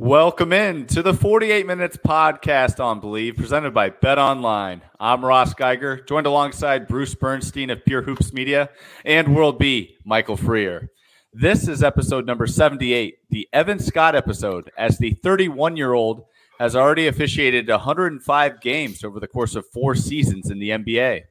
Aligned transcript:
Welcome 0.00 0.52
in 0.52 0.86
to 0.86 1.02
the 1.02 1.12
48 1.12 1.66
Minutes 1.66 1.96
podcast 1.96 2.78
on 2.78 3.00
Bleav, 3.00 3.36
presented 3.36 3.74
by 3.74 3.90
Bet 3.90 4.16
Online. 4.16 4.80
I'm 5.00 5.24
Ross 5.24 5.54
Geiger, 5.54 6.02
joined 6.02 6.28
alongside 6.28 6.86
Bruce 6.86 7.16
Bernstein 7.16 7.68
of 7.68 7.84
Pure 7.84 8.02
Hoops 8.02 8.32
Media 8.32 8.70
and 9.04 9.34
World 9.34 9.58
B, 9.58 9.96
Michael 10.04 10.36
Freer. 10.36 10.92
This 11.32 11.66
is 11.66 11.82
episode 11.82 12.26
number 12.26 12.46
78, 12.46 13.16
the 13.30 13.48
Evan 13.52 13.80
Scott 13.80 14.14
episode, 14.14 14.70
as 14.78 14.98
the 14.98 15.14
31 15.14 15.76
year 15.76 15.94
old 15.94 16.26
has 16.60 16.76
already 16.76 17.08
officiated 17.08 17.68
105 17.68 18.60
games 18.60 19.02
over 19.02 19.18
the 19.18 19.26
course 19.26 19.56
of 19.56 19.66
four 19.66 19.96
seasons 19.96 20.48
in 20.48 20.60
the 20.60 20.70
NBA. 20.70 21.22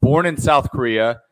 Born 0.00 0.26
in 0.26 0.36
South 0.36 0.70
Korea, 0.70 1.22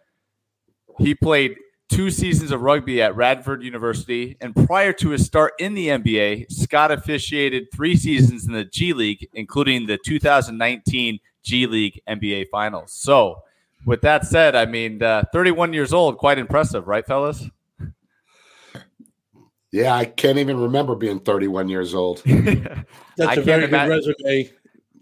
he 0.98 1.14
played 1.14 1.56
two 1.90 2.10
seasons 2.10 2.52
of 2.52 2.62
rugby 2.62 3.02
at 3.02 3.14
Radford 3.16 3.62
University, 3.62 4.36
and 4.40 4.54
prior 4.66 4.92
to 4.94 5.10
his 5.10 5.26
start 5.26 5.54
in 5.58 5.74
the 5.74 5.88
NBA, 5.88 6.50
Scott 6.50 6.90
officiated 6.90 7.70
three 7.72 7.96
seasons 7.96 8.46
in 8.46 8.52
the 8.52 8.64
G 8.64 8.92
League, 8.92 9.28
including 9.34 9.86
the 9.86 9.98
2019 9.98 11.18
G 11.42 11.66
League 11.66 12.00
NBA 12.08 12.48
Finals. 12.48 12.92
So, 12.92 13.42
with 13.84 14.02
that 14.02 14.26
said, 14.26 14.54
I 14.54 14.66
mean, 14.66 15.02
uh, 15.02 15.24
31 15.32 15.72
years 15.72 15.92
old, 15.92 16.18
quite 16.18 16.38
impressive, 16.38 16.86
right, 16.86 17.06
fellas? 17.06 17.44
Yeah, 19.72 19.94
I 19.94 20.04
can't 20.04 20.38
even 20.38 20.58
remember 20.58 20.94
being 20.94 21.20
31 21.20 21.68
years 21.68 21.94
old. 21.94 22.22
That's 23.16 23.36
a 23.36 23.42
very 23.42 23.68
good 23.68 23.88
resume. 23.88 24.50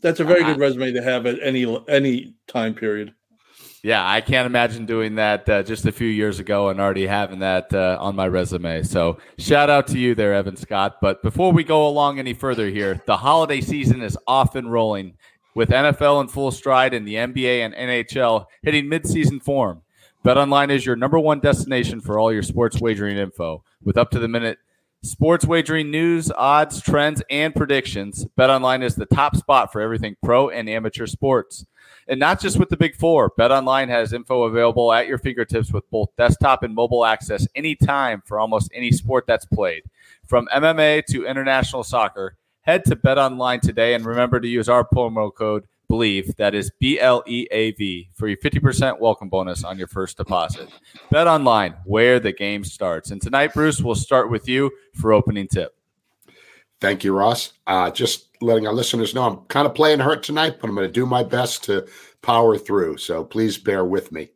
That's 0.01 0.21
a 0.21 0.25
very 0.25 0.43
uh, 0.43 0.53
good 0.53 0.61
resume 0.61 0.93
to 0.93 1.03
have 1.03 1.27
at 1.27 1.39
any 1.43 1.65
any 1.89 2.35
time 2.47 2.75
period. 2.75 3.15
Yeah, 3.83 4.09
I 4.09 4.21
can't 4.21 4.47
imagine 4.47 4.87
doing 4.87 5.15
that 5.17 5.49
uh, 5.49 5.63
just 5.63 5.87
a 5.87 5.93
few 5.93 6.09
years 6.09 6.41
ago 6.41 6.69
and 6.69 6.81
already 6.81 7.07
having 7.07 7.39
that 7.41 7.73
uh, 7.73 7.97
on 8.01 8.17
my 8.17 8.27
resume. 8.27 8.83
So, 8.83 9.19
shout 9.39 9.71
out 9.71 9.87
to 9.89 9.99
you 9.99 10.17
there, 10.17 10.35
Evan 10.35 10.57
Scott. 10.57 10.97
But 11.01 11.23
before 11.23 11.53
we 11.53 11.63
go 11.63 11.87
along 11.87 12.19
any 12.19 12.35
further 12.35 12.69
here, 12.69 13.01
the 13.07 13.17
holiday 13.17 13.61
season 13.61 14.03
is 14.03 14.19
off 14.27 14.57
and 14.57 14.73
rolling 14.73 15.15
with 15.55 15.71
NFL 15.71 16.23
in 16.23 16.29
full 16.29 16.51
stride 16.51 16.93
and 16.93 17.07
the 17.07 17.15
NBA 17.15 17.61
and 17.61 17.75
NHL 17.75 18.47
hitting 18.63 18.87
midseason 18.87 19.43
form. 19.43 19.83
BetOnline 20.25 20.71
is 20.71 20.85
your 20.85 20.97
number 20.97 21.19
one 21.19 21.39
destination 21.39 22.01
for 22.01 22.19
all 22.19 22.33
your 22.33 22.43
sports 22.43 22.81
wagering 22.81 23.17
info 23.17 23.63
with 23.83 23.97
up 23.97 24.11
to 24.11 24.19
the 24.19 24.29
minute 24.29 24.59
sports 25.03 25.45
wagering 25.45 25.91
news, 25.91 26.31
odds, 26.33 26.81
trends, 26.83 27.23
and 27.31 27.55
predictions. 27.55 28.27
BetOnline 28.39 28.83
is 28.83 28.97
the 28.97 29.07
top 29.07 29.37
spot 29.37 29.73
for 29.73 29.81
everything 29.81 30.17
pro 30.23 30.49
and 30.49 30.69
amateur 30.69 31.07
sports. 31.07 31.65
And 32.09 32.19
not 32.19 32.41
just 32.41 32.59
with 32.59 32.71
the 32.71 32.77
big 32.77 32.97
four, 32.97 33.31
BetOnline 33.39 33.89
has 33.89 34.15
info 34.15 34.45
available 34.45 34.93
at 34.93 35.07
your 35.07 35.19
fingertips 35.19 35.73
with 35.73 35.89
both 35.91 36.09
desktop 36.17 36.63
and 36.63 36.75
mobile 36.75 37.05
access 37.05 37.47
anytime 37.55 38.23
for 38.25 38.41
almost 38.41 38.71
any 38.75 38.91
sport 38.91 39.27
that's 39.27 39.45
played. 39.45 39.83
From 40.27 40.49
MMA 40.55 41.05
to 41.07 41.27
international 41.27 41.85
soccer, 41.85 42.37
head 42.63 42.85
to 42.87 42.97
BetOnline 42.97 43.61
today 43.61 43.93
and 43.93 44.07
remember 44.07 44.41
to 44.41 44.49
use 44.49 44.71
our 44.71 44.89
promo 44.89 45.35
code 45.35 45.65
Bleav, 45.91 46.37
that 46.37 46.55
is 46.55 46.71
B 46.79 47.01
L 47.01 47.23
E 47.27 47.47
A 47.51 47.73
V, 47.73 48.11
for 48.15 48.29
your 48.29 48.37
50% 48.39 49.01
welcome 49.01 49.31
bonus 49.31 49.65
on 49.65 49.79
your 49.79 49.87
first 49.87 50.19
deposit. 50.19 50.69
BetOnline, 51.11 51.77
where 51.85 52.21
the 52.21 52.33
game 52.33 52.63
starts. 52.63 53.11
And 53.11 53.23
tonight, 53.23 53.55
Bruce, 53.55 53.81
we'll 53.81 53.95
start 53.95 54.31
with 54.31 54.49
you 54.49 54.71
for 54.95 55.15
opening 55.15 55.49
tip. 55.49 55.75
Thank 56.81 57.05
you, 57.05 57.15
Ross. 57.15 57.55
Uh, 57.67 57.91
just 57.91 58.28
letting 58.41 58.67
our 58.67 58.73
listeners 58.73 59.15
know 59.15 59.25
I'm 59.25 59.37
kind 59.47 59.67
of 59.67 59.75
playing 59.75 60.01
hurt 60.01 60.23
tonight, 60.23 60.59
but 60.61 60.69
I'm 60.69 60.75
going 60.75 60.87
to 60.87 60.93
do 60.93 61.07
my 61.07 61.23
best 61.23 61.65
to 61.65 61.87
power 62.23 62.57
through. 62.59 62.99
So 62.99 63.25
please 63.25 63.59
bear 63.59 63.85
with 63.85 64.13
me. 64.13 64.31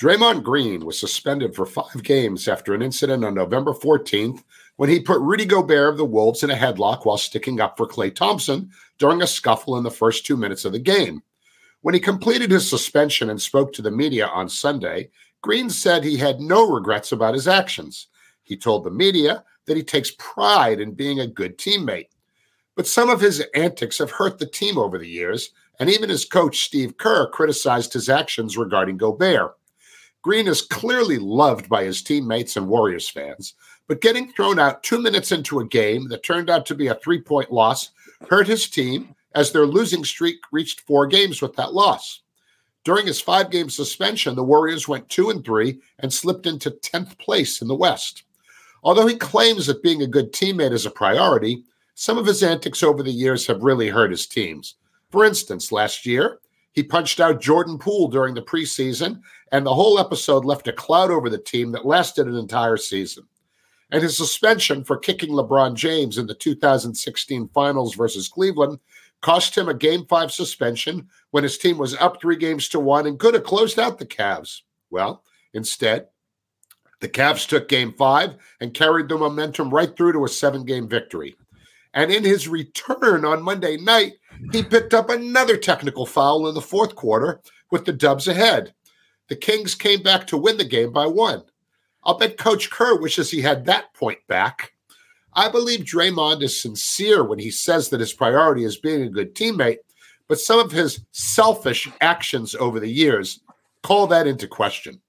Draymond 0.00 0.42
Green 0.42 0.84
was 0.84 0.98
suspended 0.98 1.54
for 1.54 1.66
five 1.66 2.02
games 2.02 2.48
after 2.48 2.74
an 2.74 2.82
incident 2.82 3.24
on 3.24 3.34
November 3.34 3.72
14th 3.72 4.42
when 4.76 4.90
he 4.90 5.00
put 5.00 5.20
Rudy 5.20 5.44
Gobert 5.44 5.90
of 5.90 5.96
the 5.96 6.04
Wolves 6.04 6.42
in 6.42 6.50
a 6.50 6.56
headlock 6.56 7.04
while 7.04 7.16
sticking 7.16 7.60
up 7.60 7.76
for 7.76 7.86
Klay 7.86 8.12
Thompson 8.14 8.70
during 8.98 9.22
a 9.22 9.26
scuffle 9.26 9.78
in 9.78 9.84
the 9.84 9.90
first 9.90 10.26
two 10.26 10.36
minutes 10.36 10.64
of 10.64 10.72
the 10.72 10.80
game. 10.80 11.22
When 11.82 11.94
he 11.94 12.00
completed 12.00 12.50
his 12.50 12.68
suspension 12.68 13.30
and 13.30 13.40
spoke 13.40 13.72
to 13.74 13.82
the 13.82 13.90
media 13.90 14.26
on 14.26 14.48
Sunday, 14.48 15.10
Green 15.42 15.70
said 15.70 16.02
he 16.02 16.16
had 16.16 16.40
no 16.40 16.66
regrets 16.68 17.12
about 17.12 17.34
his 17.34 17.46
actions. 17.46 18.08
He 18.42 18.56
told 18.56 18.84
the 18.84 18.90
media 18.90 19.44
that 19.66 19.76
he 19.76 19.82
takes 19.82 20.10
pride 20.18 20.80
in 20.80 20.92
being 20.92 21.20
a 21.20 21.26
good 21.26 21.56
teammate. 21.58 22.08
But 22.76 22.86
some 22.86 23.10
of 23.10 23.20
his 23.20 23.40
antics 23.54 23.98
have 23.98 24.10
hurt 24.10 24.38
the 24.38 24.46
team 24.46 24.78
over 24.78 24.98
the 24.98 25.08
years, 25.08 25.50
and 25.78 25.90
even 25.90 26.08
his 26.08 26.24
coach, 26.24 26.64
Steve 26.64 26.96
Kerr, 26.96 27.28
criticized 27.28 27.92
his 27.92 28.08
actions 28.08 28.56
regarding 28.56 28.96
Gobert. 28.96 29.56
Green 30.22 30.48
is 30.48 30.62
clearly 30.62 31.18
loved 31.18 31.68
by 31.68 31.84
his 31.84 32.02
teammates 32.02 32.56
and 32.56 32.66
Warriors 32.66 33.08
fans, 33.08 33.54
but 33.86 34.00
getting 34.00 34.32
thrown 34.32 34.58
out 34.58 34.82
two 34.82 34.98
minutes 34.98 35.32
into 35.32 35.60
a 35.60 35.66
game 35.66 36.08
that 36.08 36.22
turned 36.22 36.48
out 36.48 36.64
to 36.66 36.74
be 36.74 36.86
a 36.86 36.94
three 36.94 37.20
point 37.20 37.52
loss 37.52 37.90
hurt 38.30 38.46
his 38.46 38.68
team 38.68 39.14
as 39.34 39.52
their 39.52 39.66
losing 39.66 40.04
streak 40.04 40.38
reached 40.50 40.80
four 40.80 41.06
games 41.06 41.42
with 41.42 41.54
that 41.56 41.74
loss. 41.74 42.22
During 42.84 43.06
his 43.06 43.20
five 43.20 43.50
game 43.50 43.70
suspension, 43.70 44.34
the 44.34 44.44
Warriors 44.44 44.88
went 44.88 45.08
two 45.08 45.30
and 45.30 45.44
three 45.44 45.80
and 45.98 46.12
slipped 46.12 46.46
into 46.46 46.70
10th 46.70 47.18
place 47.18 47.60
in 47.60 47.68
the 47.68 47.74
West. 47.74 48.24
Although 48.82 49.06
he 49.06 49.16
claims 49.16 49.66
that 49.66 49.82
being 49.82 50.02
a 50.02 50.06
good 50.06 50.32
teammate 50.32 50.72
is 50.72 50.84
a 50.84 50.90
priority, 50.90 51.64
some 51.94 52.18
of 52.18 52.26
his 52.26 52.42
antics 52.42 52.82
over 52.82 53.02
the 53.02 53.10
years 53.10 53.46
have 53.46 53.62
really 53.62 53.88
hurt 53.88 54.10
his 54.10 54.26
teams. 54.26 54.74
For 55.10 55.24
instance, 55.24 55.70
last 55.70 56.04
year, 56.04 56.40
he 56.72 56.82
punched 56.82 57.20
out 57.20 57.40
Jordan 57.40 57.78
Poole 57.78 58.08
during 58.08 58.34
the 58.34 58.42
preseason, 58.42 59.20
and 59.52 59.64
the 59.64 59.74
whole 59.74 60.00
episode 60.00 60.44
left 60.44 60.66
a 60.66 60.72
cloud 60.72 61.10
over 61.10 61.30
the 61.30 61.38
team 61.38 61.70
that 61.72 61.86
lasted 61.86 62.26
an 62.26 62.34
entire 62.34 62.76
season. 62.76 63.24
And 63.92 64.02
his 64.02 64.16
suspension 64.16 64.82
for 64.82 64.96
kicking 64.96 65.30
LeBron 65.30 65.74
James 65.74 66.18
in 66.18 66.26
the 66.26 66.34
2016 66.34 67.48
finals 67.54 67.94
versus 67.94 68.28
Cleveland 68.28 68.80
cost 69.20 69.56
him 69.56 69.68
a 69.68 69.74
game 69.74 70.04
five 70.06 70.32
suspension 70.32 71.08
when 71.30 71.44
his 71.44 71.58
team 71.58 71.78
was 71.78 71.94
up 71.94 72.20
three 72.20 72.36
games 72.36 72.68
to 72.68 72.80
one 72.80 73.06
and 73.06 73.20
could 73.20 73.34
have 73.34 73.44
closed 73.44 73.78
out 73.78 73.98
the 73.98 74.06
Cavs. 74.06 74.62
Well, 74.90 75.22
instead, 75.52 76.08
the 77.00 77.08
Cavs 77.08 77.46
took 77.46 77.68
game 77.68 77.92
five 77.92 78.34
and 78.60 78.74
carried 78.74 79.08
the 79.08 79.16
momentum 79.16 79.70
right 79.70 79.96
through 79.96 80.14
to 80.14 80.24
a 80.24 80.28
seven 80.28 80.64
game 80.64 80.88
victory. 80.88 81.36
And 81.94 82.12
in 82.12 82.24
his 82.24 82.48
return 82.48 83.24
on 83.24 83.42
Monday 83.42 83.76
night, 83.76 84.14
he 84.52 84.62
picked 84.62 84.92
up 84.92 85.08
another 85.08 85.56
technical 85.56 86.06
foul 86.06 86.48
in 86.48 86.54
the 86.54 86.60
fourth 86.60 86.96
quarter 86.96 87.40
with 87.70 87.84
the 87.84 87.92
Dubs 87.92 88.26
ahead. 88.28 88.74
The 89.28 89.36
Kings 89.36 89.74
came 89.74 90.02
back 90.02 90.26
to 90.26 90.36
win 90.36 90.58
the 90.58 90.64
game 90.64 90.92
by 90.92 91.06
one. 91.06 91.44
I'll 92.02 92.18
bet 92.18 92.36
Coach 92.36 92.68
Kerr 92.68 93.00
wishes 93.00 93.30
he 93.30 93.40
had 93.40 93.64
that 93.64 93.94
point 93.94 94.18
back. 94.26 94.72
I 95.32 95.48
believe 95.48 95.80
Draymond 95.80 96.42
is 96.42 96.60
sincere 96.60 97.24
when 97.24 97.38
he 97.38 97.50
says 97.50 97.88
that 97.88 98.00
his 98.00 98.12
priority 98.12 98.64
is 98.64 98.76
being 98.76 99.02
a 99.02 99.08
good 99.08 99.34
teammate, 99.34 99.78
but 100.28 100.40
some 100.40 100.58
of 100.58 100.72
his 100.72 101.00
selfish 101.12 101.88
actions 102.00 102.54
over 102.54 102.78
the 102.78 102.90
years 102.90 103.40
call 103.82 104.06
that 104.08 104.26
into 104.26 104.46
question. 104.46 105.00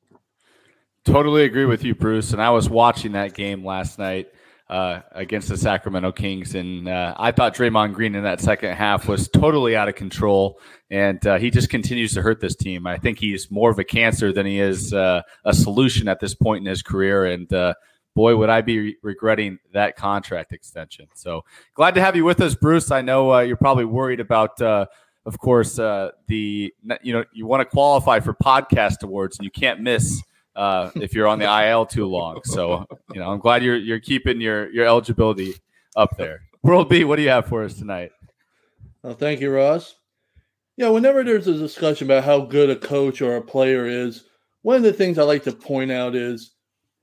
Totally 1.04 1.44
agree 1.44 1.66
with 1.66 1.84
you, 1.84 1.94
Bruce. 1.94 2.32
And 2.32 2.42
I 2.42 2.50
was 2.50 2.70
watching 2.70 3.12
that 3.12 3.34
game 3.34 3.64
last 3.66 4.00
night 4.00 4.30
uh, 4.70 5.02
against 5.12 5.50
the 5.50 5.58
Sacramento 5.58 6.12
Kings, 6.12 6.56
and 6.56 6.90
uh, 6.90 7.14
I 7.18 7.32
thought 7.32 7.56
Draymond 7.56 7.94
Green 7.94 8.16
in 8.16 8.24
that 8.24 8.42
second 8.42 8.74
half 8.74 9.08
was 9.08 9.28
totally 9.28 9.76
out 9.76 9.88
of 9.88 9.96
control, 9.96 10.60
and 10.90 11.26
uh, 11.28 11.38
he 11.38 11.52
just 11.52 11.70
continues 11.70 12.14
to 12.16 12.22
hurt 12.22 12.40
this 12.40 12.56
team. 12.56 12.88
I 12.88 12.98
think 12.98 13.20
he's 13.20 13.52
more 13.52 13.70
of 13.70 13.78
a 13.78 13.84
cancer 13.84 14.34
than 14.34 14.46
he 14.46 14.60
is 14.60 14.92
uh, 14.94 15.22
a 15.44 15.54
solution 15.54 16.08
at 16.08 16.20
this 16.20 16.34
point 16.34 16.66
in 16.66 16.70
his 16.70 16.82
career, 16.82 17.26
and 17.26 17.52
uh, 17.54 17.76
boy, 18.16 18.36
would 18.36 18.50
I 18.50 18.62
be 18.62 18.80
re- 18.80 18.98
regretting 19.04 19.60
that 19.74 19.96
contract 19.98 20.52
extension. 20.52 21.08
So 21.14 21.44
glad 21.76 21.94
to 21.96 22.02
have 22.02 22.16
you 22.16 22.26
with 22.26 22.42
us, 22.42 22.56
Bruce. 22.56 22.90
I 22.90 23.02
know 23.02 23.40
you're 23.40 23.58
probably 23.58 23.86
worried 23.86 24.20
about 24.20 24.62
of 24.62 25.40
course, 25.40 25.76
the 25.76 26.12
you 26.28 27.14
know 27.14 27.24
you 27.34 27.46
want 27.46 27.62
to 27.62 27.66
qualify 27.66 28.20
for 28.20 28.34
podcast 28.34 29.04
awards 29.04 29.38
and 29.38 29.46
you 29.46 29.52
can't 29.52 29.80
miss 29.80 30.24
uh, 30.56 30.92
if 30.96 31.14
you're 31.14 31.28
on 31.28 31.40
the 31.40 31.68
IL 31.68 31.86
too 31.86 32.06
long. 32.06 32.42
So 32.44 32.86
you 33.14 33.20
know, 33.20 33.30
I'm 33.32 33.40
glad 33.40 33.64
you're 33.64 33.78
you're 33.78 34.00
keeping 34.00 34.42
your 34.42 34.70
your 34.72 34.86
eligibility 34.86 35.56
up 35.96 36.18
there. 36.18 36.42
World 36.64 36.90
B, 36.90 37.04
what 37.04 37.18
do 37.18 37.22
you 37.22 37.30
have 37.30 37.48
for 37.48 37.64
us 37.64 37.76
tonight? 37.76 38.12
Well, 39.04 39.14
thank 39.14 39.40
you, 39.40 39.52
Ross. 39.52 39.96
Yeah, 40.78 40.90
whenever 40.90 41.24
there's 41.24 41.48
a 41.48 41.54
discussion 41.54 42.08
about 42.08 42.24
how 42.24 42.42
good 42.42 42.70
a 42.70 42.76
coach 42.76 43.22
or 43.22 43.38
a 43.38 43.42
player 43.42 43.86
is, 43.86 44.26
one 44.62 44.78
of 44.78 44.84
the 44.84 44.92
things 44.92 45.18
I 45.18 45.24
like 45.24 45.44
to 45.44 45.52
point 45.52 45.92
out 45.92 46.16
is 46.16 46.52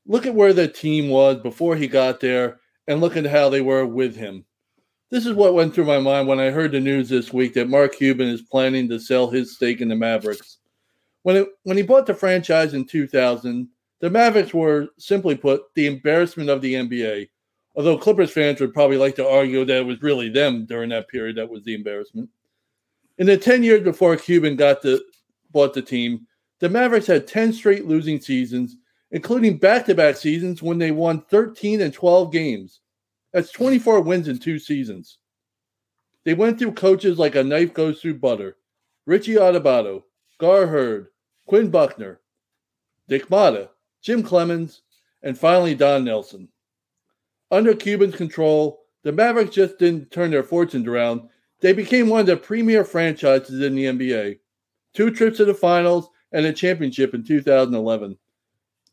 look 0.06 0.26
at 0.26 0.34
where 0.34 0.52
the 0.52 0.69
team 0.69 1.08
was 1.08 1.38
before 1.38 1.76
he 1.76 1.87
got 1.87 2.20
there 2.20 2.58
and 2.88 3.00
look 3.00 3.16
at 3.16 3.25
how 3.25 3.49
they 3.49 3.60
were 3.60 3.87
with 3.87 4.16
him. 4.16 4.44
This 5.10 5.26
is 5.26 5.34
what 5.34 5.54
went 5.54 5.75
through 5.75 5.84
my 5.84 5.99
mind 5.99 6.26
when 6.26 6.40
I 6.40 6.50
heard 6.50 6.72
the 6.72 6.81
news 6.81 7.08
this 7.08 7.32
week 7.32 7.54
that 7.54 7.69
Mark 7.69 7.94
Cuban 7.96 8.28
is 8.28 8.43
planning 8.43 8.88
to 8.88 8.99
sell 8.99 9.31
his 9.31 9.54
stake 9.54 9.81
in 9.81 9.88
the 9.88 9.94
Mavericks. 9.94 10.58
When 11.22 11.36
it, 11.36 11.48
when 11.62 11.76
he 11.76 11.82
bought 11.82 12.06
the 12.06 12.14
franchise 12.14 12.74
in 12.74 12.84
2000, 12.84 13.69
the 14.00 14.10
Mavericks 14.10 14.52
were 14.52 14.88
simply 14.98 15.36
put 15.36 15.62
the 15.74 15.86
embarrassment 15.86 16.50
of 16.50 16.60
the 16.60 16.74
NBA. 16.74 17.28
Although 17.74 17.98
Clippers 17.98 18.32
fans 18.32 18.60
would 18.60 18.74
probably 18.74 18.98
like 18.98 19.14
to 19.16 19.28
argue 19.28 19.64
that 19.64 19.78
it 19.78 19.86
was 19.86 20.02
really 20.02 20.28
them 20.28 20.66
during 20.66 20.90
that 20.90 21.08
period 21.08 21.36
that 21.36 21.48
was 21.48 21.62
the 21.64 21.74
embarrassment. 21.74 22.28
In 23.19 23.26
the 23.26 23.36
10 23.36 23.62
years 23.62 23.82
before 23.82 24.16
Cuban 24.16 24.56
got 24.56 24.82
the 24.82 25.02
bought 25.52 25.72
the 25.72 25.82
team, 25.82 26.26
the 26.60 26.69
Mavericks 26.69 27.06
had 27.06 27.26
10 27.26 27.52
straight 27.52 27.86
losing 27.86 28.20
seasons, 28.20 28.76
including 29.10 29.58
back-to-back 29.58 30.16
seasons 30.16 30.62
when 30.62 30.78
they 30.78 30.90
won 30.90 31.22
13 31.30 31.80
and 31.80 31.94
12 31.94 32.32
games. 32.32 32.80
That's 33.32 33.52
24 33.52 34.00
wins 34.00 34.28
in 34.28 34.38
two 34.38 34.58
seasons. 34.58 35.18
They 36.25 36.34
went 36.34 36.58
through 36.58 36.72
coaches 36.72 37.18
like 37.18 37.34
a 37.34 37.42
knife 37.42 37.72
goes 37.75 38.00
through 38.00 38.18
butter. 38.18 38.56
Richie 39.06 39.34
Adubato, 39.34 40.02
Gar 40.38 40.66
Heard, 40.66 41.08
Quinn 41.46 41.70
Buckner, 41.70 42.20
Dick 43.08 43.28
Motta, 43.28 43.68
Jim 44.02 44.22
Cleamons, 44.22 44.80
and 45.22 45.38
finally 45.38 45.74
Don 45.74 46.04
Nelson. 46.04 46.48
Under 47.50 47.74
Cuban's 47.74 48.16
control, 48.16 48.80
the 49.02 49.12
Mavericks 49.12 49.54
just 49.54 49.78
didn't 49.78 50.10
turn 50.10 50.30
their 50.30 50.42
fortunes 50.42 50.86
around. 50.86 51.28
They 51.60 51.72
became 51.72 52.08
one 52.08 52.20
of 52.20 52.26
the 52.26 52.36
premier 52.36 52.84
franchises 52.84 53.60
in 53.60 53.74
the 53.74 53.84
NBA. 53.84 54.38
Two 54.94 55.10
trips 55.10 55.38
to 55.38 55.44
the 55.44 55.54
finals 55.54 56.08
and 56.32 56.46
a 56.46 56.52
championship 56.52 57.14
in 57.14 57.24
2011. 57.24 58.16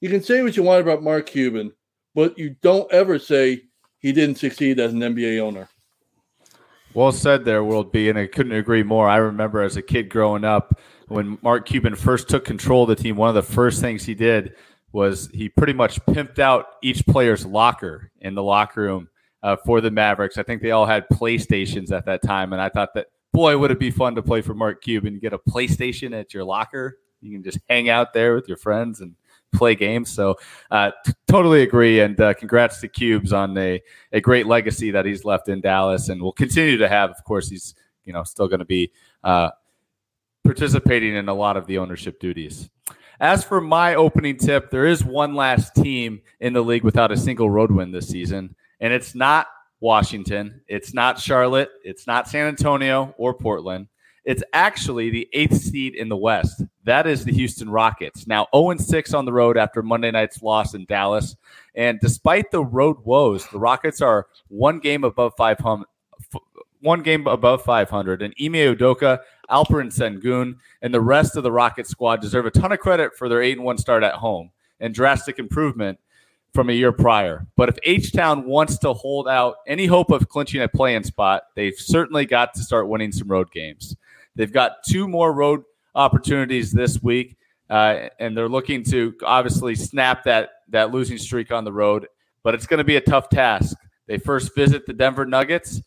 You 0.02 0.10
can 0.10 0.22
say 0.22 0.42
what 0.42 0.56
you 0.56 0.64
want 0.64 0.82
about 0.82 1.04
Mark 1.04 1.26
Cuban, 1.26 1.74
but 2.16 2.38
you 2.38 2.56
don't 2.62 2.92
ever 2.92 3.20
say 3.20 3.64
he 4.00 4.12
didn't 4.12 4.38
succeed 4.38 4.80
as 4.80 4.94
an 4.94 5.00
NBA 5.00 5.40
owner. 5.40 5.70
Well 6.94 7.12
said 7.12 7.46
there, 7.46 7.64
World 7.64 7.92
B, 7.92 8.10
and 8.10 8.18
I 8.18 8.28
couldn't 8.28 8.54
agree 8.54 8.84
more. 8.84 9.08
I 9.08 9.18
remember 9.18 9.62
as 9.62 9.78
a 9.78 9.82
kid 9.82 10.10
growing 10.10 10.44
up 10.44 10.80
when 11.10 11.38
Mark 11.42 11.68
Cuban 11.68 11.96
first 11.96 12.30
took 12.30 12.46
control 12.46 12.84
of 12.84 12.90
the 12.90 12.96
team, 12.96 13.16
one 13.16 13.30
of 13.30 13.36
the 13.36 13.42
first 13.42 13.82
things 13.82 14.06
he 14.06 14.16
did 14.16 14.56
was 14.92 15.30
he 15.34 15.50
pretty 15.50 15.74
much 15.74 16.04
pimped 16.06 16.40
out 16.40 16.66
each 16.82 17.06
player's 17.06 17.46
locker 17.46 18.12
in 18.22 18.34
the 18.34 18.44
locker 18.44 18.82
room 18.82 19.10
uh, 19.44 19.56
for 19.66 19.82
the 19.82 19.92
Mavericks. 19.92 20.38
I 20.38 20.44
think 20.44 20.62
they 20.62 20.72
all 20.72 20.86
had 20.86 21.08
PlayStations 21.10 21.92
at 21.92 22.06
that 22.06 22.24
time, 22.24 22.54
and 22.54 22.62
I 22.62 22.70
thought 22.70 22.94
that 22.96 23.08
boy 23.34 23.58
would 23.58 23.72
it 23.72 23.80
be 23.80 23.92
fun 23.92 24.16
to 24.16 24.24
play 24.24 24.42
for 24.42 24.54
Mark 24.54 24.82
Cuban. 24.82 25.14
You 25.14 25.20
get 25.20 25.34
a 25.34 25.40
PlayStation 25.40 26.18
at 26.18 26.34
your 26.34 26.44
locker, 26.44 26.98
you 27.22 27.32
can 27.32 27.44
just 27.44 27.60
hang 27.70 27.90
out 27.90 28.14
there 28.14 28.36
with 28.36 28.48
your 28.48 28.58
friends 28.58 29.02
and 29.02 29.16
play 29.52 29.76
games. 29.76 30.10
So, 30.10 30.36
uh, 30.72 30.92
t- 31.06 31.14
totally 31.28 31.64
agree. 31.64 32.00
And 32.02 32.20
uh, 32.20 32.34
congrats 32.34 32.80
to 32.82 32.88
Cubes 32.88 33.34
on 33.34 33.58
a, 33.58 33.82
a 34.12 34.22
great 34.22 34.46
legacy 34.46 34.92
that 34.92 35.06
he's 35.06 35.26
left 35.26 35.50
in 35.50 35.62
Dallas 35.62 36.10
and 36.10 36.22
will 36.22 36.34
continue 36.34 36.78
to 36.78 36.88
have. 36.88 37.10
Of 37.10 37.24
course, 37.24 37.50
he's 37.50 37.76
you 38.06 38.14
know 38.14 38.24
still 38.24 38.48
going 38.48 38.60
to 38.60 38.66
be 38.66 38.92
uh, 39.24 39.50
participating 40.44 41.16
in 41.16 41.30
a 41.30 41.34
lot 41.34 41.58
of 41.58 41.68
the 41.68 41.78
ownership 41.78 42.20
duties. 42.20 42.70
As 43.20 43.44
for 43.44 43.60
my 43.60 43.96
opening 43.96 44.38
tip, 44.38 44.72
there 44.72 44.86
is 44.86 45.04
one 45.04 45.36
last 45.36 45.76
team 45.76 46.22
in 46.40 46.54
the 46.54 46.62
league 46.62 46.84
without 46.84 47.12
a 47.12 47.18
single 47.18 47.50
road 47.50 47.72
win 47.72 47.92
this 47.92 48.08
season, 48.08 48.56
and 48.80 48.94
it's 48.94 49.14
not 49.14 49.48
Washington, 49.82 50.62
it's 50.68 50.94
not 50.94 51.20
Charlotte, 51.20 51.70
it's 51.84 52.08
not 52.08 52.28
San 52.28 52.48
Antonio 52.48 53.14
or 53.18 53.34
Portland. 53.34 53.88
It's 54.26 54.44
actually 54.54 55.10
the 55.10 55.28
eighth 55.34 55.58
seed 55.58 55.96
in 55.96 56.10
the 56.10 56.18
West. 56.18 56.64
That 56.84 57.08
is 57.08 57.24
the 57.24 57.32
Houston 57.34 57.70
Rockets. 57.70 58.28
Now 58.28 58.48
0 58.54 58.78
6 58.78 59.14
on 59.14 59.26
the 59.26 59.34
road 59.34 59.58
after 59.58 59.82
Monday 59.82 60.12
night's 60.12 60.42
loss 60.42 60.74
in 60.74 60.86
Dallas. 60.86 61.36
And 61.76 62.00
despite 62.00 62.52
the 62.52 62.64
road 62.64 62.98
woes, 63.04 63.48
the 63.48 63.60
Rockets 63.60 64.02
are 64.02 64.28
one 64.48 64.80
game 64.80 65.04
above 65.04 65.34
500. 65.38 65.88
One 66.82 67.02
game 67.02 67.28
above 67.28 67.64
500, 67.64 68.22
and 68.22 68.34
Ime 68.40 68.54
Udoka, 68.54 69.20
Alperen 69.50 69.92
Sengun, 69.92 70.58
and 70.82 70.94
the 70.94 71.02
rest 71.02 71.36
of 71.36 71.44
the 71.44 71.52
Rocket 71.52 71.88
squad 71.88 72.22
deserve 72.22 72.46
a 72.46 72.52
ton 72.52 72.72
of 72.72 72.80
credit 72.80 73.16
for 73.18 73.30
their 73.30 73.42
8 73.42 73.62
1 73.62 73.78
start 73.78 74.04
at 74.04 74.16
home 74.16 74.52
and 74.80 74.94
drastic 74.94 75.40
improvement 75.40 76.00
from 76.54 76.70
a 76.70 76.74
year 76.74 76.92
prior. 76.92 77.46
But 77.56 77.70
if 77.70 77.78
H 77.84 78.12
Town 78.12 78.46
wants 78.46 78.78
to 78.80 78.94
hold 78.94 79.28
out 79.28 79.58
any 79.68 79.86
hope 79.86 80.12
of 80.12 80.30
clinching 80.30 80.62
a 80.62 80.68
play-in 80.68 81.04
spot, 81.04 81.44
they've 81.56 81.76
certainly 81.76 82.26
got 82.26 82.54
to 82.56 82.62
start 82.62 82.88
winning 82.88 83.12
some 83.12 83.28
road 83.28 83.52
games. 83.52 83.96
They've 84.36 84.52
got 84.52 84.84
two 84.88 85.08
more 85.08 85.34
road 85.34 85.64
opportunities 85.96 86.72
this 86.72 87.02
week, 87.04 87.38
uh, 87.70 88.10
and 88.20 88.36
they're 88.36 88.50
looking 88.50 88.84
to 88.86 89.14
obviously 89.24 89.76
snap 89.76 90.24
that 90.24 90.50
that 90.70 90.92
losing 90.92 91.18
streak 91.18 91.52
on 91.52 91.64
the 91.64 91.74
road. 91.74 92.08
But 92.44 92.56
it's 92.56 92.66
going 92.66 92.78
to 92.78 92.84
be 92.84 92.96
a 92.96 93.02
tough 93.02 93.30
task. 93.30 93.76
They 94.08 94.18
first 94.18 94.56
visit 94.56 94.86
the 94.86 94.94
Denver 94.94 95.26
Nuggets, 95.26 95.82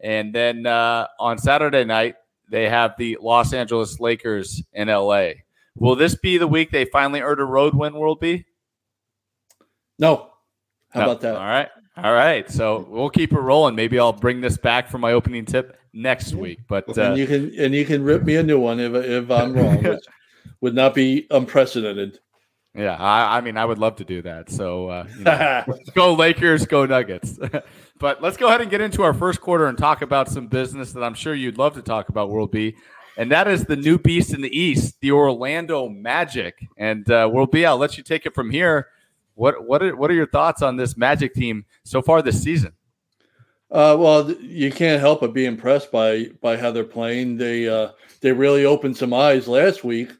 and 0.00 0.34
then 0.34 0.66
uh, 0.66 1.08
on 1.18 1.36
Saturday 1.38 1.84
night 1.84 2.16
they 2.50 2.68
have 2.68 2.94
the 2.98 3.18
Los 3.20 3.52
Angeles 3.52 3.98
Lakers 4.00 4.62
in 4.72 4.88
LA. 4.88 5.30
Will 5.74 5.96
this 5.96 6.14
be 6.14 6.38
the 6.38 6.46
week 6.46 6.70
they 6.70 6.84
finally 6.86 7.20
earn 7.20 7.38
a 7.40 7.44
road 7.44 7.74
win? 7.74 7.94
World 7.94 8.20
B? 8.20 8.44
No. 9.98 10.30
How 10.90 11.00
No. 11.00 11.06
about 11.06 11.20
that? 11.22 11.36
All 11.36 11.44
right. 11.46 11.68
All 11.96 12.12
right. 12.12 12.50
So 12.50 12.86
we'll 12.88 13.10
keep 13.10 13.32
it 13.32 13.38
rolling. 13.38 13.74
Maybe 13.74 13.98
I'll 13.98 14.12
bring 14.12 14.40
this 14.40 14.56
back 14.56 14.88
for 14.88 14.98
my 14.98 15.12
opening 15.12 15.44
tip 15.44 15.78
next 15.92 16.34
week. 16.34 16.60
But 16.68 16.96
uh, 16.96 17.02
and 17.02 17.18
you 17.18 17.26
can 17.26 17.52
and 17.58 17.74
you 17.74 17.84
can 17.84 18.02
rip 18.04 18.22
me 18.24 18.36
a 18.36 18.42
new 18.42 18.58
one 18.60 18.80
if 18.80 18.94
if 18.94 19.30
I'm 19.30 19.52
wrong, 19.54 19.82
which 19.82 20.04
would 20.60 20.74
not 20.74 20.94
be 20.94 21.26
unprecedented. 21.30 22.18
yeah, 22.74 22.96
I, 22.96 23.38
I 23.38 23.40
mean, 23.40 23.56
I 23.56 23.64
would 23.64 23.78
love 23.78 23.96
to 23.96 24.04
do 24.04 24.20
that. 24.22 24.50
So 24.50 24.88
uh, 24.88 25.06
you 25.16 25.24
know, 25.24 25.64
go 25.94 26.12
Lakers, 26.14 26.66
go 26.66 26.84
Nuggets. 26.84 27.38
but 27.98 28.22
let's 28.22 28.36
go 28.36 28.48
ahead 28.48 28.60
and 28.60 28.70
get 28.70 28.80
into 28.80 29.02
our 29.02 29.14
first 29.14 29.40
quarter 29.40 29.66
and 29.66 29.78
talk 29.78 30.02
about 30.02 30.28
some 30.28 30.46
business 30.46 30.92
that 30.92 31.02
I'm 31.02 31.14
sure 31.14 31.34
you'd 31.34 31.58
love 31.58 31.74
to 31.74 31.82
talk 31.82 32.08
about, 32.08 32.30
World 32.30 32.50
B. 32.50 32.76
And 33.16 33.32
that 33.32 33.48
is 33.48 33.64
the 33.64 33.76
new 33.76 33.98
beast 33.98 34.34
in 34.34 34.42
the 34.42 34.58
East, 34.58 35.00
the 35.00 35.12
Orlando 35.12 35.88
Magic. 35.88 36.66
And 36.76 37.10
uh, 37.10 37.28
World 37.32 37.50
B, 37.50 37.64
I'll 37.64 37.78
let 37.78 37.96
you 37.96 38.02
take 38.02 38.26
it 38.26 38.34
from 38.34 38.50
here. 38.50 38.88
What 39.34 39.66
what 39.66 39.82
are, 39.82 39.96
what 39.96 40.10
are 40.10 40.14
your 40.14 40.26
thoughts 40.26 40.62
on 40.62 40.76
this 40.76 40.96
Magic 40.96 41.34
team 41.34 41.64
so 41.84 42.02
far 42.02 42.22
this 42.22 42.42
season? 42.42 42.72
Uh, 43.70 43.96
well, 43.98 44.30
you 44.32 44.70
can't 44.70 45.00
help 45.00 45.20
but 45.20 45.32
be 45.32 45.46
impressed 45.46 45.90
by 45.90 46.26
by 46.40 46.56
how 46.56 46.70
they're 46.70 46.84
playing. 46.84 47.36
They 47.36 47.68
uh, 47.68 47.92
they 48.20 48.32
really 48.32 48.64
opened 48.64 48.96
some 48.96 49.12
eyes 49.12 49.48
last 49.48 49.82
week 49.82 50.10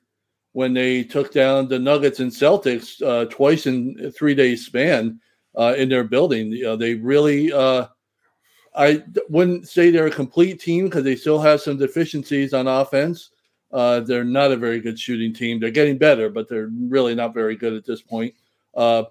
when 0.53 0.73
they 0.73 1.05
took 1.05 1.33
down 1.33 1.69
the 1.69 1.79
Nuggets 1.79 2.21
and 2.21 2.33
Celtics 2.33 3.03
uh, 3.03 3.27
twice 3.27 3.67
in 3.67 4.13
three 4.17 4.35
day 4.35 4.57
span 4.57 5.21
uh, 5.57 5.75
in 5.77 5.89
their 5.89 6.05
building. 6.05 6.53
You 6.53 6.65
know, 6.65 6.77
they 6.77 6.95
really. 6.95 7.53
Uh, 7.53 7.87
I 8.75 9.03
wouldn't 9.31 9.69
say 9.69 9.91
they're 9.91 10.09
a 10.09 10.11
complete 10.11 10.61
team 10.61 10.85
because 10.85 11.03
they 11.03 11.17
still 11.17 11.41
have 11.41 11.63
some 11.63 11.79
deficiencies 11.79 12.53
on 12.53 12.67
offense. 12.67 13.31
Uh, 13.73 14.01
they're 14.01 14.23
not 14.23 14.53
a 14.53 14.57
very 14.57 14.81
good 14.81 14.99
shooting 14.99 15.33
team. 15.33 15.59
They're 15.59 15.71
getting 15.71 15.97
better, 15.97 16.29
but 16.29 16.47
they're 16.47 16.69
really 16.71 17.15
not 17.15 17.33
very 17.33 17.57
good 17.57 17.73
at 17.73 17.87
this 17.87 18.03
point. 18.03 18.35
Uh, 18.75 19.05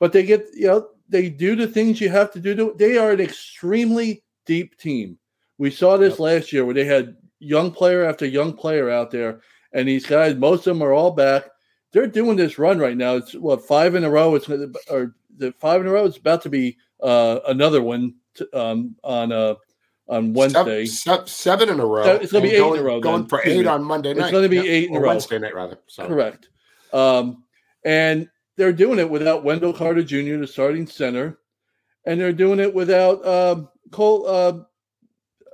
but 0.00 0.12
they 0.12 0.22
get 0.22 0.46
you 0.54 0.66
know 0.66 0.88
they 1.08 1.30
do 1.30 1.56
the 1.56 1.66
things 1.66 2.00
you 2.00 2.10
have 2.10 2.32
to 2.32 2.40
do. 2.40 2.54
To, 2.54 2.74
they 2.76 2.98
are 2.98 3.12
an 3.12 3.20
extremely 3.20 4.22
deep 4.44 4.76
team. 4.76 5.18
We 5.58 5.70
saw 5.70 5.96
this 5.96 6.14
Yep. 6.14 6.20
last 6.20 6.52
year 6.52 6.64
where 6.64 6.74
they 6.74 6.84
had 6.84 7.16
young 7.38 7.70
player 7.70 8.04
after 8.04 8.26
young 8.26 8.52
player 8.52 8.90
out 8.90 9.10
there, 9.10 9.40
and 9.72 9.88
these 9.88 10.06
guys, 10.06 10.36
most 10.36 10.66
of 10.66 10.76
them 10.76 10.82
are 10.82 10.92
all 10.92 11.10
back. 11.10 11.44
They're 11.96 12.06
doing 12.06 12.36
this 12.36 12.58
run 12.58 12.78
right 12.78 12.94
now. 12.94 13.16
It's 13.16 13.32
what 13.32 13.66
five 13.66 13.94
in 13.94 14.04
a 14.04 14.10
row. 14.10 14.34
It's 14.34 14.50
or 14.90 15.14
the 15.38 15.52
five 15.52 15.80
in 15.80 15.86
a 15.86 15.90
row. 15.90 16.04
It's 16.04 16.18
about 16.18 16.42
to 16.42 16.50
be 16.50 16.76
uh, 17.02 17.40
another 17.48 17.80
one 17.80 18.16
t- 18.34 18.44
um, 18.52 18.96
on 19.02 19.32
uh, 19.32 19.54
on 20.06 20.34
Wednesday. 20.34 20.84
Seven, 20.84 21.26
seven 21.26 21.70
in 21.70 21.80
a 21.80 21.86
row. 21.86 22.04
It's 22.16 22.32
gonna 22.32 22.42
be 22.42 22.54
and 22.54 22.66
eight 22.66 22.72
in 22.74 22.80
a 22.80 22.82
row 22.82 23.00
Going 23.00 23.22
then. 23.22 23.28
for 23.30 23.40
eight 23.42 23.66
on 23.66 23.82
Monday 23.82 24.12
night. 24.12 24.24
It's 24.24 24.30
gonna 24.30 24.46
be 24.46 24.56
Yeah, 24.56 24.62
eight 24.64 24.90
in 24.90 24.94
a 24.94 24.98
or 24.98 25.04
row. 25.04 25.08
Wednesday 25.08 25.38
night, 25.38 25.54
rather. 25.54 25.78
Sorry. 25.86 26.08
Correct. 26.08 26.50
Um, 26.92 27.44
and 27.82 28.28
they're 28.56 28.74
doing 28.74 28.98
it 28.98 29.08
without 29.08 29.42
Wendell 29.42 29.72
Carter 29.72 30.02
Jr., 30.02 30.36
the 30.36 30.46
starting 30.46 30.86
center, 30.86 31.38
and 32.04 32.20
they're 32.20 32.30
doing 32.30 32.60
it 32.60 32.74
without 32.74 33.26
um, 33.26 33.70
Cole. 33.90 34.26
Uh, 34.28 34.58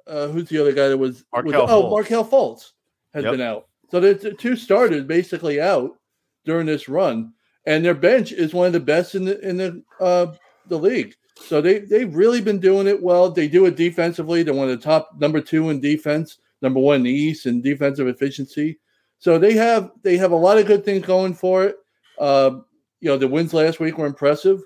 uh, 0.08 0.26
who's 0.26 0.48
the 0.48 0.58
other 0.58 0.72
guy 0.72 0.88
that 0.88 0.98
was? 0.98 1.24
was 1.32 1.44
Markelle 1.44 1.70
oh, 1.70 1.82
Fultz. 1.84 1.90
Markelle 1.92 2.24
Fultz 2.24 2.72
has 3.14 3.22
Yep. 3.22 3.32
been 3.32 3.40
out. 3.42 3.68
So 3.92 4.00
the 4.00 4.14
the 4.14 4.32
two 4.32 4.56
starters 4.56 5.04
basically 5.04 5.60
out 5.60 5.98
during 6.44 6.66
this 6.66 6.88
run, 6.88 7.32
and 7.66 7.84
their 7.84 7.94
bench 7.94 8.32
is 8.32 8.54
one 8.54 8.66
of 8.66 8.72
the 8.72 8.80
best 8.80 9.14
in 9.14 9.24
the 9.24 9.40
in 9.40 9.56
the 9.56 9.82
uh, 10.00 10.34
the 10.68 10.78
league. 10.78 11.14
So 11.36 11.60
they 11.60 11.80
they've 11.80 12.14
really 12.14 12.40
been 12.40 12.60
doing 12.60 12.86
it 12.86 13.02
well. 13.02 13.30
They 13.30 13.48
do 13.48 13.66
it 13.66 13.76
defensively. 13.76 14.42
They're 14.42 14.54
one 14.54 14.68
of 14.68 14.78
the 14.78 14.84
top 14.84 15.10
number 15.18 15.40
two 15.40 15.70
in 15.70 15.80
defense, 15.80 16.38
number 16.60 16.80
one 16.80 16.96
in 16.96 17.02
the 17.04 17.10
East 17.10 17.46
in 17.46 17.62
defensive 17.62 18.06
efficiency. 18.06 18.78
So 19.18 19.38
they 19.38 19.54
have 19.54 19.90
they 20.02 20.16
have 20.16 20.32
a 20.32 20.36
lot 20.36 20.58
of 20.58 20.66
good 20.66 20.84
things 20.84 21.06
going 21.06 21.34
for 21.34 21.64
it. 21.64 21.76
Uh, 22.18 22.60
you 23.00 23.08
know, 23.08 23.16
the 23.16 23.28
wins 23.28 23.54
last 23.54 23.80
week 23.80 23.98
were 23.98 24.06
impressive, 24.06 24.62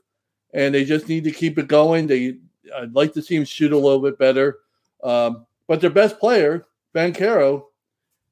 and 0.54 0.74
they 0.74 0.84
just 0.84 1.08
need 1.08 1.24
to 1.24 1.30
keep 1.30 1.58
it 1.58 1.68
going. 1.68 2.06
They 2.06 2.36
I'd 2.74 2.94
like 2.94 3.12
to 3.14 3.22
see 3.22 3.36
them 3.36 3.44
shoot 3.44 3.72
a 3.72 3.78
little 3.78 4.00
bit 4.00 4.18
better. 4.18 4.58
Um, 5.02 5.46
but 5.68 5.80
their 5.80 5.90
best 5.90 6.18
player, 6.18 6.66
Banchero, 6.94 7.64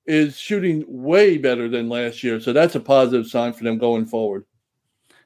is 0.06 0.38
shooting 0.38 0.84
way 0.86 1.38
better 1.38 1.68
than 1.68 1.88
last 1.88 2.22
year. 2.22 2.40
So 2.40 2.52
that's 2.52 2.74
a 2.74 2.80
positive 2.80 3.26
sign 3.26 3.52
for 3.52 3.64
them 3.64 3.78
going 3.78 4.06
forward. 4.06 4.44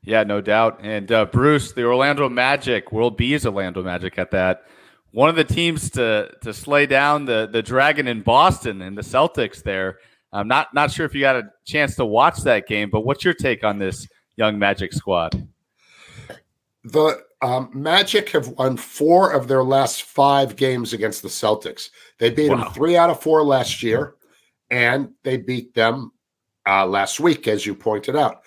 Yeah, 0.02 0.22
no 0.22 0.40
doubt. 0.40 0.80
And 0.82 1.10
uh, 1.10 1.26
Bruce, 1.26 1.72
the 1.72 1.84
Orlando 1.84 2.28
Magic, 2.28 2.92
World 2.92 3.16
B 3.16 3.34
is 3.34 3.44
Orlando 3.44 3.82
Magic 3.82 4.18
at 4.18 4.30
that. 4.30 4.62
One 5.10 5.28
of 5.28 5.36
the 5.36 5.44
teams 5.44 5.90
to 5.90 6.30
to 6.42 6.52
slay 6.52 6.86
down 6.86 7.24
the 7.24 7.48
the 7.50 7.62
Dragon 7.62 8.06
in 8.06 8.22
Boston 8.22 8.82
and 8.82 8.96
the 8.96 9.02
Celtics 9.02 9.62
there. 9.62 9.98
I'm 10.32 10.46
not 10.46 10.72
not 10.74 10.92
sure 10.92 11.06
if 11.06 11.14
you 11.14 11.22
got 11.22 11.36
a 11.36 11.50
chance 11.64 11.96
to 11.96 12.04
watch 12.04 12.38
that 12.42 12.66
game, 12.68 12.90
but 12.90 13.00
what's 13.00 13.24
your 13.24 13.34
take 13.34 13.64
on 13.64 13.78
this 13.78 14.06
young 14.36 14.58
Magic 14.58 14.92
squad? 14.92 15.48
The 16.84 17.20
um, 17.42 17.70
Magic 17.72 18.30
have 18.30 18.48
won 18.48 18.76
four 18.76 19.32
of 19.32 19.48
their 19.48 19.62
last 19.64 20.02
five 20.02 20.56
games 20.56 20.92
against 20.92 21.22
the 21.22 21.28
Celtics. 21.28 21.90
They 22.18 22.30
beat 22.30 22.50
Wow. 22.50 22.64
them 22.64 22.72
three 22.72 22.96
out 22.96 23.10
of 23.10 23.20
four 23.20 23.42
last 23.42 23.82
year, 23.82 24.14
and 24.70 25.10
they 25.22 25.36
beat 25.36 25.74
them 25.74 26.12
uh, 26.66 26.86
last 26.86 27.20
week, 27.20 27.48
as 27.48 27.64
you 27.64 27.74
pointed 27.74 28.16
out. 28.16 28.42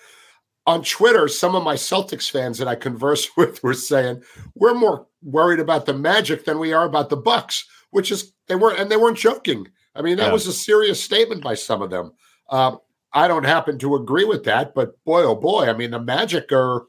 on 0.66 0.82
Twitter, 0.84 1.26
some 1.26 1.56
of 1.56 1.64
my 1.64 1.74
Celtics 1.74 2.30
fans 2.30 2.58
that 2.58 2.68
I 2.68 2.76
converse 2.76 3.28
with 3.36 3.62
were 3.62 3.74
saying 3.74 4.22
we're 4.54 4.74
more 4.74 5.06
worried 5.22 5.60
about 5.60 5.86
the 5.86 5.94
Magic 5.94 6.44
than 6.44 6.58
we 6.58 6.72
are 6.72 6.84
about 6.84 7.08
the 7.08 7.16
Bucks, 7.16 7.66
which 7.90 8.10
is 8.10 8.32
they 8.46 8.54
were 8.54 8.74
and 8.74 8.90
they 8.90 8.96
weren't 8.96 9.18
joking. 9.18 9.68
I 9.94 10.02
mean, 10.02 10.16
that 10.16 10.28
yeah. 10.28 10.32
was 10.32 10.46
a 10.46 10.52
serious 10.52 11.02
statement 11.02 11.42
by 11.42 11.54
some 11.54 11.82
of 11.82 11.90
them. 11.90 12.12
Uh, 12.48 12.76
I 13.12 13.28
don't 13.28 13.44
happen 13.44 13.78
to 13.78 13.96
agree 13.96 14.24
with 14.24 14.44
that, 14.44 14.74
but 14.74 15.02
boy, 15.04 15.22
oh 15.22 15.34
boy, 15.34 15.68
I 15.68 15.74
mean, 15.74 15.90
the 15.90 16.00
Magic 16.00 16.50
are, 16.52 16.86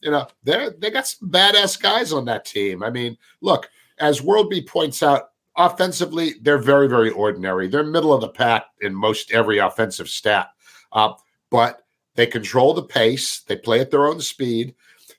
you 0.00 0.10
know, 0.10 0.26
they 0.44 0.70
they 0.78 0.90
got 0.90 1.06
some 1.06 1.30
badass 1.30 1.80
guys 1.80 2.12
on 2.12 2.26
that 2.26 2.44
team. 2.44 2.82
I 2.82 2.90
mean, 2.90 3.16
look, 3.40 3.68
as 3.98 4.22
World 4.22 4.52
Worldby 4.52 4.68
points 4.68 5.02
out, 5.02 5.30
offensively, 5.56 6.34
they're 6.42 6.58
very, 6.58 6.88
very 6.88 7.10
ordinary. 7.10 7.68
They're 7.68 7.84
middle 7.84 8.12
of 8.12 8.20
the 8.20 8.28
pack 8.28 8.66
in 8.80 8.94
most 8.94 9.32
every 9.32 9.58
offensive 9.58 10.08
stat, 10.08 10.48
uh, 10.92 11.12
but 11.50 11.82
they 12.16 12.26
control 12.26 12.74
the 12.74 12.82
pace. 12.82 13.40
They 13.40 13.56
play 13.56 13.80
at 13.80 13.90
their 13.90 14.06
own 14.06 14.20
speed. 14.20 14.74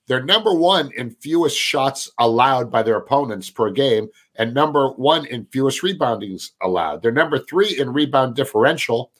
They're 0.07 0.23
number 0.23 0.53
one 0.53 0.91
in 0.95 1.11
fewest 1.11 1.57
shots 1.57 2.09
allowed 2.19 2.71
by 2.71 2.83
their 2.83 2.97
opponents 2.97 3.49
per 3.49 3.71
game, 3.71 4.07
and 4.35 4.53
number 4.53 4.89
one 4.89 5.25
in 5.25 5.45
fewest 5.45 5.81
reboundings 5.81 6.51
allowed. 6.61 7.01
They're 7.01 7.11
number 7.11 7.39
three 7.39 7.79
in 7.79 7.91
rebound 7.91 8.35
differential, 8.35 9.11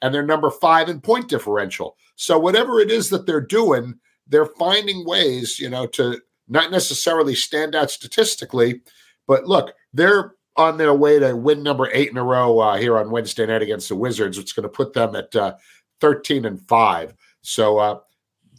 and 0.00 0.14
they're 0.14 0.24
number 0.24 0.50
five 0.50 0.88
in 0.88 1.00
point 1.00 1.28
differential. 1.28 1.96
So 2.16 2.38
whatever 2.38 2.80
it 2.80 2.90
is 2.90 3.10
that 3.10 3.26
they're 3.26 3.40
doing, 3.40 3.98
they're 4.26 4.46
finding 4.46 5.04
ways, 5.04 5.58
you 5.58 5.68
know, 5.68 5.86
to 5.88 6.20
not 6.48 6.70
necessarily 6.70 7.34
stand 7.34 7.74
out 7.74 7.90
statistically, 7.90 8.80
but 9.26 9.44
look, 9.44 9.74
they're 9.92 10.34
on 10.56 10.76
their 10.76 10.94
way 10.94 11.18
to 11.18 11.36
win 11.36 11.62
number 11.62 11.88
eight 11.92 12.10
in 12.10 12.16
a 12.16 12.24
row 12.24 12.58
uh, 12.58 12.76
here 12.76 12.98
on 12.98 13.10
Wednesday 13.10 13.46
night 13.46 13.62
against 13.62 13.88
the 13.88 13.96
Wizards, 13.96 14.36
which 14.36 14.46
is 14.46 14.52
going 14.52 14.64
to 14.64 14.68
put 14.68 14.92
them 14.92 15.14
at 15.14 15.34
uh, 15.34 15.54
13 16.00 16.44
and 16.44 16.60
five. 16.68 17.14
So 17.42 17.78
uh, 17.78 18.00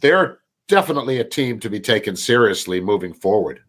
they're 0.00 0.38
definitely 0.68 1.18
a 1.18 1.24
team 1.24 1.60
to 1.60 1.70
be 1.70 1.80
taken 1.80 2.16
seriously 2.16 2.80
moving 2.80 3.12
forward. 3.12 3.60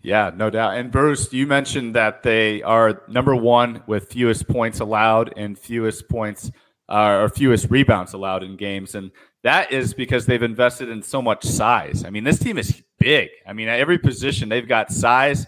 Yeah, 0.00 0.30
no 0.34 0.48
doubt. 0.48 0.76
And 0.76 0.92
Bruce, 0.92 1.32
you 1.32 1.46
mentioned 1.46 1.94
that 1.96 2.22
they 2.22 2.62
are 2.62 3.02
number 3.08 3.34
one 3.34 3.82
with 3.86 4.12
fewest 4.12 4.46
points 4.46 4.80
allowed 4.80 5.32
and 5.36 5.58
fewest 5.58 6.08
points 6.08 6.50
uh, 6.88 7.18
or 7.22 7.28
fewest 7.28 7.68
rebounds 7.70 8.12
allowed 8.12 8.44
in 8.44 8.56
games. 8.56 8.94
And 8.94 9.10
that 9.42 9.72
is 9.72 9.94
because 9.94 10.24
they've 10.26 10.42
invested 10.42 10.88
in 10.88 11.02
so 11.02 11.20
much 11.20 11.44
size. 11.44 12.04
I 12.04 12.10
mean, 12.10 12.24
this 12.24 12.38
team 12.38 12.58
is 12.58 12.82
big. 12.98 13.28
I 13.46 13.52
mean, 13.52 13.68
at 13.68 13.80
every 13.80 13.98
position, 13.98 14.48
they've 14.48 14.68
got 14.68 14.92
size. 14.92 15.46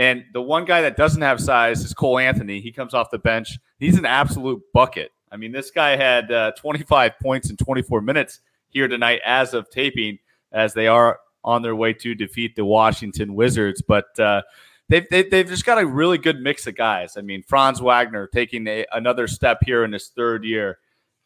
And 0.00 0.24
the 0.32 0.40
one 0.40 0.64
guy 0.64 0.80
that 0.80 0.96
doesn't 0.96 1.20
have 1.20 1.42
size 1.42 1.84
is 1.84 1.92
Cole 1.92 2.18
Anthony. 2.18 2.62
He 2.62 2.72
comes 2.72 2.94
off 2.94 3.10
the 3.10 3.18
bench. 3.18 3.58
He's 3.78 3.98
an 3.98 4.06
absolute 4.06 4.62
bucket. 4.72 5.12
I 5.30 5.36
mean, 5.36 5.52
this 5.52 5.70
guy 5.70 5.94
had 5.94 6.32
uh, 6.32 6.52
25 6.52 7.18
points 7.20 7.50
in 7.50 7.58
24 7.58 8.00
minutes 8.00 8.40
here 8.70 8.88
tonight 8.88 9.20
as 9.26 9.52
of 9.52 9.68
taping, 9.68 10.18
as 10.52 10.72
they 10.72 10.86
are 10.86 11.20
on 11.44 11.60
their 11.60 11.76
way 11.76 11.92
to 11.92 12.14
defeat 12.14 12.56
the 12.56 12.64
Washington 12.64 13.34
Wizards. 13.34 13.82
But 13.82 14.18
uh, 14.18 14.40
they've, 14.88 15.06
they've, 15.10 15.30
they've, 15.30 15.46
just 15.46 15.66
got 15.66 15.76
a 15.76 15.84
really 15.84 16.16
good 16.16 16.40
mix 16.40 16.66
of 16.66 16.76
guys. 16.76 17.18
I 17.18 17.20
mean, 17.20 17.42
Franz 17.42 17.82
Wagner 17.82 18.26
taking 18.26 18.66
a, 18.68 18.86
another 18.92 19.28
step 19.28 19.58
here 19.66 19.84
in 19.84 19.92
his 19.92 20.08
third 20.08 20.44
year. 20.44 20.78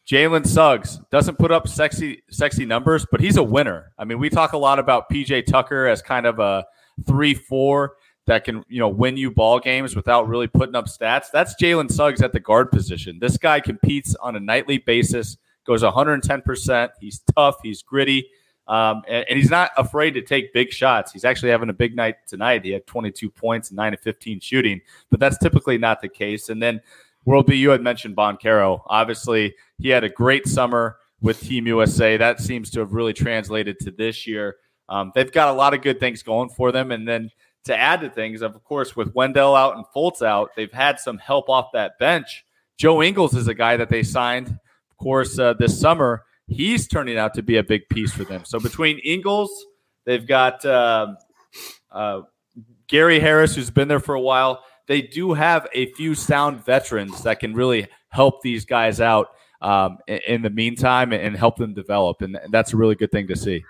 Jalen 0.05 0.45
Suggs 0.45 0.99
doesn't 1.11 1.39
put 1.39 1.49
up 1.49 1.69
sexy 1.69 2.23
sexy 2.29 2.65
numbers, 2.65 3.07
but 3.09 3.21
he's 3.21 3.37
a 3.37 3.43
winner. 3.43 3.93
I 3.97 4.03
mean, 4.03 4.19
we 4.19 4.29
talk 4.29 4.51
a 4.51 4.57
lot 4.57 4.79
about 4.79 5.09
PJ 5.09 5.45
Tucker 5.45 5.87
as 5.87 6.01
kind 6.01 6.25
of 6.25 6.39
a 6.39 6.65
three 7.07 7.33
four 7.33 7.93
that 8.27 8.43
can 8.43 8.63
you 8.67 8.79
know 8.79 8.89
win 8.89 9.17
you 9.17 9.31
ball 9.31 9.59
games 9.59 9.95
without 9.95 10.27
really 10.27 10.47
putting 10.47 10.75
up 10.75 10.85
stats. 10.85 11.31
That's 11.31 11.55
Jalen 11.61 11.91
Suggs 11.91 12.21
at 12.21 12.33
the 12.33 12.39
guard 12.39 12.71
position. 12.71 13.19
This 13.19 13.37
guy 13.37 13.59
competes 13.59 14.15
on 14.15 14.35
a 14.35 14.39
nightly 14.39 14.77
basis, 14.77 15.37
goes 15.65 15.83
110 15.83 16.41
percent. 16.41 16.91
He's 16.99 17.21
tough. 17.35 17.57
He's 17.63 17.81
gritty. 17.81 18.29
Um, 18.67 19.03
and, 19.07 19.25
and, 19.29 19.37
he's 19.37 19.51
not 19.51 19.69
afraid 19.77 20.15
to 20.15 20.23
take 20.23 20.51
big 20.51 20.71
shots. 20.71 21.11
He's 21.11 21.23
actually 21.23 21.51
having 21.51 21.69
a 21.69 21.73
big 21.73 21.95
night 21.95 22.15
tonight. 22.25 22.65
He 22.65 22.71
had 22.71 22.87
22 22.87 23.29
points 23.29 23.71
9 23.71 23.93
of 23.93 23.99
15 23.99 24.39
shooting, 24.39 24.81
but 25.11 25.19
that's 25.19 25.37
typically 25.37 25.77
not 25.77 26.01
the 26.01 26.09
case. 26.09 26.49
And 26.49 26.59
then 26.59 26.81
World 27.25 27.45
B, 27.45 27.55
you 27.55 27.69
had 27.69 27.81
mentioned 27.81 28.15
Banchero. 28.15 28.81
Obviously, 28.87 29.53
he 29.77 29.89
had 29.89 30.03
a 30.03 30.09
great 30.09 30.47
summer 30.47 30.97
with 31.21 31.41
Team 31.41 31.67
USA. 31.67 32.17
That 32.17 32.39
seems 32.39 32.71
to 32.71 32.79
have 32.79 32.93
really 32.93 33.13
translated 33.13 33.79
to 33.81 33.91
this 33.91 34.25
year. 34.25 34.57
Um, 34.89 35.11
they've 35.13 35.31
got 35.31 35.49
a 35.49 35.53
lot 35.53 35.73
of 35.73 35.81
good 35.81 35.99
things 35.99 36.23
going 36.23 36.49
for 36.49 36.71
them. 36.71 36.91
And 36.91 37.07
then 37.07 37.31
to 37.65 37.75
add 37.75 38.01
to 38.01 38.09
things, 38.09 38.41
of 38.41 38.63
course, 38.63 38.95
with 38.95 39.13
Wendell 39.13 39.55
out 39.55 39.75
and 39.75 39.85
Fultz 39.95 40.21
out, 40.21 40.51
they've 40.55 40.71
had 40.71 40.99
some 40.99 41.17
help 41.17 41.49
off 41.49 41.71
that 41.73 41.97
bench. 41.99 42.45
Joe 42.77 43.01
Ingles 43.01 43.35
is 43.35 43.47
a 43.47 43.53
guy 43.53 43.77
that 43.77 43.89
they 43.89 44.03
signed, 44.03 44.47
of 44.47 44.97
course, 44.97 45.37
uh, 45.39 45.53
this 45.53 45.79
summer. 45.79 46.23
He's 46.47 46.87
turning 46.87 47.17
out 47.17 47.33
to 47.35 47.41
be 47.41 47.57
a 47.57 47.63
big 47.63 47.89
piece 47.89 48.11
for 48.11 48.23
them. 48.23 48.45
So 48.45 48.59
between 48.59 48.99
Ingles, 48.99 49.51
they've 50.05 50.25
got 50.25 50.63
uh, 50.63 51.15
uh, 51.91 52.21
Gary 52.87 53.19
Harris, 53.19 53.55
who's 53.55 53.71
been 53.71 53.87
there 53.87 53.99
for 53.99 54.15
a 54.15 54.21
while. 54.21 54.63
They 54.87 55.01
do 55.01 55.33
have 55.33 55.67
a 55.73 55.91
few 55.93 56.13
sound 56.13 56.63
veterans 56.63 57.23
that 57.23 57.39
can 57.39 57.55
really 57.55 57.87
help 58.09 58.41
these 58.43 58.65
guys 58.65 59.01
out 59.01 59.29
um, 59.61 59.97
in, 60.07 60.19
in 60.27 60.41
the 60.43 60.49
meantime 60.51 61.11
and 61.13 61.35
help 61.35 61.57
them 61.57 61.73
develop. 61.73 62.21
And 62.21 62.37
that's 62.51 62.73
a 62.73 62.77
really 62.77 62.95
good 62.95 63.11
thing 63.11 63.27
to 63.27 63.35
see. 63.35 63.63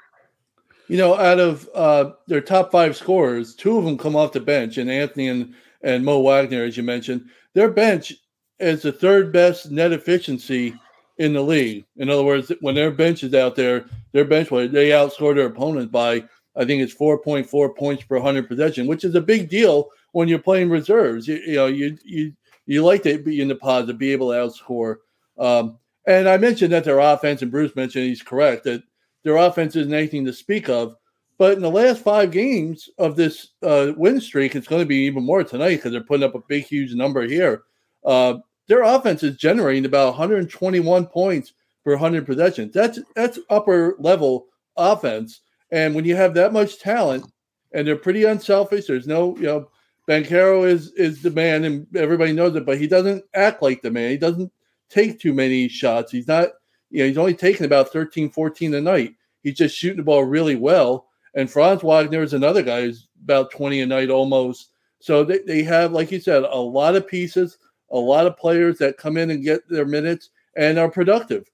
You 0.87 0.97
know, 0.97 1.15
out 1.15 1.39
of 1.39 1.67
uh, 1.73 2.11
their 2.27 2.41
top 2.41 2.71
five 2.71 2.95
scorers, 2.95 3.55
two 3.55 3.77
of 3.77 3.85
them 3.85 3.97
come 3.97 4.15
off 4.15 4.33
the 4.33 4.39
bench, 4.39 4.77
and 4.77 4.89
Anthony 4.89 5.27
and, 5.27 5.53
and 5.81 6.05
Mo 6.05 6.21
Wagner, 6.21 6.63
as 6.63 6.77
you 6.77 6.83
mentioned, 6.83 7.25
their 7.53 7.69
bench 7.69 8.13
is 8.59 8.83
the 8.83 8.91
third 8.91 9.31
best 9.31 9.71
net 9.71 9.91
efficiency 9.91 10.75
in 11.17 11.33
the 11.33 11.41
league. 11.41 11.85
In 11.97 12.09
other 12.09 12.23
words, 12.23 12.51
when 12.61 12.75
their 12.75 12.91
bench 12.91 13.23
is 13.23 13.33
out 13.33 13.55
there, 13.55 13.85
their 14.11 14.25
bench 14.25 14.49
they 14.49 14.89
outscore 14.89 15.35
their 15.35 15.47
opponent 15.47 15.91
by 15.91 16.23
I 16.57 16.65
think 16.65 16.81
it's 16.81 16.95
4.4 16.95 17.75
points 17.75 18.03
per 18.03 18.15
100 18.15 18.47
possession, 18.47 18.87
which 18.87 19.03
is 19.03 19.15
a 19.15 19.21
big 19.21 19.49
deal 19.49 19.89
when 20.13 20.27
you're 20.27 20.39
playing 20.39 20.69
reserves. 20.69 21.27
You, 21.27 21.35
you 21.35 21.55
know, 21.55 21.67
you 21.67 21.97
you 22.03 22.33
you 22.65 22.83
like 22.83 23.03
to 23.03 23.17
be 23.17 23.41
in 23.41 23.47
the 23.47 23.55
positive, 23.55 23.97
be 23.97 24.11
able 24.11 24.31
to 24.31 24.37
outscore. 24.37 24.97
Um, 25.37 25.77
and 26.07 26.29
I 26.29 26.37
mentioned 26.37 26.71
that 26.73 26.83
their 26.83 26.99
offense, 26.99 27.41
and 27.41 27.51
Bruce 27.51 27.75
mentioned 27.75 28.05
he's 28.05 28.21
correct 28.21 28.63
that 28.63 28.83
their 29.25 29.38
offense 29.38 29.75
isn't 29.75 29.94
anything 29.94 30.24
to 30.24 30.32
speak 30.32 30.70
of. 30.70 30.96
But 31.38 31.53
in 31.53 31.62
the 31.62 31.70
last 31.70 32.01
five 32.01 32.32
games 32.32 32.89
of 32.98 33.17
this 33.17 33.50
uh, 33.62 33.91
win 33.98 34.22
streak, 34.22 34.55
it's 34.55 34.67
going 34.67 34.82
to 34.82 34.86
be 34.86 35.00
even 35.05 35.25
more 35.25 35.44
tonight 35.44 35.77
because 35.77 35.91
they're 35.91 36.01
putting 36.01 36.24
up 36.24 36.36
a 36.36 36.44
big, 36.48 36.63
huge 36.63 36.94
number 36.94 37.24
here. 37.24 37.63
Uh, 38.05 38.36
their 38.67 38.84
offense 38.84 39.24
is 39.24 39.36
generating 39.36 39.84
about 39.84 40.13
121 40.13 41.08
points 41.08 41.53
per 41.84 41.91
100 41.91 42.25
possessions. 42.25 42.74
That's 42.74 43.00
that's 43.15 43.39
upper 43.50 43.96
level 44.00 44.46
offense. 44.77 45.41
And 45.72 45.94
when 45.94 46.05
you 46.05 46.15
have 46.15 46.36
that 46.36 46.53
much 46.53 46.79
talent, 46.79 47.25
and 47.74 47.86
they're 47.86 47.98
pretty 47.98 48.24
unselfish, 48.24 48.86
there's 48.86 49.08
no, 49.08 49.36
you 49.38 49.44
know, 49.44 49.70
Banchero 50.08 50.65
is 50.65 50.91
is 50.94 51.22
the 51.22 51.32
man, 51.32 51.65
and 51.65 51.88
everybody 51.98 52.32
knows 52.32 52.55
it, 52.55 52.65
but 52.65 52.77
he 52.77 52.88
doesn't 52.88 53.25
act 53.34 53.62
like 53.62 53.82
the 53.82 53.91
man. 53.91 54.12
He 54.12 54.17
doesn't 54.17 54.51
take 54.89 55.20
too 55.20 55.34
many 55.34 55.67
shots. 55.67 56.12
He's 56.12 56.27
not 56.27 56.50
you 56.89 56.99
know, 56.99 57.07
he's 57.07 57.17
only 57.17 57.33
taking 57.33 57.65
about 57.65 57.91
13, 57.91 58.29
14 58.29 58.73
a 58.73 58.81
night. 58.81 59.15
He's 59.43 59.57
just 59.57 59.75
shooting 59.75 59.97
the 59.97 60.03
ball 60.03 60.23
really 60.23 60.55
well. 60.55 61.07
And 61.35 61.49
Franz 61.49 61.83
Wagner 61.83 62.23
is 62.23 62.33
another 62.33 62.63
guy 62.63 62.81
who's 62.81 63.07
about 63.23 63.51
20 63.51 63.81
a 63.81 63.85
night 63.85 64.09
almost. 64.09 64.71
So 64.99 65.23
they, 65.23 65.39
they 65.39 65.63
have, 65.63 65.91
like 65.91 66.11
you 66.11 66.19
said, 66.19 66.43
a 66.43 66.57
lot 66.57 66.95
of 66.95 67.07
pieces, 67.07 67.57
a 67.91 67.97
lot 67.97 68.25
of 68.25 68.37
players 68.37 68.77
that 68.79 68.97
come 68.97 69.17
in 69.17 69.29
and 69.31 69.43
get 69.43 69.67
their 69.69 69.85
minutes 69.85 70.29
and 70.55 70.79
are 70.79 70.89
productive. 70.89 71.45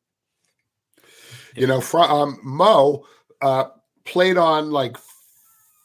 You 1.56 1.68
know, 1.68 1.82
um, 1.94 2.40
Mo 2.44 3.06
uh, 3.42 3.66
played 4.06 4.38
on 4.38 4.72
like 4.72 4.96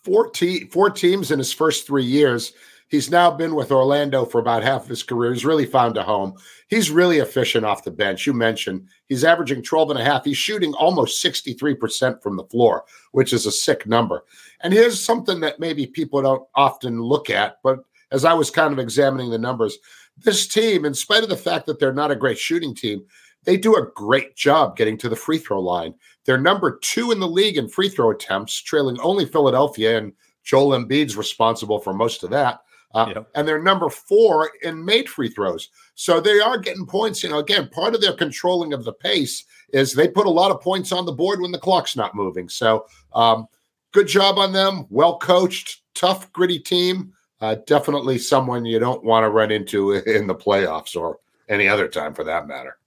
four, 0.04 0.30
four 0.70 0.90
teams 0.90 1.30
in 1.30 1.38
his 1.38 1.52
first 1.52 1.86
three 1.86 2.04
years. 2.04 2.52
He's 2.88 3.10
now 3.10 3.30
been 3.30 3.54
with 3.54 3.72
Orlando 3.72 4.24
for 4.24 4.40
about 4.40 4.62
half 4.62 4.84
of 4.84 4.88
his 4.88 5.02
career. 5.02 5.32
He's 5.32 5.44
really 5.44 5.66
found 5.66 5.96
a 5.96 6.02
home. 6.02 6.34
He's 6.68 6.90
really 6.90 7.18
efficient 7.18 7.64
off 7.64 7.82
the 7.82 7.90
bench. 7.90 8.26
You 8.26 8.32
mentioned 8.32 8.88
he's 9.06 9.24
averaging 9.24 9.62
12 9.62 9.90
and 9.90 10.00
a 10.00 10.04
half. 10.04 10.24
He's 10.24 10.36
shooting 10.36 10.72
almost 10.74 11.22
63% 11.24 12.22
from 12.22 12.36
the 12.36 12.44
floor, 12.44 12.84
which 13.12 13.32
is 13.32 13.44
a 13.44 13.52
sick 13.52 13.86
number. 13.86 14.24
And 14.60 14.72
here's 14.72 15.04
something 15.04 15.40
that 15.40 15.58
maybe 15.58 15.86
people 15.86 16.22
don't 16.22 16.46
often 16.54 17.00
look 17.02 17.28
at, 17.28 17.58
but 17.62 17.80
as 18.12 18.24
I 18.24 18.34
was 18.34 18.50
kind 18.50 18.72
of 18.72 18.78
examining 18.78 19.30
the 19.30 19.38
numbers, 19.38 19.78
this 20.16 20.46
team, 20.46 20.84
in 20.84 20.94
spite 20.94 21.24
of 21.24 21.28
the 21.28 21.36
fact 21.36 21.66
that 21.66 21.78
they're 21.78 21.92
not 21.92 22.10
a 22.10 22.16
great 22.16 22.38
shooting 22.38 22.74
team, 22.74 23.04
they 23.44 23.56
do 23.56 23.76
a 23.76 23.90
great 23.94 24.36
job 24.36 24.76
getting 24.76 24.96
to 24.98 25.08
the 25.08 25.16
free 25.16 25.38
throw 25.38 25.60
line. 25.60 25.94
They're 26.24 26.38
number 26.38 26.78
two 26.82 27.12
in 27.12 27.20
the 27.20 27.28
league 27.28 27.56
in 27.56 27.68
free 27.68 27.88
throw 27.88 28.10
attempts, 28.10 28.60
trailing 28.60 28.98
only 29.00 29.24
Philadelphia, 29.24 29.98
and 29.98 30.12
Joel 30.42 30.78
Embiid's 30.78 31.16
responsible 31.16 31.78
for 31.78 31.92
most 31.92 32.22
of 32.22 32.30
that. 32.30 32.60
Uh, 32.94 33.12
yep. 33.14 33.28
And 33.34 33.46
they're 33.46 33.62
number 33.62 33.90
four 33.90 34.50
in 34.62 34.84
made 34.84 35.08
free 35.08 35.28
throws. 35.28 35.70
So 35.94 36.20
they 36.20 36.40
are 36.40 36.58
getting 36.58 36.86
points. 36.86 37.22
You 37.22 37.30
know, 37.30 37.38
again, 37.38 37.68
part 37.68 37.94
of 37.94 38.00
their 38.00 38.14
controlling 38.14 38.72
of 38.72 38.84
the 38.84 38.92
pace 38.92 39.44
is 39.72 39.92
they 39.92 40.08
put 40.08 40.26
a 40.26 40.30
lot 40.30 40.50
of 40.50 40.60
points 40.60 40.92
on 40.92 41.04
the 41.04 41.12
board 41.12 41.40
when 41.40 41.52
the 41.52 41.58
clock's 41.58 41.96
not 41.96 42.14
moving. 42.14 42.48
So 42.48 42.86
um, 43.12 43.46
good 43.92 44.06
job 44.06 44.38
on 44.38 44.52
them. 44.52 44.86
Well 44.88 45.18
coached, 45.18 45.82
tough, 45.94 46.32
gritty 46.32 46.58
team. 46.58 47.12
Uh, 47.40 47.56
definitely 47.66 48.16
someone 48.18 48.64
you 48.64 48.78
don't 48.78 49.04
want 49.04 49.24
to 49.24 49.30
run 49.30 49.50
into 49.50 49.92
in 50.06 50.26
the 50.26 50.34
playoffs 50.34 50.96
or 50.96 51.18
any 51.48 51.68
other 51.68 51.88
time 51.88 52.14
for 52.14 52.24
that 52.24 52.46
matter. 52.46 52.78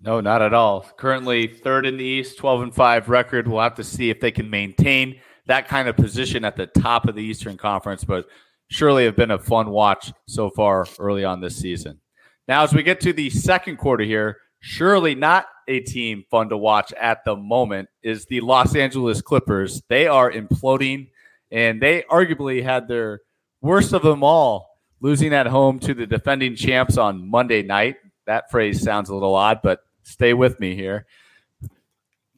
No, 0.00 0.20
not 0.20 0.42
at 0.42 0.54
all. 0.54 0.86
Currently 0.96 1.46
third 1.46 1.86
in 1.86 1.96
the 1.96 2.04
East, 2.04 2.38
12 2.38 2.62
and 2.62 2.74
5 2.74 3.08
record. 3.08 3.48
We'll 3.48 3.62
have 3.62 3.74
to 3.76 3.84
see 3.84 4.10
if 4.10 4.20
they 4.20 4.30
can 4.30 4.48
maintain 4.48 5.20
that 5.46 5.68
kind 5.68 5.88
of 5.88 5.96
position 5.96 6.44
at 6.44 6.56
the 6.56 6.66
top 6.66 7.08
of 7.08 7.14
the 7.14 7.22
Eastern 7.22 7.56
Conference, 7.56 8.04
but 8.04 8.26
surely 8.68 9.04
have 9.04 9.16
been 9.16 9.30
a 9.30 9.38
fun 9.38 9.70
watch 9.70 10.12
so 10.26 10.50
far 10.50 10.86
early 10.98 11.24
on 11.24 11.40
this 11.40 11.56
season. 11.56 12.00
Now, 12.48 12.62
as 12.62 12.72
we 12.72 12.82
get 12.82 13.00
to 13.00 13.12
the 13.12 13.30
second 13.30 13.76
quarter 13.76 14.04
here, 14.04 14.38
surely 14.60 15.14
not 15.14 15.46
a 15.68 15.80
team 15.80 16.24
fun 16.30 16.48
to 16.48 16.56
watch 16.56 16.92
at 16.92 17.24
the 17.24 17.36
moment 17.36 17.88
is 18.02 18.24
the 18.26 18.40
Los 18.40 18.76
Angeles 18.76 19.20
Clippers. 19.20 19.82
They 19.88 20.06
are 20.06 20.30
imploding, 20.30 21.10
and 21.50 21.80
they 21.80 22.04
arguably 22.10 22.62
had 22.62 22.86
their 22.86 23.20
worst 23.60 23.92
of 23.92 24.02
them 24.02 24.22
all, 24.22 24.68
losing 25.00 25.34
at 25.34 25.46
home 25.46 25.78
to 25.80 25.94
the 25.94 26.06
defending 26.06 26.54
champs 26.54 26.96
on 26.96 27.28
Monday 27.28 27.62
night. 27.62 27.96
That 28.26 28.50
phrase 28.50 28.80
sounds 28.82 29.08
a 29.08 29.14
little 29.14 29.34
odd, 29.34 29.60
but 29.62 29.80
stay 30.02 30.34
with 30.34 30.58
me 30.60 30.74
here. 30.74 31.06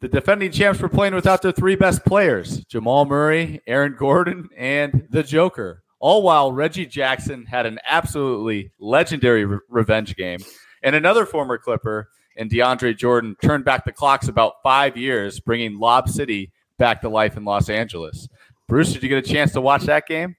The 0.01 0.09
defending 0.09 0.53
champs 0.53 0.81
were 0.81 0.89
playing 0.89 1.15
without 1.15 1.43
their 1.43 1.53
three 1.53 1.75
best 1.75 2.05
players 2.05 2.65
Jamal 2.67 3.05
Murray, 3.05 3.61
Aaron 3.67 3.97
Gordon, 3.99 4.49
and 4.57 5.07
the 5.11 5.23
Joker. 5.23 5.83
All 6.01 6.23
while 6.23 6.53
Reggie 6.53 6.87
Jackson 6.87 7.47
had 7.47 7.67
an 7.67 7.79
absolutely 7.89 8.71
legendary 8.79 9.45
re- 9.45 9.59
revenge 9.69 10.15
game. 10.17 10.39
And 10.83 10.95
another 10.95 11.27
former 11.27 11.59
Clipper 11.59 12.09
and 12.37 12.51
DeAndre 12.51 12.97
Jordan 12.97 13.37
turned 13.43 13.65
back 13.65 13.85
the 13.85 13.93
clocks 13.93 14.29
about 14.29 14.55
five 14.63 14.97
years, 14.97 15.41
bringing 15.41 15.79
Lob 15.79 16.09
City 16.09 16.53
back 16.79 17.01
to 17.01 17.09
life 17.09 17.37
in 17.37 17.45
Los 17.45 17.69
Angeles. 17.69 18.29
Bruce, 18.69 18.93
did 18.93 19.03
you 19.03 19.09
get 19.09 19.19
a 19.19 19.29
chance 19.29 19.53
to 19.53 19.61
watch 19.61 19.83
that 19.85 20.07
game? 20.07 20.37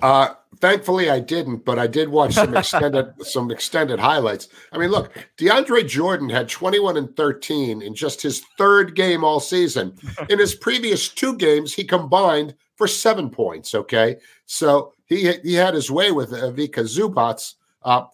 Uh, 0.00 0.34
thankfully, 0.60 1.10
I 1.10 1.20
didn't, 1.20 1.64
but 1.64 1.78
I 1.78 1.86
did 1.86 2.08
watch 2.08 2.34
some 2.34 2.56
extended 2.56 3.12
some 3.22 3.50
extended 3.50 4.00
highlights. 4.00 4.48
I 4.72 4.78
mean, 4.78 4.90
look, 4.90 5.12
DeAndre 5.38 5.86
Jordan 5.86 6.28
had 6.28 6.48
21 6.48 6.96
and 6.96 7.14
13 7.16 7.82
in 7.82 7.94
just 7.94 8.22
his 8.22 8.42
third 8.58 8.94
game 8.96 9.22
all 9.22 9.40
season. 9.40 9.94
In 10.28 10.38
his 10.38 10.54
previous 10.54 11.08
two 11.08 11.36
games, 11.36 11.74
he 11.74 11.84
combined 11.84 12.54
for 12.82 12.88
seven 12.88 13.30
points. 13.30 13.76
Okay, 13.76 14.16
so 14.44 14.92
he 15.06 15.30
he 15.44 15.54
had 15.54 15.72
his 15.72 15.88
way 15.88 16.10
with 16.10 16.32
Ivica 16.32 16.80
Zubac. 16.80 17.54
Uh, 17.80 18.06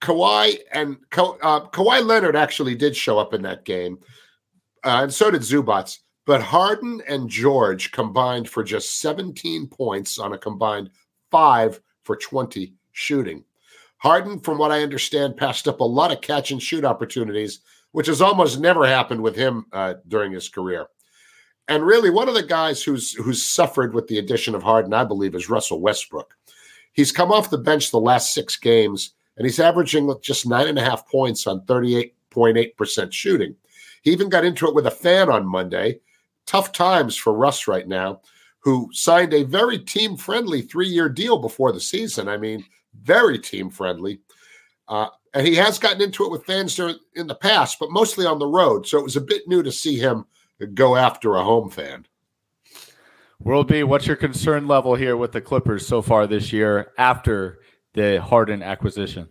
Kawhi 0.00 0.56
and 0.72 0.96
uh, 1.12 1.60
Kawhi 1.68 2.02
Leonard 2.02 2.34
actually 2.34 2.74
did 2.74 2.96
show 2.96 3.18
up 3.18 3.34
in 3.34 3.42
that 3.42 3.66
game, 3.66 3.98
uh, 4.84 5.00
and 5.02 5.12
so 5.12 5.30
did 5.30 5.42
Zubac. 5.42 5.98
But 6.24 6.40
Harden 6.40 7.02
and 7.06 7.28
George 7.28 7.92
combined 7.92 8.48
for 8.48 8.64
just 8.64 9.00
17 9.00 9.66
points 9.68 10.18
on 10.18 10.32
a 10.32 10.38
combined 10.38 10.88
five 11.30 11.78
for 12.02 12.16
20 12.16 12.72
shooting. 12.92 13.44
Harden, 13.98 14.40
from 14.40 14.56
what 14.56 14.72
I 14.72 14.82
understand, 14.82 15.36
passed 15.36 15.68
up 15.68 15.80
a 15.80 15.84
lot 15.84 16.10
of 16.10 16.22
catch 16.22 16.52
and 16.52 16.62
shoot 16.62 16.86
opportunities, 16.86 17.60
which 17.92 18.06
has 18.06 18.22
almost 18.22 18.60
never 18.60 18.86
happened 18.86 19.20
with 19.20 19.36
him 19.36 19.66
uh, 19.72 19.94
during 20.08 20.32
his 20.32 20.48
career. 20.48 20.86
And 21.68 21.84
really, 21.84 22.10
one 22.10 22.28
of 22.28 22.34
the 22.34 22.42
guys 22.42 22.82
who's 22.82 23.12
who's 23.12 23.44
suffered 23.44 23.92
with 23.92 24.06
the 24.06 24.18
addition 24.18 24.54
of 24.54 24.62
Harden, 24.62 24.94
I 24.94 25.04
believe, 25.04 25.34
is 25.34 25.50
Russell 25.50 25.80
Westbrook. 25.80 26.32
He's 26.92 27.12
come 27.12 27.32
off 27.32 27.50
the 27.50 27.58
bench 27.58 27.90
the 27.90 28.00
last 28.00 28.32
six 28.32 28.56
games, 28.56 29.14
and 29.36 29.44
he's 29.44 29.60
averaging 29.60 30.12
just 30.22 30.46
nine 30.46 30.68
and 30.68 30.78
a 30.78 30.84
half 30.84 31.08
points 31.08 31.46
on 31.46 31.60
38.8% 31.62 33.12
shooting. 33.12 33.54
He 34.02 34.12
even 34.12 34.28
got 34.28 34.44
into 34.44 34.68
it 34.68 34.74
with 34.74 34.86
a 34.86 34.90
fan 34.90 35.28
on 35.28 35.46
Monday. 35.46 36.00
Tough 36.46 36.70
times 36.70 37.16
for 37.16 37.32
Russ 37.32 37.66
right 37.66 37.88
now 37.88 38.20
who 38.66 38.90
signed 38.92 39.32
a 39.32 39.44
very 39.44 39.78
team 39.78 40.16
friendly 40.16 40.60
three 40.60 40.88
year 40.88 41.08
deal 41.08 41.38
before 41.38 41.70
the 41.70 41.78
season. 41.78 42.26
I 42.28 42.36
mean, 42.36 42.64
very 43.00 43.38
team 43.38 43.70
friendly. 43.70 44.18
Uh, 44.88 45.06
and 45.34 45.46
he 45.46 45.54
has 45.54 45.78
gotten 45.78 46.02
into 46.02 46.24
it 46.24 46.32
with 46.32 46.44
fans 46.44 46.76
in 47.14 47.28
the 47.28 47.34
past, 47.36 47.78
but 47.78 47.92
mostly 47.92 48.26
on 48.26 48.40
the 48.40 48.46
road. 48.46 48.84
So 48.84 48.98
it 48.98 49.04
was 49.04 49.14
a 49.14 49.20
bit 49.20 49.46
new 49.46 49.62
to 49.62 49.70
see 49.70 49.96
him 49.96 50.24
go 50.74 50.96
after 50.96 51.36
a 51.36 51.44
home 51.44 51.70
fan. 51.70 52.06
World 53.40 53.68
B, 53.68 53.82
what's 53.82 54.06
your 54.06 54.16
concern 54.16 54.66
level 54.66 54.94
here 54.94 55.16
with 55.16 55.32
the 55.32 55.40
Clippers 55.40 55.86
so 55.86 56.00
far 56.00 56.26
this 56.26 56.52
year 56.52 56.92
after 56.96 57.60
the 57.92 58.20
Harden 58.20 58.62
acquisition? 58.62 59.28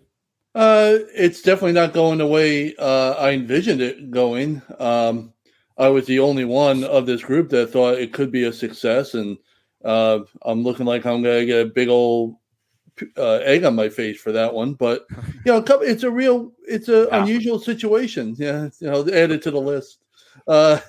Uh, 0.53 0.99
it's 1.13 1.41
definitely 1.41 1.73
not 1.73 1.93
going 1.93 2.19
the 2.19 2.27
way 2.27 2.75
uh, 2.77 3.11
I 3.13 3.31
envisioned 3.31 3.81
it 3.81 4.11
going. 4.11 4.61
Um, 4.79 5.33
I 5.77 5.89
was 5.89 6.05
the 6.05 6.19
only 6.19 6.45
one 6.45 6.83
of 6.83 7.05
this 7.05 7.23
group 7.23 7.49
that 7.49 7.71
thought 7.71 7.99
it 7.99 8.13
could 8.13 8.31
be 8.31 8.45
a 8.45 8.53
success, 8.53 9.15
and 9.15 9.37
uh, 9.83 10.19
I'm 10.43 10.63
looking 10.63 10.85
like 10.85 11.05
I'm 11.05 11.21
gonna 11.21 11.45
get 11.45 11.65
a 11.65 11.69
big 11.69 11.89
old 11.89 12.37
uh, 13.17 13.39
egg 13.43 13.65
on 13.65 13.75
my 13.75 13.89
face 13.89 14.17
for 14.21 14.31
that 14.31 14.53
one. 14.53 14.75
But 14.75 15.05
you 15.45 15.51
know, 15.51 15.63
it's 15.81 16.03
a 16.03 16.11
real, 16.11 16.53
it's 16.65 16.87
an 16.87 17.07
yeah. 17.11 17.23
unusual 17.23 17.59
situation. 17.59 18.35
Yeah, 18.37 18.69
you 18.79 18.89
know, 18.89 19.01
added 19.01 19.41
to 19.41 19.51
the 19.51 19.59
list. 19.59 19.99
Uh, 20.47 20.79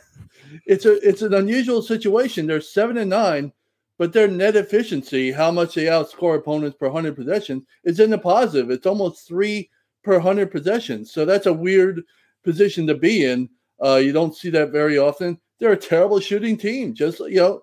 it's 0.67 0.85
a, 0.85 0.95
it's 1.07 1.23
an 1.23 1.35
unusual 1.35 1.83
situation. 1.83 2.47
They're 2.47 2.61
seven 2.61 2.99
and 2.99 3.11
nine, 3.11 3.53
but 3.99 4.13
their 4.13 4.29
net 4.29 4.57
efficiency, 4.57 5.33
how 5.33 5.51
much 5.51 5.75
they 5.75 5.85
outscore 5.85 6.37
opponents 6.37 6.77
per 6.79 6.91
hundred 6.91 7.17
possessions, 7.17 7.65
is 7.85 8.01
in 8.01 8.11
the 8.11 8.19
positive. 8.19 8.71
It's 8.71 8.87
almost 8.87 9.27
three 9.27 9.71
per 10.03 10.19
hundred 10.19 10.51
possessions. 10.51 11.13
So 11.13 11.25
that's 11.25 11.47
a 11.47 11.53
weird 11.53 12.03
position 12.45 12.87
to 12.87 12.95
be 12.95 13.25
in. 13.25 13.49
Uh, 13.83 13.97
you 13.97 14.13
don't 14.13 14.35
see 14.35 14.51
that 14.51 14.71
very 14.71 14.99
often. 14.99 15.39
They're 15.59 15.73
a 15.73 15.77
terrible 15.77 16.21
shooting 16.21 16.57
team. 16.57 16.95
Just 16.95 17.21
you 17.21 17.37
know, 17.37 17.63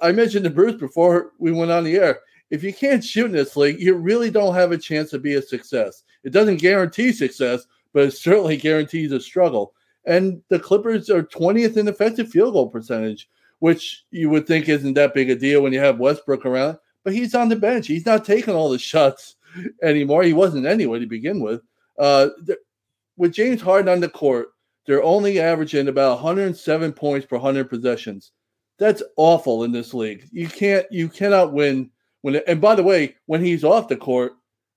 I 0.00 0.12
mentioned 0.12 0.44
to 0.44 0.50
Bruce 0.50 0.78
before 0.78 1.32
we 1.38 1.52
went 1.52 1.70
on 1.70 1.84
the 1.84 1.96
air. 1.96 2.20
If 2.50 2.62
you 2.62 2.72
can't 2.72 3.02
shoot 3.02 3.26
in 3.26 3.32
this 3.32 3.56
league, 3.56 3.80
you 3.80 3.94
really 3.94 4.30
don't 4.30 4.54
have 4.54 4.72
a 4.72 4.78
chance 4.78 5.10
to 5.10 5.18
be 5.18 5.34
a 5.34 5.42
success. 5.42 6.04
It 6.22 6.30
doesn't 6.30 6.58
guarantee 6.58 7.12
success, 7.12 7.66
but 7.94 8.04
it 8.04 8.12
certainly 8.12 8.58
guarantees 8.58 9.10
a 9.12 9.20
struggle. 9.20 9.74
And 10.04 10.42
the 10.48 10.58
Clippers 10.58 11.08
are 11.10 11.22
20th 11.22 11.76
in 11.76 11.88
effective 11.88 12.28
field 12.28 12.54
goal 12.54 12.68
percentage, 12.68 13.28
which 13.60 14.04
you 14.10 14.28
would 14.30 14.46
think 14.46 14.68
isn't 14.68 14.94
that 14.94 15.14
big 15.14 15.30
a 15.30 15.36
deal 15.36 15.62
when 15.62 15.72
you 15.72 15.78
have 15.80 16.00
Westbrook 16.00 16.44
around. 16.44 16.78
But 17.04 17.14
he's 17.14 17.34
on 17.34 17.48
the 17.48 17.56
bench. 17.56 17.86
He's 17.86 18.06
not 18.06 18.24
taking 18.24 18.54
all 18.54 18.70
the 18.70 18.78
shots 18.78 19.36
anymore. 19.82 20.22
He 20.22 20.32
wasn't 20.32 20.66
anyway 20.66 20.98
to 20.98 21.06
begin 21.06 21.40
with. 21.40 21.62
Uh, 21.98 22.28
with 23.16 23.32
James 23.32 23.60
Harden 23.60 23.92
on 23.92 24.00
the 24.00 24.08
court, 24.08 24.48
they're 24.86 25.02
only 25.02 25.40
averaging 25.40 25.88
about 25.88 26.22
107 26.22 26.92
points 26.92 27.26
per 27.26 27.36
100 27.36 27.68
possessions. 27.68 28.32
That's 28.78 29.02
awful 29.16 29.64
in 29.64 29.72
this 29.72 29.94
league. 29.94 30.28
You 30.32 30.48
can't, 30.48 30.86
you 30.90 31.08
cannot 31.08 31.52
win 31.52 31.90
when. 32.22 32.40
And 32.48 32.60
by 32.60 32.74
the 32.74 32.82
way, 32.82 33.14
when 33.26 33.44
he's 33.44 33.64
off 33.64 33.88
the 33.88 33.96
court, 33.96 34.32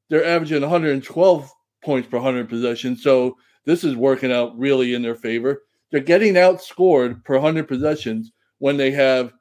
they're 0.09 0.25
averaging 0.25 0.61
112 0.61 1.51
points 1.83 2.07
per 2.07 2.17
100 2.17 2.49
possessions. 2.49 3.01
So 3.01 3.37
this 3.65 3.83
is 3.83 3.95
working 3.95 4.31
out 4.31 4.57
really 4.57 4.93
in 4.93 5.01
their 5.01 5.15
favor. 5.15 5.63
They're 5.91 6.01
getting 6.01 6.35
outscored 6.35 7.23
per 7.23 7.35
100 7.35 7.67
possessions 7.67 8.31
when 8.59 8.77
they 8.77 8.91
have 8.91 9.33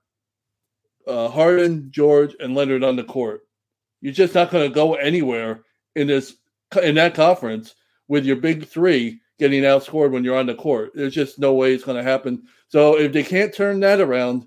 uh, 1.06 1.28
Harden, 1.28 1.88
George, 1.90 2.34
and 2.40 2.54
Leonard 2.54 2.84
on 2.84 2.96
the 2.96 3.04
court. 3.04 3.42
You're 4.00 4.12
just 4.12 4.34
not 4.34 4.50
going 4.50 4.68
to 4.68 4.74
go 4.74 4.94
anywhere 4.94 5.64
in 5.96 6.06
this 6.06 6.37
in 6.82 6.94
that 6.96 7.14
conference 7.14 7.74
with 8.08 8.24
your 8.24 8.37
big 8.37 8.66
three 8.66 9.20
getting 9.38 9.62
outscored 9.62 10.10
when 10.10 10.24
you're 10.24 10.37
on 10.37 10.46
the 10.46 10.54
court. 10.54 10.92
There's 10.94 11.14
just 11.14 11.38
no 11.38 11.54
way 11.54 11.74
it's 11.74 11.84
going 11.84 11.96
to 11.96 12.08
happen. 12.08 12.42
So 12.68 12.98
if 12.98 13.12
they 13.12 13.22
can't 13.22 13.54
turn 13.54 13.80
that 13.80 14.00
around, 14.00 14.44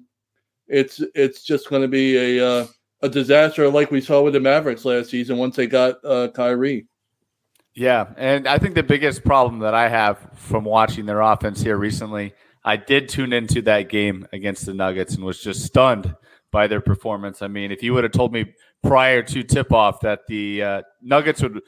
it's 0.68 1.02
it's 1.16 1.44
just 1.44 1.70
going 1.70 1.82
to 1.82 1.88
be 1.88 2.38
a 2.38 2.48
uh, 2.48 2.68
a 3.02 3.10
disaster 3.10 3.70
like 3.70 3.92
we 3.92 4.02
saw 4.02 4.22
with 4.22 4.34
the 4.34 4.40
Mavericks 4.40 4.86
last 4.86 5.10
season 5.10 5.38
once 5.38 5.56
they 5.56 5.68
got 5.68 6.04
uh, 6.04 6.30
Kyrie. 6.30 6.88
Yeah, 7.78 8.08
and 8.18 8.48
I 8.48 8.58
think 8.58 8.74
the 8.74 8.82
biggest 8.82 9.24
problem 9.24 9.60
that 9.60 9.76
I 9.76 9.88
have 9.88 10.18
from 10.34 10.64
watching 10.64 11.06
their 11.06 11.22
offense 11.22 11.62
here 11.62 11.78
recently, 11.78 12.34
I 12.66 12.76
did 12.76 13.08
tune 13.08 13.34
into 13.34 13.62
that 13.62 13.88
game 13.88 14.28
against 14.34 14.66
the 14.66 14.74
Nuggets 14.74 15.14
and 15.14 15.24
was 15.24 15.40
just 15.40 15.64
stunned 15.64 16.16
by 16.52 16.66
their 16.66 16.82
performance. 16.82 17.44
I 17.44 17.48
mean, 17.50 17.72
if 17.72 17.84
you 17.84 17.94
would 17.94 18.04
have 18.04 18.14
told 18.14 18.34
me 18.34 18.52
prior 18.82 19.22
to 19.22 19.44
tip 19.44 19.72
off 19.72 20.00
that 20.00 20.22
the 20.28 20.64
uh, 20.64 20.82
Nuggets 21.04 21.44
would 21.44 21.62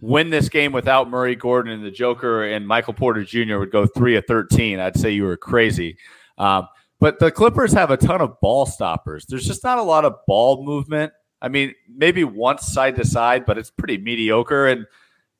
win 0.00 0.30
this 0.30 0.48
game 0.48 0.70
without 0.70 1.10
Murray 1.10 1.34
Gordon 1.34 1.72
and 1.72 1.84
the 1.84 1.90
Joker 1.90 2.44
and 2.44 2.64
Michael 2.64 2.94
Porter 2.94 3.24
Jr. 3.24 3.58
would 3.58 3.72
go 3.72 3.84
three 3.84 4.14
of 4.14 4.26
13, 4.28 4.78
I'd 4.78 4.96
say 4.96 5.10
you 5.10 5.24
were 5.24 5.36
crazy. 5.36 5.98
Um, 6.38 6.68
but 7.00 7.18
the 7.18 7.32
Clippers 7.32 7.72
have 7.72 7.90
a 7.90 7.96
ton 7.96 8.20
of 8.20 8.40
ball 8.40 8.64
stoppers. 8.64 9.26
There's 9.26 9.44
just 9.44 9.64
not 9.64 9.78
a 9.78 9.82
lot 9.82 10.04
of 10.04 10.24
ball 10.28 10.64
movement. 10.64 11.14
I 11.42 11.48
mean, 11.48 11.74
maybe 11.92 12.22
once 12.22 12.68
side 12.68 12.94
to 12.94 13.04
side, 13.04 13.44
but 13.44 13.58
it's 13.58 13.72
pretty 13.72 13.98
mediocre. 13.98 14.68
And 14.68 14.86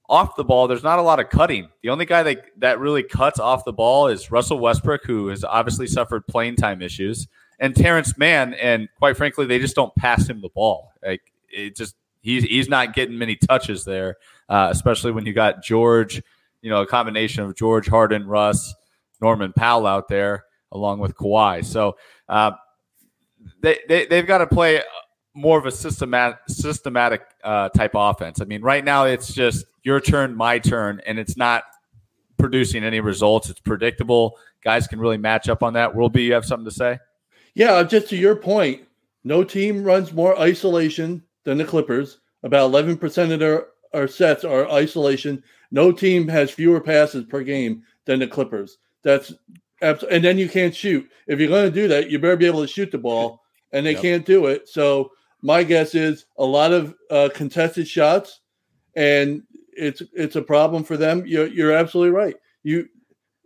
off 0.09 0.37
the 0.37 0.45
ball, 0.45 0.69
there's 0.69 0.83
not 0.83 0.99
a 0.99 1.03
lot 1.03 1.21
of 1.21 1.29
cutting. 1.29 1.69
The 1.83 1.91
only 1.91 2.07
guy 2.07 2.23
that, 2.23 2.47
that 2.59 2.81
really 2.81 3.03
cuts 3.03 3.39
off 3.39 3.65
the 3.65 3.73
ball 3.73 4.09
is 4.09 4.31
Russell 4.31 4.59
Westbrook, 4.59 5.05
who 5.05 5.29
has 5.29 5.45
obviously 5.45 5.87
suffered 5.87 6.27
playing 6.27 6.57
time 6.57 6.81
issues, 6.81 7.29
and 7.59 7.77
Terrence 7.77 8.17
Mann. 8.17 8.55
And 8.55 8.89
quite 8.97 9.17
frankly, 9.17 9.47
they 9.47 9.59
just 9.59 9.77
don't 9.77 9.95
pass 9.97 10.29
him 10.29 10.41
the 10.41 10.49
ball. 10.49 10.93
Like 11.05 11.23
it 11.49 11.77
just 11.77 11.97
he's 12.23 12.45
he's 12.45 12.69
not 12.69 12.95
getting 12.95 13.19
many 13.19 13.37
touches 13.37 13.85
there 13.85 14.17
uh, 14.49 14.69
especially 14.71 15.13
when 15.13 15.27
you 15.27 15.33
got 15.33 15.63
George, 15.63 16.23
you 16.63 16.71
know, 16.71 16.83
a 16.83 16.87
combination 16.87 17.45
of 17.45 17.55
George 17.55 17.89
Harden, 17.89 18.27
Russ, 18.27 18.75
Norman 19.21 19.53
Powell 19.53 19.87
out 19.87 20.09
there 20.09 20.45
along 20.73 21.01
with 21.01 21.15
Kawhi. 21.15 21.65
So 21.65 21.97
uh, 22.29 22.53
they, 23.61 23.79
they 23.89 24.07
they've 24.07 24.27
got 24.27 24.39
to 24.39 24.47
play 24.47 24.83
more 25.39 25.59
of 25.59 25.67
a 25.67 25.71
systematic 25.71 26.39
systematic 26.49 27.23
uh, 27.45 27.69
type 27.71 27.93
offense. 27.95 28.41
I 28.41 28.45
mean, 28.45 28.63
right 28.63 28.85
now 28.85 29.05
it's 29.05 29.33
just 29.33 29.65
your 29.85 30.01
turn, 30.01 30.35
my 30.35 30.59
turn, 30.59 31.01
and 31.07 31.19
it's 31.19 31.37
not 31.37 31.65
producing 32.39 32.85
any 32.85 33.01
results. 33.01 33.49
It's 33.49 33.61
predictable. 33.61 34.37
Guys 34.65 34.89
can 34.89 34.99
really 34.99 35.17
match 35.17 35.49
up 35.49 35.63
on 35.63 35.75
that. 35.75 35.95
Will 35.95 36.09
be 36.09 36.25
you 36.25 36.33
have 36.33 36.45
something 36.45 36.65
to 36.65 36.75
say? 36.75 36.99
Yeah, 37.55 37.83
just 37.85 38.09
to 38.09 38.17
your 38.17 38.37
point, 38.37 38.83
no 39.25 39.45
team 39.45 39.85
runs 39.85 40.13
more 40.13 40.39
isolation 40.39 41.23
than 41.45 41.59
the 41.59 41.65
Clippers. 41.65 42.19
About 42.43 42.71
11% 42.71 43.33
of 43.33 43.39
their, 43.39 43.67
our 43.95 44.09
sets 44.09 44.45
are 44.45 44.71
isolation. 44.71 45.43
No 45.71 45.93
team 45.93 46.29
has 46.29 46.51
fewer 46.51 46.81
passes 46.81 47.25
per 47.25 47.43
game 47.43 47.83
than 48.05 48.21
the 48.21 48.27
Clippers. 48.27 48.79
That's 49.03 49.33
and 49.81 50.25
then 50.25 50.39
you 50.39 50.49
can't 50.49 50.75
shoot. 50.75 51.09
If 51.29 51.39
you're 51.39 51.49
going 51.49 51.67
to 51.67 51.71
do 51.71 51.87
that, 51.89 52.11
you 52.11 52.19
better 52.19 52.37
be 52.37 52.47
able 52.47 52.63
to 52.63 52.67
shoot 52.67 52.91
the 52.91 52.99
ball, 52.99 53.43
and 53.73 53.87
they 53.87 53.93
yep. 53.93 54.03
can't 54.03 54.27
do 54.27 54.47
it. 54.47 54.69
So 54.69 55.13
my 55.43 55.63
guess 55.63 55.95
is 55.95 56.27
a 56.37 56.45
lot 56.45 56.73
of 56.73 56.95
uh, 57.11 57.29
contested 57.35 57.87
shots, 57.87 58.41
and 58.97 59.43
it's 59.73 60.03
it's 60.13 60.37
a 60.37 60.43
problem 60.43 60.85
for 60.85 60.97
them. 60.97 61.25
You're 61.27 61.47
you're 61.47 61.73
absolutely 61.73 62.11
right. 62.11 62.37
You 62.63 62.89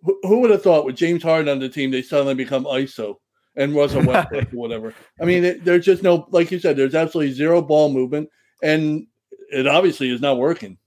who 0.02 0.40
would 0.40 0.50
have 0.50 0.62
thought 0.62 0.85
with 0.85 0.96
James 0.96 1.22
Harden 1.22 1.48
on 1.48 1.59
the 1.59 1.68
team 1.68 1.90
they 1.90 2.02
suddenly 2.02 2.35
become 2.35 2.64
ISO 2.64 3.16
and 3.57 3.74
Russell 3.74 4.05
Westbrook 4.05 4.52
or 4.52 4.57
whatever? 4.57 4.94
I 5.20 5.24
mean, 5.24 5.61
there's 5.62 5.85
just 5.85 6.02
no 6.02 6.26
like 6.31 6.50
you 6.50 6.59
said. 6.59 6.76
There's 6.76 6.94
absolutely 6.94 7.35
zero 7.35 7.61
ball 7.62 7.92
movement, 7.92 8.31
and 8.62 9.07
it 9.50 9.66
obviously 9.66 10.11
is 10.11 10.20
not 10.20 10.38
working. 10.38 10.78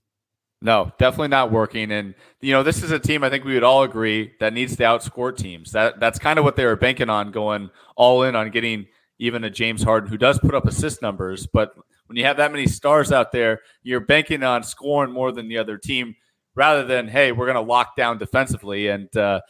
No, 0.62 0.90
definitely 0.98 1.28
not 1.28 1.52
working. 1.52 1.92
And 1.92 2.14
you 2.40 2.52
know, 2.52 2.62
this 2.62 2.82
is 2.82 2.90
a 2.90 2.98
team 2.98 3.22
I 3.22 3.30
think 3.30 3.44
we 3.44 3.54
would 3.54 3.62
all 3.62 3.82
agree 3.82 4.32
that 4.40 4.52
needs 4.52 4.76
to 4.76 4.82
outscore 4.82 5.36
teams. 5.36 5.72
That 5.72 6.00
that's 6.00 6.18
kind 6.18 6.38
of 6.38 6.44
what 6.44 6.56
they 6.56 6.64
were 6.64 6.76
banking 6.76 7.10
on, 7.10 7.30
going 7.30 7.70
all 7.94 8.22
in 8.22 8.34
on 8.34 8.50
getting 8.50 8.86
even 9.18 9.44
a 9.44 9.50
James 9.50 9.82
Harden 9.82 10.10
who 10.10 10.18
does 10.18 10.38
put 10.38 10.54
up 10.54 10.66
assist 10.66 11.02
numbers. 11.02 11.46
But 11.46 11.74
when 12.06 12.16
you 12.16 12.24
have 12.24 12.36
that 12.36 12.52
many 12.52 12.66
stars 12.66 13.12
out 13.12 13.32
there, 13.32 13.60
you're 13.82 14.00
banking 14.00 14.42
on 14.42 14.62
scoring 14.62 15.12
more 15.12 15.32
than 15.32 15.48
the 15.48 15.58
other 15.58 15.78
team, 15.78 16.14
rather 16.54 16.84
than 16.84 17.08
hey, 17.08 17.32
we're 17.32 17.46
going 17.46 17.56
to 17.56 17.60
lock 17.60 17.96
down 17.96 18.18
defensively. 18.18 18.88
And 18.88 19.14
uh, 19.16 19.40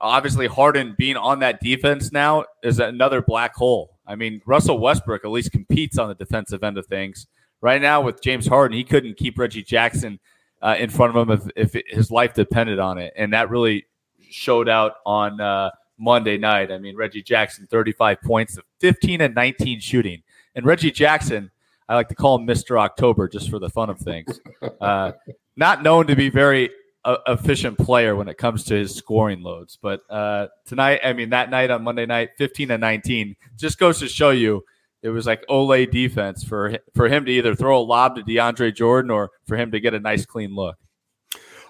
obviously, 0.00 0.46
Harden 0.46 0.94
being 0.98 1.16
on 1.16 1.40
that 1.40 1.60
defense 1.60 2.12
now 2.12 2.44
is 2.62 2.78
another 2.80 3.22
black 3.22 3.54
hole. 3.54 3.98
I 4.06 4.16
mean, 4.16 4.40
Russell 4.46 4.78
Westbrook 4.78 5.24
at 5.24 5.30
least 5.30 5.52
competes 5.52 5.98
on 5.98 6.08
the 6.08 6.14
defensive 6.14 6.62
end 6.64 6.78
of 6.78 6.86
things. 6.86 7.26
Right 7.60 7.82
now, 7.82 8.00
with 8.00 8.22
James 8.22 8.46
Harden, 8.46 8.76
he 8.76 8.84
couldn't 8.84 9.16
keep 9.16 9.38
Reggie 9.38 9.64
Jackson 9.64 10.20
uh, 10.62 10.76
in 10.78 10.90
front 10.90 11.16
of 11.16 11.28
him 11.28 11.50
if, 11.56 11.74
if 11.74 11.84
his 11.88 12.10
life 12.10 12.34
depended 12.34 12.78
on 12.78 12.98
it. 12.98 13.12
And 13.16 13.32
that 13.32 13.50
really 13.50 13.86
showed 14.30 14.68
out 14.68 14.94
on 15.04 15.40
uh, 15.40 15.70
Monday 15.98 16.38
night. 16.38 16.70
I 16.70 16.78
mean, 16.78 16.96
Reggie 16.96 17.22
Jackson, 17.22 17.66
35 17.70 18.20
points, 18.22 18.58
15 18.80 19.20
and 19.20 19.34
19 19.34 19.80
shooting. 19.80 20.22
And 20.54 20.64
Reggie 20.64 20.90
Jackson, 20.90 21.50
I 21.88 21.94
like 21.94 22.08
to 22.08 22.14
call 22.14 22.38
him 22.38 22.46
Mr. 22.46 22.78
October 22.80 23.28
just 23.28 23.50
for 23.50 23.58
the 23.58 23.70
fun 23.70 23.90
of 23.90 23.98
things. 23.98 24.40
Uh, 24.80 25.12
not 25.56 25.82
known 25.82 26.06
to 26.06 26.14
be 26.14 26.30
very 26.30 26.70
uh, 27.04 27.16
efficient 27.26 27.76
player 27.78 28.14
when 28.14 28.28
it 28.28 28.38
comes 28.38 28.64
to 28.64 28.74
his 28.74 28.94
scoring 28.94 29.42
loads. 29.42 29.76
But 29.80 30.00
uh, 30.08 30.48
tonight, 30.66 31.00
I 31.02 31.12
mean, 31.12 31.30
that 31.30 31.50
night 31.50 31.70
on 31.70 31.82
Monday 31.82 32.06
night, 32.06 32.30
15 32.38 32.70
and 32.70 32.80
19 32.80 33.34
just 33.56 33.78
goes 33.78 33.98
to 33.98 34.08
show 34.08 34.30
you– 34.30 34.64
it 35.02 35.10
was 35.10 35.26
like 35.26 35.46
Olé 35.46 35.90
defense 35.90 36.42
for 36.42 36.78
for 36.94 37.08
him 37.08 37.24
to 37.24 37.32
either 37.32 37.54
throw 37.54 37.78
a 37.78 37.82
lob 37.82 38.16
to 38.16 38.22
DeAndre 38.22 38.74
Jordan 38.74 39.10
or 39.10 39.30
for 39.46 39.56
him 39.56 39.70
to 39.70 39.80
get 39.80 39.94
a 39.94 40.00
nice 40.00 40.26
clean 40.26 40.54
look. 40.54 40.76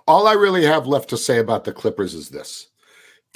All 0.06 0.26
I 0.26 0.32
really 0.32 0.64
have 0.64 0.86
left 0.86 1.10
to 1.10 1.18
say 1.18 1.38
about 1.38 1.64
the 1.64 1.72
Clippers 1.72 2.14
is 2.14 2.30
this. 2.30 2.68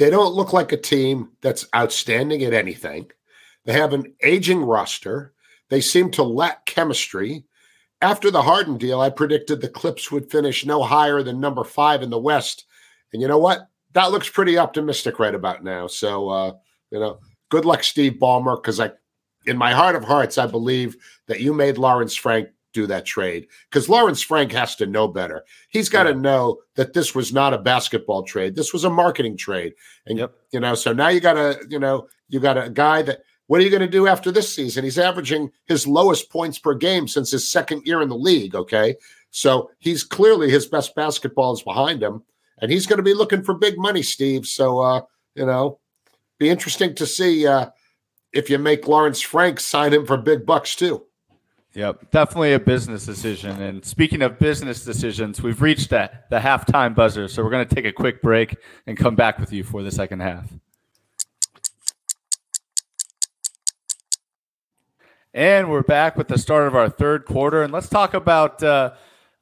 They 0.03 0.11
don't 0.11 0.35
look 0.35 0.53
like 0.53 0.73
a 0.73 0.77
team 0.77 1.31
that's 1.43 1.69
outstanding 1.73 2.43
at 2.43 2.53
anything. 2.53 3.13
They 3.65 3.75
have 3.75 3.93
an 3.93 4.13
aging 4.21 4.65
roster. 4.65 5.33
They 5.69 5.81
seem 5.81 6.11
to 6.13 6.25
lack 6.25 6.67
chemistry. 6.67 7.45
After 8.01 8.29
the 8.29 8.43
Harden 8.43 8.79
deal, 8.79 9.01
I 9.01 9.11
predicted 9.11 9.61
the 9.61 9.69
Clips 9.69 10.11
would 10.11 10.29
finish 10.29 10.67
no 10.67 10.83
higher 10.83 11.23
than 11.23 11.39
number 11.39 11.63
five 11.63 12.03
in 12.03 12.11
the 12.11 12.19
West. 12.19 12.65
And 13.13 13.23
you 13.23 13.29
know 13.29 13.39
what? 13.39 13.69
That 13.93 14.11
looks 14.11 14.29
pretty 14.29 14.59
optimistic 14.59 15.21
right 15.21 15.37
about 15.37 15.63
now. 15.63 15.87
So, 15.87 16.29
uh, 16.31 16.53
you 16.91 16.99
know, 16.99 17.21
good 17.49 17.65
luck, 17.65 17.85
Steve 17.85 18.15
Ballmer, 18.15 18.61
because 18.61 18.81
I 18.81 18.91
in 19.47 19.57
my 19.57 19.73
heart 19.73 19.95
of 19.95 20.03
hearts, 20.03 20.37
I 20.37 20.47
believe 20.47 20.97
that 21.29 21.39
you 21.39 21.55
made 21.55 21.79
Lawrence 21.79 22.17
Frank 22.17 22.49
do 22.73 22.87
that 22.87 23.05
trade 23.05 23.47
because 23.71 23.89
Lawrence 23.89 24.23
Frank 24.23 24.53
has 24.53 24.77
to 24.77 24.87
know 24.87 25.09
better. 25.09 25.45
He's 25.69 25.89
got 25.89 26.05
to 26.05 26.15
know 26.15 26.59
that 26.75 26.93
this 26.93 27.15
was 27.15 27.33
not 27.33 27.55
a 27.55 27.59
basketball 27.59 28.23
trade. 28.23 28.55
This 28.55 28.73
was 28.73 28.85
a 28.85 28.91
marketing 28.91 29.37
trade. 29.37 29.75
And, 30.07 30.19
yep. 30.19 30.35
you 30.51 30.61
know, 30.61 30.75
so 30.75 30.93
now 30.93 31.09
you 31.09 31.21
got 31.21 31.37
a, 31.37 31.59
you 31.69 31.79
know, 31.79 32.09
you 32.29 32.41
got 32.41 32.59
a 32.59 32.71
guy 32.71 33.03
that, 33.03 33.21
what 33.47 33.61
are 33.61 33.65
you 33.65 33.71
going 33.71 33.81
to 33.81 33.89
do 33.89 34.07
after 34.07 34.31
this 34.31 34.53
season? 34.53 34.85
He's 34.85 34.99
averaging 34.99 35.51
his 35.67 35.87
lowest 35.87 36.31
points 36.31 36.59
per 36.59 36.75
game 36.75 37.07
since 37.07 37.31
his 37.31 37.51
second 37.51 37.83
year 37.87 38.01
in 38.01 38.09
the 38.09 38.17
league. 38.17 38.55
Okay. 38.55 38.97
So 39.31 39.71
he's 39.79 40.05
clearly 40.05 40.51
his 40.51 40.67
best 40.67 40.95
basketball 40.95 41.53
is 41.53 41.63
behind 41.63 42.03
him 42.03 42.23
and 42.59 42.71
he's 42.71 42.87
going 42.87 42.99
to 42.99 43.03
be 43.03 43.15
looking 43.15 43.43
for 43.43 43.55
big 43.55 43.77
money, 43.77 44.03
Steve. 44.03 44.47
So, 44.47 44.79
uh, 44.79 45.03
you 45.35 45.45
know, 45.45 45.81
be 46.39 46.49
interesting 46.49 46.95
to 46.95 47.07
see, 47.07 47.47
uh, 47.47 47.71
if 48.33 48.49
you 48.49 48.59
make 48.59 48.89
Lawrence 48.89 49.21
Frank 49.21 49.61
sign 49.61 49.93
him 49.93 50.07
for 50.07 50.17
big 50.17 50.47
bucks 50.47 50.75
too. 50.75 51.05
Yep, 51.75 52.11
definitely 52.11 52.53
a 52.53 52.61
business 52.61 53.07
decision. 53.07 53.63
And 53.63 53.83
speaking 53.83 54.21
of 54.21 54.39
business 54.39 54.85
decisions, 54.85 55.43
we've 55.43 55.63
reached 55.63 55.89
that 55.91 56.29
the 56.29 56.39
halftime 56.39 56.95
buzzer, 56.95 57.29
so 57.29 57.43
we're 57.43 57.51
going 57.51 57.67
to 57.67 57.75
take 57.75 57.87
a 57.87 57.93
quick 57.93 58.21
break 58.21 58.57
and 58.87 58.97
come 58.97 59.17
back 59.17 59.39
with 59.39 59.55
you 59.55 59.65
for 59.65 59.83
the 59.83 59.91
second 59.91 60.21
half. 60.21 60.53
And 65.33 65.71
we're 65.71 65.83
back 65.83 66.19
with 66.19 66.29
the 66.29 66.37
start 66.37 66.67
of 66.67 66.75
our 66.75 66.91
third 66.91 67.25
quarter, 67.25 67.63
and 67.63 67.73
let's 67.73 67.89
talk 67.89 68.13
about 68.13 68.63
uh, 68.63 68.93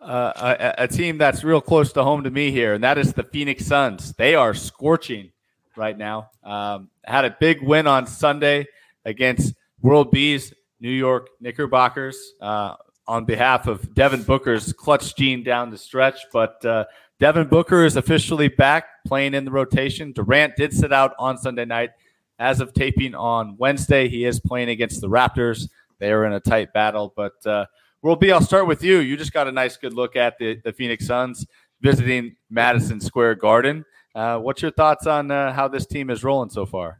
uh, 0.00 0.54
a, 0.78 0.84
a 0.84 0.88
team 0.88 1.18
that's 1.18 1.42
real 1.42 1.60
close 1.60 1.92
to 1.94 2.04
home 2.04 2.22
to 2.22 2.30
me 2.30 2.52
here, 2.52 2.74
and 2.74 2.84
that 2.84 2.96
is 2.96 3.12
the 3.12 3.24
Phoenix 3.24 3.66
Suns. 3.66 4.12
They 4.12 4.36
are 4.36 4.54
scorching 4.54 5.32
right 5.76 5.98
now. 5.98 6.30
Um, 6.44 6.90
had 7.04 7.24
a 7.24 7.36
big 7.40 7.60
win 7.60 7.88
on 7.88 8.06
Sunday 8.06 8.68
against 9.04 9.54
World 9.82 10.12
B's 10.12 10.54
New 10.80 10.90
York 10.90 11.28
Knickerbockers 11.40 12.34
uh, 12.40 12.74
on 13.06 13.24
behalf 13.24 13.66
of 13.66 13.94
Devin 13.94 14.22
Booker's 14.22 14.72
clutch 14.72 15.14
gene 15.14 15.42
down 15.42 15.70
the 15.70 15.78
stretch. 15.78 16.20
But 16.32 16.64
uh, 16.64 16.84
Devin 17.18 17.48
Booker 17.48 17.84
is 17.84 17.96
officially 17.96 18.48
back 18.48 18.86
playing 19.06 19.34
in 19.34 19.44
the 19.44 19.50
rotation. 19.50 20.12
Durant 20.12 20.56
did 20.56 20.72
sit 20.72 20.92
out 20.92 21.12
on 21.18 21.38
Sunday 21.38 21.64
night. 21.64 21.90
As 22.38 22.60
of 22.60 22.72
taping 22.72 23.14
on 23.14 23.56
Wednesday, 23.58 24.08
he 24.08 24.24
is 24.24 24.40
playing 24.40 24.70
against 24.70 25.02
the 25.02 25.08
Raptors. 25.08 25.68
They 25.98 26.10
are 26.10 26.24
in 26.24 26.32
a 26.32 26.40
tight 26.40 26.72
battle. 26.72 27.12
But 27.14 27.34
uh, 27.44 27.66
World 28.00 28.20
B, 28.20 28.32
I'll 28.32 28.40
start 28.40 28.66
with 28.66 28.82
you. 28.82 29.00
You 29.00 29.18
just 29.18 29.34
got 29.34 29.46
a 29.46 29.52
nice, 29.52 29.76
good 29.76 29.92
look 29.92 30.16
at 30.16 30.38
the, 30.38 30.58
the 30.64 30.72
Phoenix 30.72 31.06
Suns 31.06 31.46
visiting 31.82 32.36
Madison 32.48 33.00
Square 33.00 33.34
Garden. 33.36 33.84
Uh, 34.14 34.38
what's 34.38 34.62
your 34.62 34.70
thoughts 34.70 35.06
on 35.06 35.30
uh, 35.30 35.52
how 35.52 35.68
this 35.68 35.86
team 35.86 36.08
is 36.08 36.24
rolling 36.24 36.50
so 36.50 36.64
far? 36.64 36.99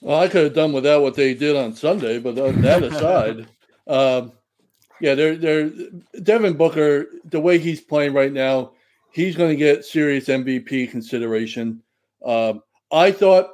Well, 0.00 0.20
I 0.20 0.28
could 0.28 0.44
have 0.44 0.54
done 0.54 0.72
without 0.72 1.02
what 1.02 1.14
they 1.14 1.34
did 1.34 1.56
on 1.56 1.74
Sunday, 1.74 2.18
but 2.18 2.34
that 2.34 2.82
aside, 2.82 3.48
um, 3.86 4.32
yeah, 5.00 5.14
they're 5.14 5.36
they're 5.36 5.70
Devin 6.22 6.54
Booker. 6.54 7.06
The 7.24 7.40
way 7.40 7.58
he's 7.58 7.80
playing 7.80 8.12
right 8.12 8.32
now, 8.32 8.72
he's 9.12 9.36
going 9.36 9.50
to 9.50 9.56
get 9.56 9.84
serious 9.84 10.26
MVP 10.26 10.90
consideration. 10.90 11.82
Um, 12.24 12.62
I 12.92 13.10
thought 13.10 13.50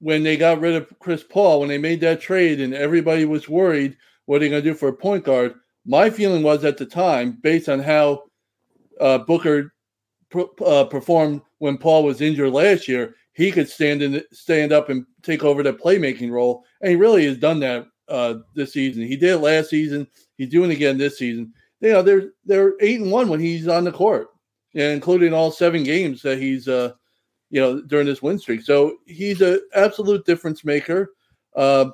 when 0.00 0.22
they 0.22 0.36
got 0.36 0.60
rid 0.60 0.74
of 0.74 0.92
Chris 0.98 1.22
Paul, 1.22 1.60
when 1.60 1.68
they 1.68 1.78
made 1.78 2.00
that 2.00 2.20
trade, 2.20 2.60
and 2.60 2.74
everybody 2.74 3.24
was 3.24 3.48
worried 3.48 3.96
what 4.26 4.36
are 4.36 4.40
they 4.40 4.48
going 4.48 4.62
to 4.62 4.70
do 4.70 4.74
for 4.74 4.88
a 4.88 4.92
point 4.92 5.24
guard. 5.24 5.54
My 5.84 6.10
feeling 6.10 6.42
was 6.42 6.64
at 6.64 6.78
the 6.78 6.86
time, 6.86 7.38
based 7.42 7.68
on 7.68 7.80
how 7.80 8.24
uh, 9.00 9.18
Booker 9.18 9.74
uh, 10.64 10.84
performed 10.84 11.42
when 11.58 11.76
Paul 11.78 12.04
was 12.04 12.20
injured 12.20 12.52
last 12.52 12.88
year, 12.88 13.16
he 13.32 13.50
could 13.50 13.68
stand 13.68 14.02
in, 14.02 14.22
stand 14.32 14.72
up 14.72 14.88
and 14.88 15.06
take 15.22 15.44
over 15.44 15.62
the 15.62 15.72
playmaking 15.72 16.30
role, 16.30 16.64
and 16.80 16.90
he 16.90 16.96
really 16.96 17.24
has 17.26 17.38
done 17.38 17.60
that 17.60 17.86
uh, 18.08 18.34
this 18.54 18.72
season. 18.72 19.06
He 19.06 19.16
did 19.16 19.30
it 19.30 19.38
last 19.38 19.70
season. 19.70 20.06
He's 20.36 20.50
doing 20.50 20.70
it 20.70 20.74
again 20.74 20.98
this 20.98 21.18
season. 21.18 21.52
You 21.80 21.92
know, 21.92 22.02
they're 22.02 22.30
they're 22.44 22.74
eight 22.80 23.00
and 23.00 23.10
one 23.10 23.28
when 23.28 23.40
he's 23.40 23.68
on 23.68 23.84
the 23.84 23.92
court, 23.92 24.28
including 24.74 25.32
all 25.32 25.50
seven 25.50 25.82
games 25.82 26.22
that 26.22 26.38
he's 26.38 26.68
uh, 26.68 26.92
you 27.50 27.60
know 27.60 27.80
during 27.82 28.06
this 28.06 28.22
win 28.22 28.38
streak. 28.38 28.62
So 28.62 28.96
he's 29.06 29.40
an 29.40 29.60
absolute 29.74 30.26
difference 30.26 30.64
maker. 30.64 31.14
Uh, 31.56 31.90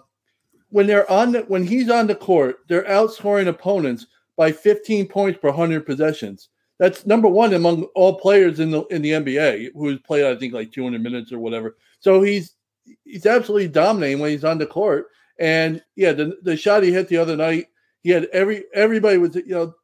when 0.71 0.87
they're 0.87 1.11
on 1.11 1.33
the, 1.33 1.41
when 1.43 1.65
he's 1.65 1.89
on 1.89 2.07
the 2.07 2.15
court, 2.15 2.59
they're 2.69 2.85
outscoring 2.85 3.49
opponents 3.49 4.07
by 4.37 4.53
15 4.53 5.09
points 5.09 5.39
per 5.41 5.49
100 5.49 5.87
possessions. 5.87 6.51
That's 6.79 7.07
number 7.07 7.29
one 7.29 7.55
among 7.55 7.85
all 7.95 8.19
players 8.19 8.61
in 8.61 8.71
the 8.71 8.85
in 8.87 9.03
the 9.03 9.11
NBA 9.11 9.71
who's 9.75 10.01
played, 10.01 10.25
I 10.25 10.37
think, 10.37 10.55
like 10.55 10.73
200 10.73 11.03
minutes 11.03 11.33
or 11.33 11.39
whatever. 11.39 11.77
So 12.01 12.23
he's 12.23 12.55
he's 13.05 13.27
absolutely 13.27 13.69
dominating 13.69 14.21
when 14.21 14.31
he's 14.31 14.45
on 14.45 14.59
the 14.59 14.67
court. 14.67 15.09
And 15.39 15.83
yeah, 15.97 16.13
the 16.13 16.39
the 16.43 16.57
shot 16.57 16.83
he 16.83 16.93
hit 16.93 17.09
the 17.09 17.17
other 17.17 17.37
night, 17.37 17.67
he 18.03 18.11
had 18.11 18.27
every 18.33 18.65
everybody 18.75 19.19
was 19.19 19.35
you 19.35 19.45
know. 19.49 19.75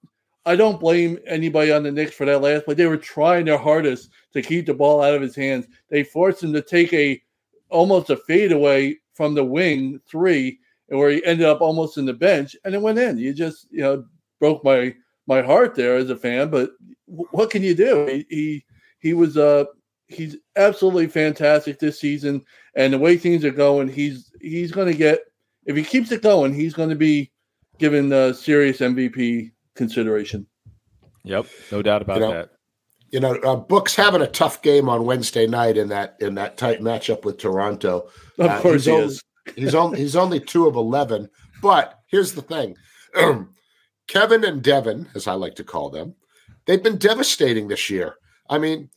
I 0.46 0.57
don't 0.57 0.78
blame 0.78 1.18
anybody 1.26 1.72
on 1.72 1.85
the 1.85 1.90
Knicks 1.90 2.12
for 2.12 2.26
that 2.26 2.42
last 2.42 2.66
play. 2.66 2.74
They 2.74 2.85
were 2.85 2.98
trying 2.98 3.46
their 3.46 3.57
hardest 3.57 4.11
to 4.35 4.42
keep 4.42 4.66
the 4.66 4.74
ball 4.74 5.02
out 5.02 5.14
of 5.14 5.22
his 5.22 5.35
hands. 5.35 5.66
They 5.88 6.04
forced 6.04 6.42
him 6.42 6.52
to 6.52 6.61
take 6.61 6.92
a 6.92 7.22
almost 7.70 8.11
a 8.11 8.16
fadeaway 8.18 8.98
from 9.14 9.33
the 9.33 9.42
wing 9.42 10.02
three, 10.07 10.59
where 10.88 11.09
he 11.09 11.24
ended 11.24 11.46
up 11.46 11.62
almost 11.62 11.96
in 11.96 12.04
the 12.04 12.12
bench, 12.12 12.54
and 12.64 12.74
it 12.74 12.83
went 12.83 12.98
in. 12.98 13.16
You 13.16 13.33
just 13.33 13.68
you 13.70 13.80
know 13.80 14.04
broke 14.38 14.62
my 14.62 14.94
my 15.26 15.42
heart 15.42 15.74
there 15.74 15.96
as 15.96 16.10
a 16.10 16.16
fan, 16.16 16.50
but 16.50 16.70
what 17.06 17.50
can 17.50 17.62
you 17.62 17.74
do? 17.74 18.06
He 18.06 18.26
he, 18.28 18.64
he 19.00 19.14
was 19.14 19.37
uh 19.37 19.64
he's 20.08 20.37
absolutely 20.56 21.06
fantastic 21.08 21.78
this 21.78 21.98
season, 22.00 22.44
and 22.76 22.92
the 22.92 22.98
way 22.98 23.16
things 23.16 23.44
are 23.44 23.50
going, 23.50 23.88
he's 23.88 24.30
he's 24.40 24.72
going 24.72 24.88
to 24.90 24.96
get 24.98 25.20
if 25.66 25.76
he 25.76 25.82
keeps 25.84 26.12
it 26.12 26.22
going, 26.22 26.52
he's 26.52 26.74
going 26.74 26.90
to 26.90 26.94
be 26.96 27.30
given 27.78 28.12
uh, 28.12 28.32
serious 28.32 28.78
MVP 28.78 29.50
consideration. 29.74 30.46
Yep, 31.24 31.46
no 31.72 31.80
doubt 31.82 32.02
about 32.02 32.16
You 32.16 32.20
know, 32.20 32.32
that. 32.32 32.48
You 33.10 33.20
know, 33.20 33.34
uh, 33.37 33.56
Book's 33.56 33.94
having 33.96 34.20
a 34.22 34.26
tough 34.26 34.60
game 34.60 34.88
on 34.88 35.06
Wednesday 35.06 35.46
night 35.46 35.76
in 35.78 35.88
that 35.88 36.16
in 36.20 36.34
that 36.34 36.56
tight 36.58 36.80
matchup 36.80 37.24
with 37.24 37.38
Toronto. 37.38 38.08
Of 38.38 38.50
Uh, 38.50 38.60
course, 38.60 38.84
he's 38.84 38.84
he 38.87 38.90
only- 38.92 39.04
is. 39.06 39.22
He's 39.56 39.74
only 39.74 39.98
he's 39.98 40.16
only 40.16 40.40
two 40.40 40.66
of 40.66 40.74
eleven. 40.76 41.28
But 41.62 41.98
here's 42.08 42.32
the 42.32 42.42
thing: 42.42 42.76
Kevin 44.06 44.44
and 44.44 44.62
Devin, 44.62 45.08
as 45.14 45.26
I 45.26 45.34
like 45.34 45.54
to 45.56 45.64
call 45.64 45.90
them, 45.90 46.14
they've 46.66 46.82
been 46.82 46.98
devastating 46.98 47.68
this 47.68 47.88
year. 47.90 48.16
I 48.48 48.58
mean, 48.58 48.90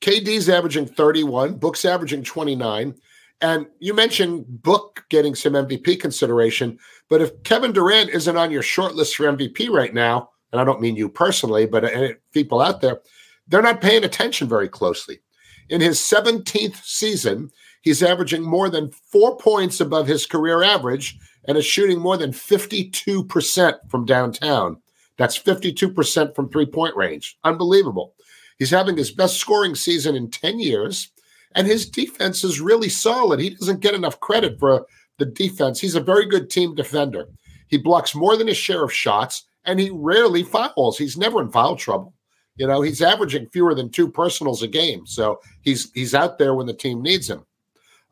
KD's 0.00 0.48
averaging 0.48 0.86
31, 0.86 1.56
Book's 1.56 1.84
averaging 1.84 2.24
29. 2.24 2.94
And 3.40 3.66
you 3.80 3.92
mentioned 3.92 4.62
Book 4.62 5.04
getting 5.10 5.34
some 5.34 5.54
MVP 5.54 6.00
consideration, 6.00 6.78
but 7.08 7.20
if 7.20 7.42
Kevin 7.42 7.72
Durant 7.72 8.10
isn't 8.10 8.36
on 8.36 8.50
your 8.50 8.62
short 8.62 8.94
list 8.94 9.16
for 9.16 9.24
MVP 9.24 9.68
right 9.68 9.92
now, 9.92 10.30
and 10.52 10.60
I 10.60 10.64
don't 10.64 10.80
mean 10.80 10.96
you 10.96 11.08
personally, 11.08 11.66
but 11.66 11.84
uh, 11.84 12.08
people 12.32 12.60
out 12.60 12.80
there, 12.80 13.00
they're 13.48 13.62
not 13.62 13.80
paying 13.80 14.04
attention 14.04 14.48
very 14.48 14.68
closely. 14.68 15.20
In 15.68 15.80
his 15.80 15.98
17th 15.98 16.84
season, 16.84 17.50
he's 17.80 18.02
averaging 18.02 18.42
more 18.42 18.68
than 18.68 18.92
four 19.10 19.36
points 19.36 19.80
above 19.80 20.06
his 20.06 20.26
career 20.26 20.62
average 20.62 21.18
and 21.46 21.58
is 21.58 21.66
shooting 21.66 21.98
more 21.98 22.16
than 22.16 22.32
52% 22.32 23.74
from 23.88 24.04
downtown. 24.04 24.80
That's 25.16 25.38
52% 25.38 26.34
from 26.34 26.48
three 26.48 26.66
point 26.66 26.96
range. 26.96 27.38
Unbelievable. 27.44 28.14
He's 28.58 28.70
having 28.70 28.96
his 28.96 29.10
best 29.10 29.36
scoring 29.36 29.74
season 29.74 30.14
in 30.14 30.30
10 30.30 30.60
years, 30.60 31.10
and 31.54 31.66
his 31.66 31.88
defense 31.88 32.44
is 32.44 32.60
really 32.60 32.88
solid. 32.88 33.40
He 33.40 33.50
doesn't 33.50 33.80
get 33.80 33.94
enough 33.94 34.20
credit 34.20 34.58
for 34.58 34.86
the 35.18 35.26
defense. 35.26 35.80
He's 35.80 35.94
a 35.94 36.00
very 36.00 36.26
good 36.26 36.48
team 36.48 36.74
defender. 36.74 37.26
He 37.68 37.76
blocks 37.76 38.14
more 38.14 38.36
than 38.36 38.48
his 38.48 38.56
share 38.56 38.84
of 38.84 38.92
shots, 38.92 39.44
and 39.64 39.80
he 39.80 39.90
rarely 39.90 40.42
fouls. 40.42 40.98
He's 40.98 41.16
never 41.16 41.40
in 41.40 41.50
foul 41.50 41.76
trouble. 41.76 42.14
You 42.56 42.66
know, 42.66 42.82
he's 42.82 43.00
averaging 43.00 43.48
fewer 43.48 43.74
than 43.74 43.88
two 43.88 44.10
personals 44.10 44.62
a 44.62 44.68
game. 44.68 45.06
So 45.06 45.40
he's 45.62 45.90
he's 45.92 46.14
out 46.14 46.38
there 46.38 46.54
when 46.54 46.66
the 46.66 46.74
team 46.74 47.00
needs 47.02 47.28
him. 47.28 47.44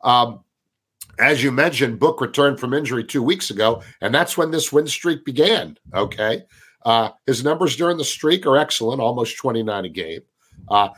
Um, 0.03 0.45
as 1.21 1.43
you 1.43 1.53
mentioned, 1.53 1.99
Book 1.99 2.21
returned 2.21 2.59
from 2.59 2.75
injury 2.75 3.05
two 3.05 3.23
weeks 3.23 3.51
ago, 3.51 3.83
and 4.01 4.15
that's 4.15 4.37
when 4.37 4.51
this 4.51 4.73
win 4.73 4.87
streak 4.87 5.25
began. 5.25 5.77
Okay. 5.95 6.45
Uh, 6.85 7.11
his 7.27 7.45
numbers 7.45 7.77
during 7.77 7.99
the 7.99 8.05
streak 8.05 8.47
are 8.47 8.57
excellent, 8.57 9.01
almost 9.01 9.37
29 9.37 9.85
a 9.85 9.89
game. 9.89 10.23
Uh, 10.69 10.89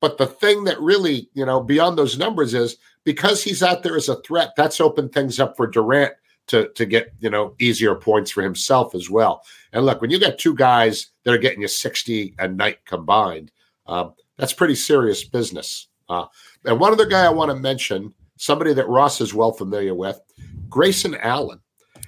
but 0.00 0.18
the 0.18 0.26
thing 0.26 0.64
that 0.64 0.80
really, 0.80 1.28
you 1.34 1.44
know, 1.44 1.60
beyond 1.60 1.98
those 1.98 2.18
numbers 2.18 2.54
is 2.54 2.76
because 3.04 3.42
he's 3.42 3.62
out 3.62 3.82
there 3.82 3.96
as 3.96 4.08
a 4.08 4.20
threat, 4.22 4.50
that's 4.56 4.80
opened 4.80 5.12
things 5.12 5.38
up 5.40 5.56
for 5.56 5.66
Durant 5.66 6.14
to, 6.48 6.68
to 6.74 6.86
get, 6.86 7.12
you 7.20 7.28
know, 7.28 7.54
easier 7.58 7.94
points 7.94 8.30
for 8.30 8.42
himself 8.42 8.94
as 8.94 9.10
well. 9.10 9.42
And 9.72 9.84
look, 9.84 10.00
when 10.00 10.10
you 10.10 10.20
got 10.20 10.38
two 10.38 10.54
guys 10.54 11.08
that 11.24 11.34
are 11.34 11.38
getting 11.38 11.62
you 11.62 11.68
60 11.68 12.34
a 12.38 12.48
night 12.48 12.84
combined, 12.84 13.50
um, 13.86 14.14
that's 14.36 14.52
pretty 14.52 14.74
serious 14.74 15.24
business. 15.24 15.88
Uh, 16.08 16.26
and 16.64 16.78
one 16.78 16.92
other 16.92 17.06
guy 17.06 17.24
I 17.24 17.30
want 17.30 17.50
to 17.50 17.56
mention, 17.56 18.14
somebody 18.36 18.72
that 18.74 18.88
Ross 18.88 19.20
is 19.20 19.34
well 19.34 19.52
familiar 19.52 19.94
with, 19.94 20.20
Grayson 20.68 21.14
Allen. 21.16 21.60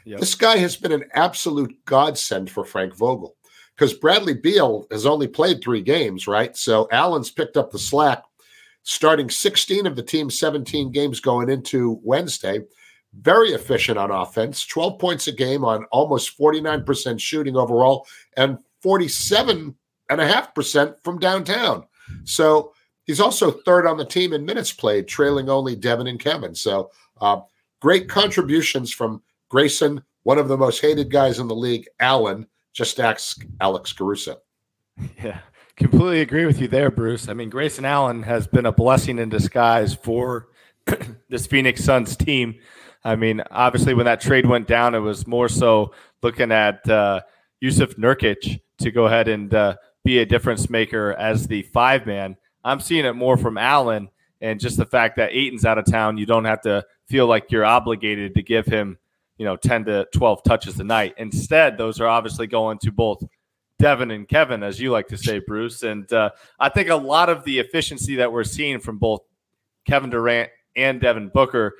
Yep. 0.04 0.20
This 0.20 0.34
guy 0.34 0.58
has 0.58 0.76
been 0.76 0.92
an 0.92 1.04
absolute 1.14 1.74
godsend 1.84 2.50
for 2.50 2.64
Frank 2.64 2.96
Vogel 2.96 3.36
because 3.74 3.94
Bradley 3.94 4.34
Beal 4.34 4.86
has 4.90 5.06
only 5.06 5.28
played 5.28 5.62
three 5.62 5.82
games, 5.82 6.26
right? 6.26 6.56
So 6.56 6.88
Allen's 6.90 7.30
picked 7.30 7.56
up 7.56 7.70
the 7.70 7.78
slack, 7.78 8.24
starting 8.82 9.30
16 9.30 9.86
of 9.86 9.94
the 9.96 10.02
team's 10.02 10.38
17 10.38 10.92
games 10.92 11.20
going 11.20 11.48
into 11.48 12.00
Wednesday. 12.02 12.60
Very 13.20 13.50
efficient 13.50 13.98
on 13.98 14.10
offense, 14.10 14.66
12 14.66 14.98
points 14.98 15.28
a 15.28 15.32
game 15.32 15.64
on 15.64 15.84
almost 15.92 16.38
49% 16.38 17.20
shooting 17.20 17.56
overall 17.56 18.06
and 18.36 18.58
47.5% 18.84 20.94
from 21.02 21.18
downtown. 21.18 21.84
So 22.24 22.72
he's 23.08 23.20
also 23.20 23.50
third 23.50 23.86
on 23.86 23.96
the 23.96 24.04
team 24.04 24.32
in 24.32 24.44
minutes 24.44 24.70
played, 24.70 25.08
trailing 25.08 25.48
only 25.48 25.74
Devin 25.74 26.06
and 26.06 26.20
Kevin. 26.20 26.54
So 26.54 26.92
uh, 27.20 27.40
great 27.80 28.08
contributions 28.08 28.92
from 28.92 29.22
Grayson, 29.48 30.04
one 30.22 30.38
of 30.38 30.46
the 30.46 30.56
most 30.56 30.80
hated 30.80 31.10
guys 31.10 31.40
in 31.40 31.48
the 31.48 31.56
league, 31.56 31.88
Allen. 31.98 32.46
Just 32.72 33.00
ask 33.00 33.44
Alex 33.60 33.92
Caruso. 33.92 34.36
Yeah, 35.22 35.38
completely 35.76 36.22
agree 36.22 36.44
with 36.44 36.60
you 36.60 36.66
there, 36.66 36.90
Bruce. 36.90 37.28
I 37.28 37.32
mean, 37.32 37.50
Grayson 37.50 37.84
Allen 37.84 38.24
has 38.24 38.48
been 38.48 38.66
a 38.66 38.72
blessing 38.72 39.20
in 39.20 39.28
disguise 39.28 39.94
for 39.94 40.48
this 41.28 41.46
Phoenix 41.46 41.84
Suns 41.84 42.16
team. 42.16 42.56
I 43.04 43.14
mean, 43.14 43.40
obviously, 43.52 43.94
when 43.94 44.06
that 44.06 44.20
trade 44.20 44.44
went 44.44 44.66
down, 44.66 44.96
it 44.96 44.98
was 44.98 45.24
more 45.28 45.48
so 45.48 45.92
looking 46.20 46.50
at 46.50 46.88
uh, 46.90 47.20
Jusuf 47.62 47.94
Nurkic 47.94 48.60
to 48.78 48.90
go 48.90 49.06
ahead 49.06 49.28
and 49.28 49.54
uh, 49.54 49.76
be 50.04 50.18
a 50.18 50.26
difference 50.26 50.68
maker 50.68 51.12
as 51.12 51.46
the 51.46 51.62
five 51.62 52.04
man. 52.04 52.36
I'm 52.64 52.80
seeing 52.80 53.04
it 53.04 53.14
more 53.14 53.36
from 53.36 53.58
Allen 53.58 54.08
and 54.40 54.60
just 54.60 54.76
the 54.76 54.86
fact 54.86 55.16
that 55.16 55.32
Ayton's 55.32 55.64
out 55.64 55.78
of 55.78 55.86
town. 55.86 56.18
You 56.18 56.26
don't 56.26 56.44
have 56.44 56.60
to 56.62 56.84
feel 57.06 57.26
like 57.26 57.50
you're 57.50 57.64
obligated 57.64 58.34
to 58.34 58.42
give 58.42 58.66
him, 58.66 58.98
you 59.36 59.44
know, 59.44 59.56
10 59.56 59.84
to 59.86 60.06
12 60.14 60.42
touches 60.42 60.78
a 60.80 60.84
night. 60.84 61.14
Instead, 61.18 61.78
those 61.78 62.00
are 62.00 62.06
obviously 62.06 62.46
going 62.46 62.78
to 62.78 62.92
both 62.92 63.22
Devin 63.78 64.10
and 64.10 64.28
Kevin, 64.28 64.62
as 64.62 64.80
you 64.80 64.90
like 64.90 65.08
to 65.08 65.16
say, 65.16 65.38
Bruce. 65.38 65.82
And 65.82 66.12
uh, 66.12 66.30
I 66.58 66.68
think 66.68 66.88
a 66.88 66.96
lot 66.96 67.28
of 67.28 67.44
the 67.44 67.58
efficiency 67.58 68.16
that 68.16 68.32
we're 68.32 68.44
seeing 68.44 68.80
from 68.80 68.98
both 68.98 69.22
Kevin 69.86 70.10
Durant 70.10 70.50
and 70.76 71.00
Devin 71.00 71.28
Booker, 71.28 71.76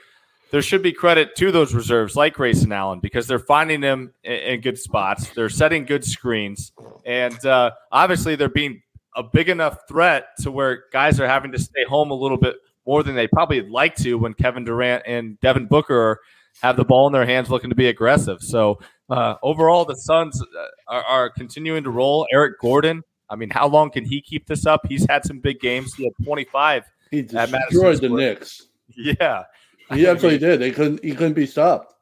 there 0.51 0.63
should 0.63 0.83
be 0.83 0.93
credit 0.93 1.37
to 1.37 1.53
those 1.53 1.75
reserves 1.75 2.17
like 2.17 2.35
Grayson 2.35 2.73
Allen 2.73 3.01
because 3.01 3.27
they're 3.27 3.39
finding 3.39 3.81
them 3.81 4.13
in, 4.23 4.33
in 4.33 4.61
good 4.61 4.79
spots. 4.79 5.29
They're 5.31 5.49
setting 5.49 5.85
good 5.85 6.05
screens. 6.05 6.73
And 7.05 7.45
uh, 7.45 7.73
obviously, 7.93 8.37
they're 8.37 8.49
being 8.49 8.83
a 9.19 9.23
big 9.25 9.49
enough 9.49 9.77
threat 9.89 10.29
to 10.41 10.51
where 10.51 10.85
guys 10.93 11.19
are 11.19 11.27
having 11.27 11.51
to 11.53 11.59
stay 11.59 11.85
home 11.89 12.13
a 12.13 12.15
little 12.15 12.39
bit 12.39 12.55
more 12.87 13.03
than 13.03 13.17
they 13.17 13.27
probably 13.27 13.61
would 13.61 13.71
like 13.71 13.97
to 13.97 14.15
when 14.15 14.33
Kevin 14.33 14.65
Durant 14.65 15.03
and 15.07 15.39
Devin 15.41 15.67
Booker 15.67 16.21
have 16.63 16.77
the 16.77 16.85
ball 16.85 17.09
in 17.09 17.13
their 17.13 17.27
hands 17.27 17.51
looking 17.51 17.71
to 17.71 17.77
be 17.77 17.89
aggressive. 17.89 18.39
So 18.41 18.79
uh, 19.11 19.35
overall, 19.43 19.85
the 19.85 19.95
Suns 19.95 20.41
uh, 20.41 20.67
are, 20.87 21.03
are, 21.03 21.31
continuing 21.31 21.85
to 21.85 21.91
roll. 21.91 22.27
Eric 22.33 22.61
Gordon, 22.61 23.03
I 23.29 23.37
mean, 23.37 23.51
how 23.51 23.67
long 23.67 23.91
can 23.91 24.05
he 24.05 24.21
keep 24.21 24.47
this 24.47 24.67
up? 24.67 24.87
He's 24.89 25.05
had 25.09 25.25
some 25.25 25.41
big 25.41 25.61
games. 25.61 25.93
He 25.95 26.05
had 26.05 26.13
25. 26.25 26.85
He 27.11 27.21
at 27.21 27.51
Madison 27.51 27.59
the 27.71 27.97
Square. 27.97 28.11
Knicks. 28.11 28.63
Yeah. 28.97 29.45
He 29.93 30.07
absolutely 30.07 30.39
did. 30.39 30.61
They 30.61 30.71
couldn't. 30.71 31.05
He 31.05 31.13
couldn't 31.13 31.35
be 31.35 31.47
stopped. 31.47 31.95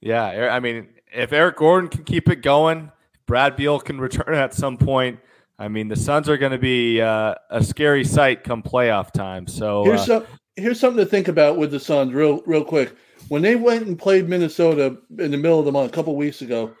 Yeah. 0.00 0.50
I 0.52 0.60
mean, 0.60 0.88
if 1.12 1.32
Eric 1.32 1.56
Gordon 1.56 1.90
can 1.90 2.04
keep 2.04 2.28
it 2.28 2.42
going, 2.42 2.90
Brad 3.26 3.56
Beal 3.56 3.78
can 3.80 4.00
return 4.00 4.34
at 4.34 4.54
some 4.54 4.78
point. 4.78 5.18
I 5.62 5.68
mean, 5.68 5.86
the 5.86 5.94
Suns 5.94 6.28
are 6.28 6.36
going 6.36 6.50
to 6.50 6.58
be 6.58 7.00
uh, 7.00 7.36
a 7.48 7.62
scary 7.62 8.02
sight 8.02 8.42
come 8.42 8.64
playoff 8.64 9.12
time. 9.12 9.46
So 9.46 9.84
Here's 9.84 10.00
uh, 10.00 10.06
some. 10.06 10.26
Here's 10.56 10.80
something 10.80 11.02
to 11.02 11.08
think 11.08 11.28
about 11.28 11.56
with 11.56 11.70
the 11.70 11.78
Suns, 11.78 12.12
real 12.12 12.42
real 12.46 12.64
quick. 12.64 12.96
When 13.28 13.42
they 13.42 13.54
went 13.54 13.86
and 13.86 13.96
played 13.96 14.28
Minnesota 14.28 14.98
in 15.18 15.30
the 15.30 15.36
middle 15.36 15.60
of 15.60 15.64
the 15.64 15.70
month 15.70 15.92
a 15.92 15.94
couple 15.94 16.16
weeks 16.16 16.42
ago, 16.42 16.72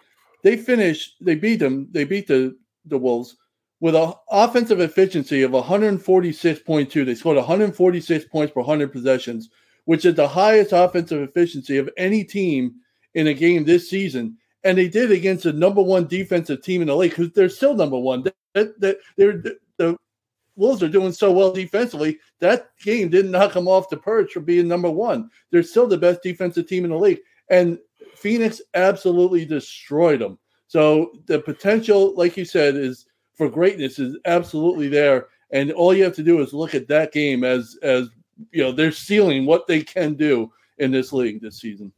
they 0.42 0.56
finished. 0.56 1.14
They 1.20 1.36
beat 1.36 1.60
them. 1.60 1.90
They 1.92 2.02
beat 2.02 2.26
the 2.26 2.56
the 2.86 2.98
Wolves 2.98 3.36
with 3.78 3.94
an 3.94 4.14
offensive 4.32 4.80
efficiency 4.80 5.42
of 5.42 5.52
146.2. 5.52 7.06
They 7.06 7.14
scored 7.14 7.36
146 7.36 8.24
points 8.32 8.52
per 8.52 8.62
100 8.62 8.92
possessions, 8.92 9.48
which 9.84 10.04
is 10.04 10.16
the 10.16 10.26
highest 10.26 10.72
offensive 10.72 11.22
efficiency 11.22 11.78
of 11.78 11.88
any 11.96 12.24
team 12.24 12.74
in 13.14 13.28
a 13.28 13.34
game 13.34 13.64
this 13.64 13.88
season. 13.88 14.38
And 14.64 14.76
they 14.76 14.88
did 14.88 15.12
against 15.12 15.44
the 15.44 15.52
number 15.52 15.82
one 15.82 16.08
defensive 16.08 16.62
team 16.62 16.80
in 16.80 16.88
the 16.88 16.96
league 16.96 17.12
because 17.12 17.30
they're 17.32 17.48
still 17.48 17.74
number 17.74 17.98
one. 17.98 18.24
They, 18.54 18.68
they, 18.78 18.96
they're, 19.16 19.42
the 19.78 19.96
Wolves 20.56 20.82
are 20.82 20.88
doing 20.88 21.12
so 21.12 21.32
well 21.32 21.52
defensively. 21.52 22.18
That 22.40 22.70
game 22.82 23.08
didn't 23.08 23.30
knock 23.30 23.54
them 23.54 23.68
off 23.68 23.88
the 23.88 23.96
perch 23.96 24.32
for 24.32 24.40
being 24.40 24.68
number 24.68 24.90
one. 24.90 25.30
They're 25.50 25.62
still 25.62 25.86
the 25.86 25.96
best 25.96 26.22
defensive 26.22 26.66
team 26.66 26.84
in 26.84 26.90
the 26.90 26.96
league. 26.96 27.20
And 27.48 27.78
Phoenix 28.14 28.60
absolutely 28.74 29.44
destroyed 29.44 30.20
them. 30.20 30.38
So 30.66 31.12
the 31.26 31.38
potential, 31.38 32.14
like 32.16 32.36
you 32.36 32.44
said, 32.44 32.76
is 32.76 33.06
for 33.34 33.48
greatness 33.48 33.98
is 33.98 34.18
absolutely 34.26 34.88
there. 34.88 35.28
And 35.50 35.72
all 35.72 35.94
you 35.94 36.04
have 36.04 36.14
to 36.16 36.22
do 36.22 36.40
is 36.40 36.52
look 36.52 36.74
at 36.74 36.88
that 36.88 37.12
game 37.12 37.44
as 37.44 37.76
as 37.82 38.08
you 38.50 38.62
know, 38.62 38.72
they're 38.72 38.92
what 39.44 39.66
they 39.66 39.82
can 39.82 40.14
do 40.14 40.50
in 40.78 40.90
this 40.90 41.12
league 41.12 41.40
this 41.40 41.60
season. 41.60 41.92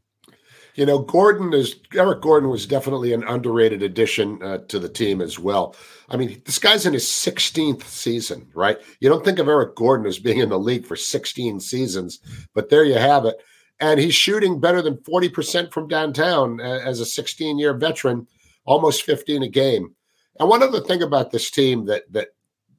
You 0.74 0.84
know, 0.84 0.98
Gordon 0.98 1.52
is 1.52 1.76
Eric 1.94 2.20
Gordon 2.20 2.50
was 2.50 2.66
definitely 2.66 3.12
an 3.12 3.22
underrated 3.24 3.82
addition 3.82 4.42
uh, 4.42 4.58
to 4.68 4.78
the 4.78 4.88
team 4.88 5.20
as 5.20 5.38
well. 5.38 5.76
I 6.08 6.16
mean, 6.16 6.42
this 6.44 6.58
guy's 6.58 6.84
in 6.84 6.92
his 6.92 7.06
16th 7.06 7.84
season, 7.84 8.48
right? 8.54 8.78
You 9.00 9.08
don't 9.08 9.24
think 9.24 9.38
of 9.38 9.48
Eric 9.48 9.76
Gordon 9.76 10.06
as 10.06 10.18
being 10.18 10.38
in 10.38 10.48
the 10.48 10.58
league 10.58 10.84
for 10.84 10.96
16 10.96 11.60
seasons, 11.60 12.18
but 12.54 12.70
there 12.70 12.84
you 12.84 12.94
have 12.94 13.24
it. 13.24 13.36
And 13.80 14.00
he's 14.00 14.14
shooting 14.14 14.60
better 14.60 14.82
than 14.82 14.96
40% 14.98 15.72
from 15.72 15.88
downtown 15.88 16.60
as 16.60 17.00
a 17.00 17.06
16 17.06 17.58
year 17.58 17.74
veteran, 17.74 18.26
almost 18.64 19.02
15 19.02 19.44
a 19.44 19.48
game. 19.48 19.94
And 20.40 20.48
one 20.48 20.62
other 20.62 20.80
thing 20.80 21.02
about 21.02 21.30
this 21.30 21.50
team 21.50 21.86
that 21.86 22.12
that 22.12 22.28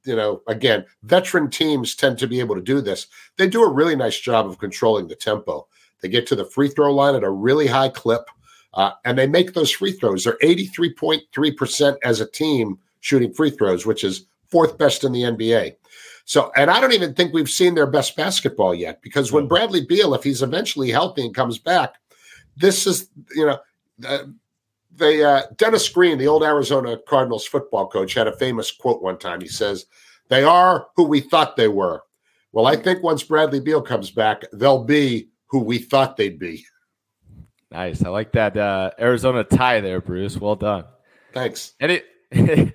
you 0.05 0.15
know, 0.15 0.41
again, 0.47 0.85
veteran 1.03 1.49
teams 1.49 1.95
tend 1.95 2.19
to 2.19 2.27
be 2.27 2.39
able 2.39 2.55
to 2.55 2.61
do 2.61 2.79
this. 2.79 3.07
They 3.37 3.47
do 3.47 3.63
a 3.63 3.73
really 3.73 3.95
nice 3.95 4.19
job 4.19 4.45
of 4.45 4.59
controlling 4.59 5.07
the 5.07 5.15
tempo. 5.15 5.67
They 6.01 6.09
get 6.09 6.27
to 6.27 6.35
the 6.35 6.45
free 6.45 6.69
throw 6.69 6.93
line 6.93 7.15
at 7.15 7.23
a 7.23 7.29
really 7.29 7.67
high 7.67 7.89
clip, 7.89 8.29
uh, 8.73 8.91
and 9.05 9.17
they 9.17 9.27
make 9.27 9.53
those 9.53 9.71
free 9.71 9.91
throws. 9.91 10.23
They're 10.23 10.37
83.3% 10.43 11.97
as 12.03 12.21
a 12.21 12.29
team 12.29 12.77
shooting 12.99 13.33
free 13.33 13.51
throws, 13.51 13.85
which 13.85 14.03
is 14.03 14.25
fourth 14.49 14.77
best 14.77 15.03
in 15.03 15.11
the 15.11 15.23
NBA. 15.23 15.75
So, 16.25 16.51
and 16.55 16.71
I 16.71 16.81
don't 16.81 16.93
even 16.93 17.13
think 17.13 17.33
we've 17.33 17.49
seen 17.49 17.75
their 17.75 17.85
best 17.85 18.15
basketball 18.15 18.73
yet 18.73 19.01
because 19.01 19.31
when 19.31 19.47
Bradley 19.47 19.85
Beal, 19.85 20.13
if 20.15 20.23
he's 20.23 20.41
eventually 20.41 20.89
healthy 20.89 21.23
and 21.23 21.35
comes 21.35 21.59
back, 21.59 21.95
this 22.57 22.87
is, 22.87 23.09
you 23.35 23.45
know, 23.45 23.59
uh, 24.05 24.23
they 24.95 25.23
uh, 25.23 25.43
Dennis 25.57 25.87
Green, 25.89 26.17
the 26.17 26.27
old 26.27 26.43
Arizona 26.43 26.97
Cardinals 27.07 27.45
football 27.45 27.87
coach, 27.87 28.13
had 28.13 28.27
a 28.27 28.37
famous 28.37 28.71
quote 28.71 29.01
one 29.01 29.17
time. 29.17 29.41
He 29.41 29.47
says, 29.47 29.85
"They 30.29 30.43
are 30.43 30.87
who 30.95 31.03
we 31.03 31.19
thought 31.19 31.57
they 31.57 31.67
were." 31.67 32.03
Well, 32.53 32.67
I 32.67 32.75
think 32.75 33.03
once 33.03 33.23
Bradley 33.23 33.59
Beal 33.59 33.81
comes 33.81 34.09
back, 34.09 34.43
they'll 34.53 34.83
be 34.83 35.27
who 35.47 35.59
we 35.59 35.77
thought 35.77 36.17
they'd 36.17 36.39
be. 36.39 36.65
Nice. 37.71 38.03
I 38.03 38.09
like 38.09 38.31
that 38.33 38.55
uh, 38.55 38.91
Arizona 38.99 39.43
tie 39.43 39.81
there, 39.81 40.01
Bruce. 40.01 40.37
Well 40.37 40.55
done. 40.55 40.85
Thanks. 41.33 41.73
Any, 41.79 42.01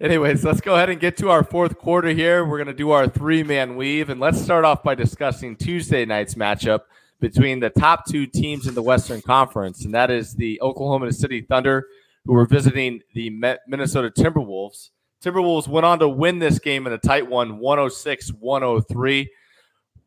anyways, 0.00 0.44
let's 0.44 0.60
go 0.60 0.74
ahead 0.74 0.90
and 0.90 1.00
get 1.00 1.16
to 1.18 1.30
our 1.30 1.42
fourth 1.42 1.78
quarter 1.78 2.08
here. 2.10 2.44
We're 2.44 2.58
going 2.58 2.66
to 2.68 2.74
do 2.74 2.90
our 2.90 3.08
three 3.08 3.42
man 3.42 3.76
weave, 3.76 4.10
and 4.10 4.20
let's 4.20 4.40
start 4.40 4.64
off 4.64 4.82
by 4.82 4.94
discussing 4.94 5.56
Tuesday 5.56 6.04
night's 6.04 6.34
matchup 6.34 6.80
between 7.20 7.60
the 7.60 7.70
top 7.70 8.06
two 8.06 8.26
teams 8.26 8.66
in 8.66 8.74
the 8.74 8.82
Western 8.82 9.20
Conference, 9.20 9.84
and 9.84 9.94
that 9.94 10.10
is 10.10 10.34
the 10.34 10.60
Oklahoma 10.60 11.12
City 11.12 11.42
Thunder, 11.42 11.86
who 12.24 12.32
were 12.32 12.46
visiting 12.46 13.00
the 13.14 13.30
Minnesota 13.66 14.10
Timberwolves. 14.10 14.90
Timberwolves 15.22 15.68
went 15.68 15.84
on 15.84 15.98
to 15.98 16.08
win 16.08 16.38
this 16.38 16.58
game 16.58 16.86
in 16.86 16.92
a 16.92 16.98
tight 16.98 17.28
one, 17.28 17.58
106 17.58 18.30
103. 18.30 19.30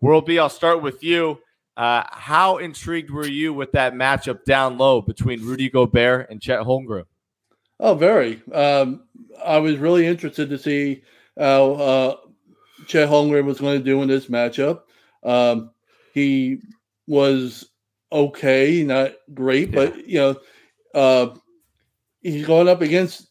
World 0.01 0.25
B, 0.25 0.39
I'll 0.39 0.49
start 0.49 0.81
with 0.81 1.03
you. 1.03 1.39
Uh, 1.75 2.03
how 2.11 2.57
intrigued 2.57 3.09
were 3.09 3.27
you 3.27 3.53
with 3.53 3.71
that 3.71 3.93
matchup 3.93 4.43
down 4.43 4.77
low 4.77 5.01
between 5.01 5.43
Rudy 5.43 5.69
Gobert 5.69 6.29
and 6.29 6.41
Chet 6.41 6.59
Holmgren? 6.59 7.05
Oh, 7.79 7.95
very. 7.95 8.41
Um, 8.51 9.03
I 9.43 9.57
was 9.57 9.77
really 9.77 10.05
interested 10.05 10.49
to 10.49 10.57
see 10.57 11.01
how 11.37 11.71
uh, 11.73 12.15
Chet 12.87 13.09
Holmgren 13.09 13.45
was 13.45 13.59
going 13.59 13.79
to 13.79 13.83
do 13.83 14.01
in 14.03 14.07
this 14.07 14.27
matchup. 14.27 14.81
Um, 15.23 15.71
he 16.13 16.59
was 17.07 17.69
okay, 18.11 18.83
not 18.83 19.13
great, 19.33 19.69
yeah. 19.69 19.75
but 19.75 20.07
you 20.07 20.19
know, 20.19 20.35
uh, 20.93 21.35
he's 22.21 22.45
going 22.45 22.67
up 22.67 22.81
against 22.81 23.27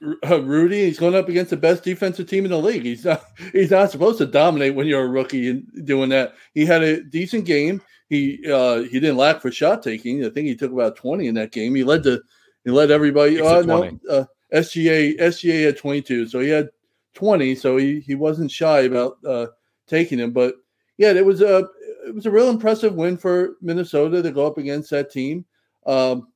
Rudy. 0.00 0.84
He's 0.86 0.98
going 0.98 1.14
up 1.14 1.28
against 1.28 1.50
the 1.50 1.56
best 1.56 1.84
defensive 1.84 2.28
team 2.28 2.44
in 2.44 2.50
the 2.50 2.58
league. 2.58 2.84
He's 2.84 3.04
not. 3.04 3.24
He's 3.52 3.70
not 3.70 3.90
supposed 3.90 4.18
to 4.18 4.26
dominate 4.26 4.74
when 4.74 4.86
you're 4.86 5.04
a 5.04 5.08
rookie 5.08 5.50
and 5.50 5.86
doing 5.86 6.08
that. 6.10 6.34
He 6.54 6.64
had 6.64 6.82
a 6.82 7.02
decent 7.02 7.44
game. 7.44 7.82
He 8.08 8.40
uh, 8.50 8.82
he 8.82 8.98
didn't 8.98 9.18
lack 9.18 9.40
for 9.40 9.52
shot 9.52 9.82
taking. 9.82 10.24
I 10.24 10.30
think 10.30 10.48
he 10.48 10.56
took 10.56 10.72
about 10.72 10.96
twenty 10.96 11.28
in 11.28 11.34
that 11.36 11.52
game. 11.52 11.74
He 11.74 11.84
led 11.84 12.02
the 12.02 12.22
he 12.64 12.70
led 12.70 12.90
everybody. 12.90 13.40
Uh, 13.40 13.62
no, 13.62 13.84
uh, 14.10 14.24
SGA 14.52 15.18
SGA 15.18 15.66
had 15.66 15.78
twenty 15.78 16.02
two, 16.02 16.26
so 16.26 16.40
he 16.40 16.48
had 16.48 16.70
twenty. 17.14 17.54
So 17.54 17.76
he 17.76 18.00
he 18.00 18.14
wasn't 18.14 18.50
shy 18.50 18.80
about 18.80 19.18
uh, 19.26 19.46
taking 19.86 20.18
him. 20.18 20.32
But 20.32 20.54
yeah, 20.96 21.12
it 21.12 21.24
was 21.24 21.40
a 21.40 21.68
it 22.06 22.14
was 22.14 22.26
a 22.26 22.30
real 22.30 22.50
impressive 22.50 22.94
win 22.94 23.16
for 23.16 23.56
Minnesota 23.60 24.22
to 24.22 24.30
go 24.32 24.46
up 24.46 24.58
against 24.58 24.90
that 24.90 25.12
team. 25.12 25.44
Um, 25.86 26.28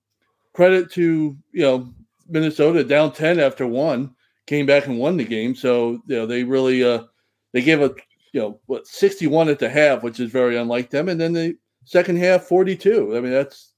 credit 0.53 0.93
to 0.93 1.37
you 1.53 1.63
know 1.63 1.93
Minnesota 2.29 2.85
down 2.85 3.13
ten 3.13 3.41
after 3.41 3.67
one, 3.67 4.15
came 4.47 4.67
back 4.67 4.87
and 4.87 4.99
won 4.99 5.17
the 5.17 5.25
game. 5.25 5.55
So 5.55 6.03
you 6.07 6.17
know 6.17 6.27
they 6.27 6.45
really 6.45 6.85
uh, 6.85 7.05
they 7.53 7.63
gave 7.63 7.81
a 7.81 7.95
you 8.33 8.41
know 8.41 8.61
what 8.67 8.87
sixty 8.87 9.27
one 9.27 9.49
at 9.49 9.59
the 9.59 9.69
half, 9.69 10.03
which 10.03 10.21
is 10.21 10.31
very 10.31 10.57
unlike 10.57 10.91
them, 10.91 11.09
and 11.09 11.21
then 11.21 11.33
the 11.33 11.57
second 11.85 12.19
half 12.19 12.45
forty 12.45 12.77
two. 12.77 13.17
I 13.17 13.21
mean 13.21 13.33
that's 13.33 13.73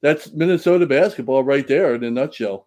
that's 0.00 0.32
Minnesota 0.32 0.86
basketball 0.86 1.44
right 1.44 1.66
there 1.66 1.94
in 1.94 2.04
a 2.04 2.10
nutshell. 2.10 2.66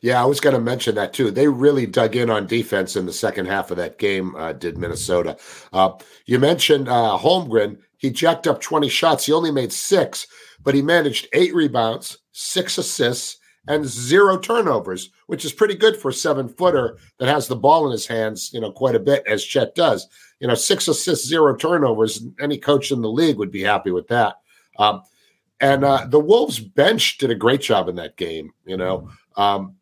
Yeah, 0.00 0.22
I 0.22 0.24
was 0.24 0.40
going 0.40 0.54
to 0.54 0.60
mention 0.60 0.94
that 0.94 1.12
too. 1.12 1.30
They 1.30 1.48
really 1.48 1.86
dug 1.86 2.16
in 2.16 2.30
on 2.30 2.46
defense 2.46 2.96
in 2.96 3.06
the 3.06 3.12
second 3.12 3.46
half 3.46 3.70
of 3.70 3.76
that 3.76 3.98
game, 3.98 4.34
uh, 4.36 4.52
did 4.52 4.78
Minnesota. 4.78 5.36
Uh, 5.72 5.92
you 6.26 6.38
mentioned 6.38 6.88
uh, 6.88 7.18
Holmgren. 7.20 7.78
He 7.98 8.10
jacked 8.10 8.46
up 8.46 8.60
20 8.62 8.88
shots. 8.88 9.26
He 9.26 9.32
only 9.32 9.50
made 9.50 9.72
six, 9.72 10.26
but 10.62 10.74
he 10.74 10.80
managed 10.80 11.28
eight 11.34 11.54
rebounds, 11.54 12.18
six 12.32 12.78
assists, 12.78 13.36
and 13.68 13.84
zero 13.86 14.38
turnovers, 14.38 15.10
which 15.26 15.44
is 15.44 15.52
pretty 15.52 15.74
good 15.74 15.96
for 15.96 16.08
a 16.08 16.14
seven 16.14 16.48
footer 16.48 16.98
that 17.18 17.28
has 17.28 17.46
the 17.46 17.56
ball 17.56 17.86
in 17.86 17.92
his 17.92 18.06
hands, 18.06 18.50
you 18.52 18.60
know, 18.60 18.72
quite 18.72 18.94
a 18.94 19.00
bit, 19.00 19.22
as 19.26 19.44
Chet 19.44 19.74
does. 19.74 20.08
You 20.40 20.48
know, 20.48 20.54
six 20.54 20.88
assists, 20.88 21.28
zero 21.28 21.54
turnovers. 21.54 22.24
Any 22.40 22.58
coach 22.58 22.90
in 22.90 23.02
the 23.02 23.10
league 23.10 23.36
would 23.36 23.50
be 23.50 23.62
happy 23.62 23.90
with 23.90 24.08
that. 24.08 24.36
Um, 24.78 25.02
and 25.60 25.84
uh, 25.84 26.06
the 26.08 26.20
Wolves 26.20 26.58
bench 26.58 27.18
did 27.18 27.30
a 27.30 27.34
great 27.34 27.60
job 27.60 27.88
in 27.88 27.96
that 27.96 28.16
game. 28.16 28.52
You 28.64 28.78
know, 28.78 29.10
um, 29.36 29.76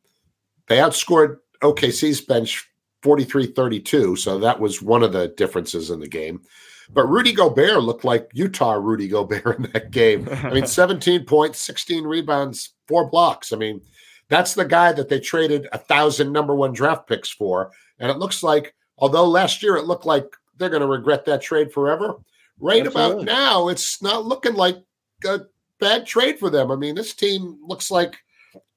they 0.67 0.79
outscored 0.79 1.37
OKC's 1.63 2.21
bench 2.21 2.69
43 3.03 3.47
32. 3.47 4.17
So 4.17 4.39
that 4.39 4.59
was 4.59 4.83
one 4.83 5.03
of 5.05 5.13
the 5.13 5.29
differences 5.29 5.91
in 5.91 6.01
the 6.01 6.09
game. 6.09 6.43
But 6.91 7.07
Rudy 7.07 7.33
Gobert 7.33 7.83
looked 7.83 8.05
like 8.05 8.31
Utah 8.33 8.73
Rudy 8.73 9.09
Gobert 9.09 9.59
in 9.59 9.71
that 9.73 9.91
game. 9.91 10.29
I 10.31 10.51
mean, 10.51 10.67
17 10.67 11.25
points, 11.25 11.61
16 11.61 12.05
rebounds, 12.05 12.71
four 12.87 13.11
blocks. 13.11 13.53
I 13.53 13.57
mean, 13.57 13.81
that's 14.29 14.55
the 14.55 14.65
guy 14.65 14.93
that 14.93 15.09
they 15.09 15.21
traded 15.21 15.69
a 15.73 15.79
thousand 15.79 16.33
number 16.33 16.55
one 16.55 16.73
draft 16.73 17.07
picks 17.07 17.31
for. 17.31 17.71
And 17.99 18.11
it 18.11 18.19
looks 18.19 18.43
like, 18.43 18.75
although 18.97 19.27
last 19.27 19.63
year 19.63 19.77
it 19.77 19.85
looked 19.85 20.07
like 20.07 20.27
they're 20.57 20.71
going 20.71 20.83
to 20.83 20.89
regret 20.89 21.25
that 21.27 21.43
trade 21.43 21.73
forever, 21.73 22.15
right 22.59 22.87
Absolutely. 22.87 23.23
about 23.23 23.25
now, 23.25 23.69
it's 23.69 24.03
not 24.03 24.25
looking 24.25 24.55
like 24.55 24.77
a 25.25 25.41
bad 25.79 26.07
trade 26.07 26.39
for 26.39 26.51
them. 26.51 26.71
I 26.71 26.77
mean, 26.77 26.95
this 26.95 27.15
team 27.15 27.59
looks 27.63 27.91
like 27.91 28.17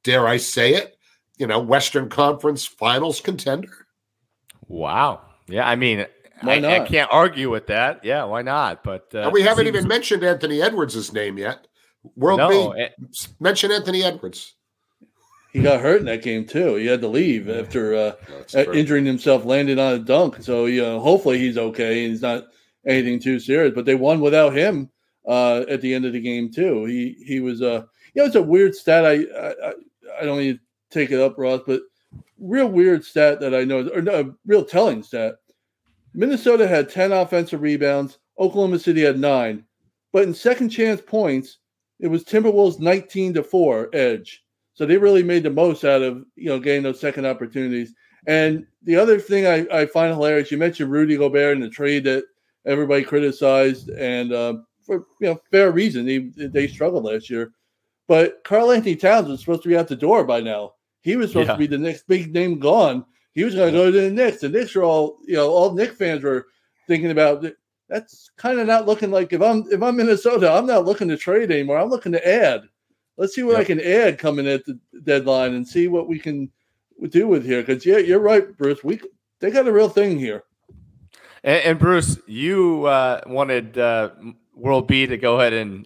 dare 0.03 0.27
I 0.27 0.37
say 0.37 0.73
it, 0.75 0.97
you 1.37 1.47
know, 1.47 1.59
Western 1.59 2.09
Conference 2.09 2.65
Finals 2.65 3.21
contender. 3.21 3.87
Wow. 4.67 5.21
Yeah, 5.47 5.67
I 5.67 5.75
mean, 5.75 6.05
I, 6.43 6.81
I, 6.81 6.87
can't 6.87 7.09
argue 7.11 7.49
with 7.49 7.67
that. 7.67 8.03
Yeah, 8.03 8.23
why 8.25 8.41
not? 8.41 8.83
But 8.83 9.13
uh, 9.13 9.29
we 9.31 9.41
haven't 9.41 9.65
seems... 9.65 9.77
even 9.77 9.87
mentioned 9.87 10.23
Anthony 10.23 10.61
Edwards' 10.61 11.13
name 11.13 11.37
yet. 11.37 11.67
World 12.15 12.39
no, 12.39 12.71
it... 12.71 12.93
mention 13.39 13.71
Anthony 13.71 14.03
Edwards. 14.03 14.55
He 15.53 15.61
got 15.61 15.81
hurt 15.81 15.99
in 15.99 16.05
that 16.05 16.23
game 16.23 16.45
too. 16.45 16.75
He 16.75 16.85
had 16.85 17.01
to 17.01 17.07
leave 17.07 17.49
after 17.49 17.93
uh, 17.93 18.11
no, 18.53 18.73
injuring 18.73 19.05
himself, 19.05 19.43
landing 19.43 19.79
on 19.79 19.93
a 19.93 19.99
dunk. 19.99 20.41
So 20.41 20.65
you 20.65 20.81
know, 20.81 20.99
hopefully 20.99 21.39
he's 21.39 21.57
okay 21.57 22.03
and 22.03 22.11
he's 22.13 22.21
not 22.21 22.45
anything 22.87 23.19
too 23.19 23.39
serious. 23.39 23.73
But 23.75 23.85
they 23.85 23.95
won 23.95 24.21
without 24.21 24.55
him 24.55 24.89
uh, 25.27 25.65
at 25.69 25.81
the 25.81 25.93
end 25.93 26.05
of 26.05 26.13
the 26.13 26.21
game 26.21 26.51
too. 26.51 26.85
He 26.85 27.17
he 27.25 27.41
was 27.41 27.61
uh, 27.61 27.83
you 28.13 28.21
know, 28.21 28.25
it's 28.25 28.35
a 28.35 28.41
weird 28.41 28.75
stat. 28.75 29.05
I, 29.05 29.25
I 29.37 29.73
I 30.21 30.25
don't 30.25 30.39
need 30.39 30.59
to 30.59 30.59
take 30.89 31.11
it 31.11 31.19
up, 31.19 31.37
Ross, 31.37 31.61
but 31.67 31.81
real 32.39 32.67
weird 32.67 33.03
stat 33.03 33.39
that 33.41 33.53
I 33.53 33.63
know, 33.63 33.89
or 33.93 34.01
no, 34.01 34.33
real 34.45 34.63
telling 34.63 35.03
stat. 35.03 35.35
Minnesota 36.13 36.67
had 36.67 36.89
10 36.89 37.11
offensive 37.11 37.61
rebounds. 37.61 38.19
Oklahoma 38.39 38.79
City 38.79 39.01
had 39.01 39.19
nine. 39.19 39.63
But 40.13 40.23
in 40.23 40.33
second 40.33 40.69
chance 40.69 41.01
points, 41.01 41.59
it 41.99 42.07
was 42.07 42.23
Timberwolves 42.23 42.79
19 42.79 43.35
to 43.35 43.43
4 43.43 43.89
edge. 43.93 44.43
So 44.73 44.85
they 44.85 44.97
really 44.97 45.23
made 45.23 45.43
the 45.43 45.49
most 45.49 45.83
out 45.83 46.01
of, 46.01 46.25
you 46.35 46.49
know, 46.49 46.59
getting 46.59 46.83
those 46.83 46.99
second 46.99 47.25
opportunities. 47.25 47.93
And 48.27 48.65
the 48.83 48.95
other 48.95 49.19
thing 49.19 49.45
I, 49.47 49.81
I 49.81 49.85
find 49.85 50.13
hilarious, 50.13 50.51
you 50.51 50.57
mentioned 50.57 50.91
Rudy 50.91 51.17
Gobert 51.17 51.55
in 51.55 51.61
the 51.61 51.69
trade 51.69 52.03
that 52.05 52.23
everybody 52.65 53.03
criticized, 53.03 53.89
and 53.89 54.31
uh, 54.31 54.55
for 54.85 55.05
you 55.19 55.29
know 55.29 55.41
fair 55.51 55.71
reason, 55.71 56.05
they 56.05 56.47
they 56.47 56.67
struggled 56.67 57.05
last 57.05 57.29
year. 57.29 57.51
But 58.07 58.43
Karl-Anthony 58.43 58.95
Towns 58.95 59.29
was 59.29 59.39
supposed 59.39 59.63
to 59.63 59.69
be 59.69 59.77
out 59.77 59.87
the 59.87 59.95
door 59.95 60.23
by 60.23 60.41
now. 60.41 60.73
He 61.01 61.15
was 61.15 61.29
supposed 61.29 61.47
yeah. 61.47 61.53
to 61.53 61.59
be 61.59 61.67
the 61.67 61.77
next 61.77 62.07
big 62.07 62.33
name 62.33 62.59
gone. 62.59 63.05
He 63.33 63.43
was 63.43 63.55
going 63.55 63.71
to 63.73 63.79
go 63.79 63.91
to 63.91 64.01
the 64.01 64.11
Knicks. 64.11 64.41
The 64.41 64.49
Knicks 64.49 64.75
are 64.75 64.83
all, 64.83 65.17
you 65.25 65.35
know, 65.35 65.49
all 65.49 65.73
Knicks 65.73 65.95
fans 65.95 66.23
were 66.23 66.47
thinking 66.87 67.11
about 67.11 67.45
that's 67.91 68.31
kind 68.37 68.59
of 68.59 68.67
not 68.67 68.87
looking 68.87 69.11
like 69.11 69.33
if 69.33 69.41
I'm 69.41 69.65
if 69.69 69.83
I'm 69.83 69.97
Minnesota, 69.97 70.49
I'm 70.51 70.65
not 70.65 70.85
looking 70.85 71.09
to 71.09 71.17
trade 71.17 71.51
anymore. 71.51 71.77
I'm 71.77 71.89
looking 71.89 72.13
to 72.13 72.27
add. 72.27 72.63
Let's 73.17 73.35
see 73.35 73.43
what 73.43 73.51
yep. 73.51 73.61
I 73.61 73.63
can 73.65 73.81
add 73.81 74.17
coming 74.17 74.47
at 74.47 74.65
the 74.65 74.79
deadline 75.03 75.53
and 75.53 75.67
see 75.67 75.89
what 75.89 76.07
we 76.07 76.17
can 76.17 76.49
do 77.09 77.27
with 77.27 77.45
here. 77.45 77.61
Because 77.61 77.85
yeah, 77.85 77.97
you're 77.97 78.19
right, 78.19 78.57
Bruce. 78.57 78.83
We 78.83 79.01
they 79.39 79.51
got 79.51 79.67
a 79.67 79.73
real 79.73 79.89
thing 79.89 80.17
here. 80.17 80.43
And, 81.43 81.63
and 81.63 81.79
Bruce, 81.79 82.17
you 82.27 82.85
uh, 82.85 83.21
wanted 83.27 83.77
uh, 83.77 84.11
World 84.55 84.87
B 84.87 85.05
to 85.05 85.17
go 85.17 85.39
ahead 85.39 85.53
and 85.53 85.85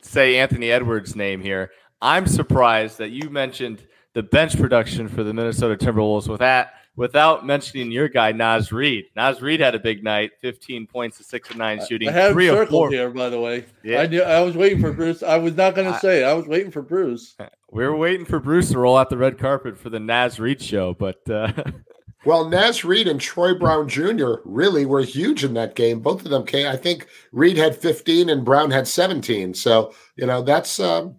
say 0.00 0.36
Anthony 0.38 0.70
Edwards' 0.70 1.14
name 1.14 1.42
here. 1.42 1.72
I'm 2.00 2.26
surprised 2.26 2.98
that 2.98 3.10
you 3.10 3.28
mentioned 3.28 3.86
the 4.14 4.22
bench 4.22 4.58
production 4.58 5.08
for 5.08 5.22
the 5.22 5.34
Minnesota 5.34 5.76
Timberwolves 5.76 6.28
with 6.28 6.40
that 6.40 6.74
without 6.96 7.44
mentioning 7.44 7.90
your 7.90 8.08
guy 8.08 8.32
Naz 8.32 8.72
Reid. 8.72 9.06
Naz 9.16 9.42
Reid 9.42 9.60
had 9.60 9.74
a 9.74 9.80
big 9.80 10.04
night, 10.04 10.30
15 10.40 10.86
points 10.86 11.18
to 11.18 11.24
six 11.24 11.50
of 11.50 11.56
nine 11.56 11.84
shooting. 11.86 12.08
I 12.08 12.12
have 12.12 12.32
three 12.32 12.48
circled 12.48 12.70
four. 12.70 12.90
here, 12.90 13.10
by 13.10 13.28
the 13.28 13.40
way. 13.40 13.64
Yeah. 13.82 14.00
I 14.00 14.06
knew 14.06 14.22
I 14.22 14.40
was 14.40 14.56
waiting 14.56 14.80
for 14.80 14.92
Bruce. 14.92 15.22
I 15.22 15.36
was 15.38 15.56
not 15.56 15.74
going 15.74 15.92
to 15.92 15.98
say 15.98 16.22
it. 16.22 16.24
I 16.24 16.34
was 16.34 16.46
waiting 16.46 16.70
for 16.70 16.82
Bruce. 16.82 17.34
We 17.72 17.82
were 17.82 17.96
waiting 17.96 18.24
for 18.24 18.38
Bruce 18.38 18.70
to 18.70 18.78
roll 18.78 18.96
out 18.96 19.10
the 19.10 19.16
red 19.16 19.36
carpet 19.36 19.76
for 19.76 19.90
the 19.90 19.98
Naz 19.98 20.38
Reid 20.38 20.62
show, 20.62 20.94
but 20.94 21.28
uh, 21.28 21.50
Well, 22.24 22.48
Naz 22.48 22.84
Reid 22.84 23.08
and 23.08 23.20
Troy 23.20 23.52
Brown 23.54 23.88
Jr. 23.88 24.34
really 24.44 24.86
were 24.86 25.02
huge 25.02 25.42
in 25.42 25.54
that 25.54 25.74
game. 25.74 25.98
Both 26.00 26.24
of 26.24 26.30
them 26.30 26.46
came. 26.46 26.68
I 26.68 26.76
think 26.76 27.08
Reid 27.32 27.56
had 27.56 27.76
15 27.76 28.30
and 28.30 28.44
Brown 28.44 28.70
had 28.70 28.86
17. 28.86 29.54
So, 29.54 29.92
you 30.14 30.24
know, 30.24 30.40
that's, 30.42 30.78
um, 30.78 31.16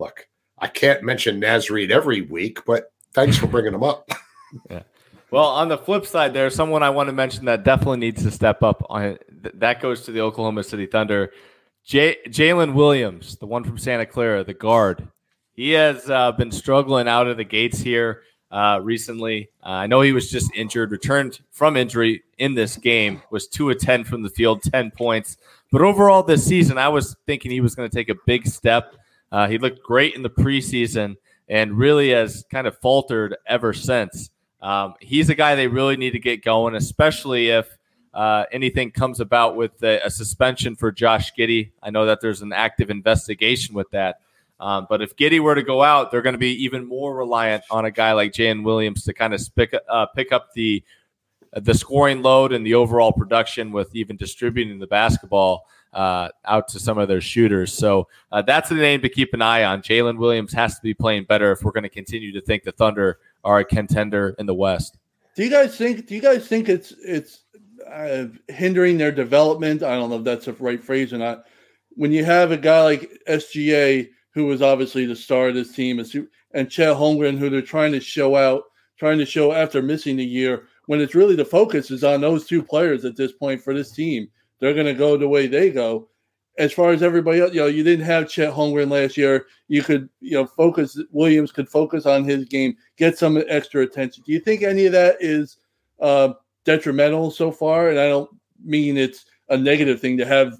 look, 0.00 0.26
I 0.64 0.68
can't 0.68 1.02
mention 1.02 1.40
Naz 1.40 1.68
Reid 1.68 1.92
every 1.92 2.22
week, 2.22 2.64
but 2.64 2.90
thanks 3.12 3.36
for 3.36 3.46
bringing 3.46 3.74
him 3.74 3.82
up. 3.82 4.08
yeah. 4.70 4.84
Well, 5.30 5.44
on 5.44 5.68
the 5.68 5.76
flip 5.76 6.06
side, 6.06 6.32
there's 6.32 6.54
someone 6.54 6.82
I 6.82 6.88
want 6.88 7.10
to 7.10 7.12
mention 7.12 7.44
that 7.44 7.64
definitely 7.64 7.98
needs 7.98 8.22
to 8.22 8.30
step 8.30 8.62
up. 8.62 8.82
On 8.88 9.18
that 9.56 9.82
goes 9.82 10.06
to 10.06 10.12
the 10.12 10.22
Oklahoma 10.22 10.62
City 10.62 10.86
Thunder. 10.86 11.32
J- 11.84 12.16
Jalen 12.28 12.72
Williams, 12.72 13.36
the 13.36 13.44
one 13.44 13.62
from 13.62 13.76
Santa 13.76 14.06
Clara, 14.06 14.42
the 14.42 14.54
guard. 14.54 15.06
He 15.52 15.72
has 15.72 16.08
uh, 16.08 16.32
been 16.32 16.50
struggling 16.50 17.08
out 17.08 17.26
of 17.26 17.36
the 17.36 17.44
gates 17.44 17.80
here 17.80 18.22
uh, 18.50 18.80
recently. 18.82 19.50
Uh, 19.62 19.68
I 19.68 19.86
know 19.86 20.00
he 20.00 20.12
was 20.12 20.30
just 20.30 20.50
injured, 20.54 20.92
returned 20.92 21.40
from 21.50 21.76
injury 21.76 22.22
in 22.38 22.54
this 22.54 22.78
game, 22.78 23.20
was 23.30 23.48
two 23.48 23.68
of 23.68 23.78
10 23.78 24.04
from 24.04 24.22
the 24.22 24.30
field, 24.30 24.62
10 24.62 24.92
points. 24.92 25.36
But 25.70 25.82
overall, 25.82 26.22
this 26.22 26.46
season, 26.46 26.78
I 26.78 26.88
was 26.88 27.16
thinking 27.26 27.50
he 27.50 27.60
was 27.60 27.74
going 27.74 27.90
to 27.90 27.94
take 27.94 28.08
a 28.08 28.16
big 28.24 28.46
step. 28.46 28.94
Uh, 29.34 29.48
he 29.48 29.58
looked 29.58 29.82
great 29.82 30.14
in 30.14 30.22
the 30.22 30.30
preseason 30.30 31.16
and 31.48 31.76
really 31.76 32.10
has 32.10 32.44
kind 32.52 32.68
of 32.68 32.78
faltered 32.78 33.36
ever 33.48 33.72
since. 33.72 34.30
Um, 34.62 34.94
he's 35.00 35.28
a 35.28 35.34
guy 35.34 35.56
they 35.56 35.66
really 35.66 35.96
need 35.96 36.12
to 36.12 36.20
get 36.20 36.44
going, 36.44 36.76
especially 36.76 37.48
if 37.48 37.66
uh, 38.14 38.44
anything 38.52 38.92
comes 38.92 39.18
about 39.18 39.56
with 39.56 39.82
a, 39.82 39.98
a, 40.06 40.10
suspension 40.10 40.76
for 40.76 40.92
Josh 40.92 41.32
Giddey. 41.36 41.72
I 41.82 41.90
know 41.90 42.06
that 42.06 42.20
there's 42.20 42.42
an 42.42 42.52
active 42.52 42.90
investigation 42.90 43.74
with 43.74 43.90
that. 43.90 44.20
Um, 44.60 44.86
but 44.88 45.02
if 45.02 45.16
Giddey 45.16 45.40
were 45.40 45.56
to 45.56 45.64
go 45.64 45.82
out, 45.82 46.12
they're 46.12 46.22
going 46.22 46.34
to 46.34 46.38
be 46.38 46.62
even 46.62 46.86
more 46.86 47.16
reliant 47.16 47.64
on 47.72 47.86
a 47.86 47.90
guy 47.90 48.12
like 48.12 48.30
Jalen 48.30 48.62
Williams 48.62 49.02
to 49.02 49.12
kind 49.12 49.34
of 49.34 49.40
pick, 49.56 49.74
uh, 49.88 50.06
pick 50.14 50.30
up 50.30 50.52
the 50.54 50.84
the 51.56 51.74
scoring 51.74 52.22
load 52.22 52.52
and 52.52 52.64
the 52.64 52.74
overall 52.74 53.12
production 53.12 53.72
with 53.72 53.94
even 53.94 54.16
distributing 54.16 54.78
the 54.78 54.86
basketball 54.86 55.66
uh, 55.94 56.28
out 56.44 56.68
to 56.68 56.78
some 56.78 56.98
of 56.98 57.08
their 57.08 57.20
shooters. 57.20 57.72
So 57.72 58.08
uh, 58.32 58.42
that's 58.42 58.68
the 58.68 58.74
name 58.74 59.00
to 59.02 59.08
keep 59.08 59.32
an 59.32 59.42
eye 59.42 59.64
on. 59.64 59.80
Jalen 59.80 60.18
Williams 60.18 60.52
has 60.52 60.74
to 60.76 60.82
be 60.82 60.92
playing 60.92 61.24
better 61.24 61.52
if 61.52 61.62
we're 61.62 61.72
going 61.72 61.84
to 61.84 61.88
continue 61.88 62.32
to 62.32 62.40
think 62.40 62.64
the 62.64 62.72
Thunder 62.72 63.18
are 63.44 63.60
a 63.60 63.64
contender 63.64 64.34
in 64.38 64.46
the 64.46 64.54
West. 64.54 64.98
Do 65.36 65.44
you 65.44 65.50
guys 65.50 65.76
think? 65.76 66.06
Do 66.06 66.14
you 66.14 66.20
guys 66.20 66.46
think 66.46 66.68
it's 66.68 66.92
it's 67.04 67.42
uh, 67.90 68.26
hindering 68.48 68.98
their 68.98 69.12
development? 69.12 69.82
I 69.82 69.96
don't 69.96 70.10
know 70.10 70.18
if 70.18 70.24
that's 70.24 70.46
the 70.46 70.52
right 70.54 70.82
phrase 70.82 71.12
or 71.12 71.18
not. 71.18 71.44
When 71.90 72.12
you 72.12 72.24
have 72.24 72.50
a 72.50 72.56
guy 72.56 72.82
like 72.82 73.10
SGA, 73.28 74.10
who 74.32 74.46
was 74.46 74.62
obviously 74.62 75.06
the 75.06 75.16
star 75.16 75.48
of 75.48 75.54
this 75.54 75.72
team, 75.72 75.98
and 75.98 76.70
Chet 76.70 76.96
Holmgren, 76.96 77.38
who 77.38 77.50
they're 77.50 77.62
trying 77.62 77.92
to 77.92 78.00
show 78.00 78.36
out, 78.36 78.62
trying 78.96 79.18
to 79.18 79.26
show 79.26 79.52
after 79.52 79.82
missing 79.82 80.20
a 80.20 80.24
year, 80.24 80.66
when 80.86 81.00
it's 81.00 81.14
really 81.14 81.36
the 81.36 81.44
focus 81.44 81.90
is 81.90 82.04
on 82.04 82.20
those 82.20 82.46
two 82.46 82.62
players 82.62 83.04
at 83.04 83.16
this 83.16 83.32
point 83.32 83.60
for 83.60 83.74
this 83.74 83.92
team. 83.92 84.28
They're 84.64 84.74
going 84.74 84.86
to 84.86 84.94
go 84.94 85.16
the 85.16 85.28
way 85.28 85.46
they 85.46 85.70
go 85.70 86.08
as 86.58 86.72
far 86.72 86.90
as 86.90 87.02
everybody 87.02 87.40
else, 87.40 87.52
you 87.52 87.60
know, 87.60 87.66
you 87.66 87.82
didn't 87.82 88.04
have 88.04 88.28
Chet 88.28 88.52
Holmgren 88.52 88.90
last 88.90 89.16
year. 89.16 89.46
You 89.68 89.82
could, 89.82 90.08
you 90.20 90.32
know, 90.32 90.46
focus. 90.46 90.98
Williams 91.10 91.50
could 91.50 91.68
focus 91.68 92.06
on 92.06 92.24
his 92.24 92.44
game, 92.44 92.76
get 92.96 93.18
some 93.18 93.42
extra 93.48 93.82
attention. 93.82 94.22
Do 94.24 94.32
you 94.32 94.40
think 94.40 94.62
any 94.62 94.86
of 94.86 94.92
that 94.92 95.16
is 95.20 95.56
uh, 96.00 96.34
detrimental 96.64 97.30
so 97.30 97.50
far? 97.50 97.90
And 97.90 97.98
I 97.98 98.08
don't 98.08 98.30
mean 98.64 98.96
it's 98.96 99.26
a 99.48 99.56
negative 99.56 100.00
thing 100.00 100.16
to 100.18 100.24
have 100.24 100.54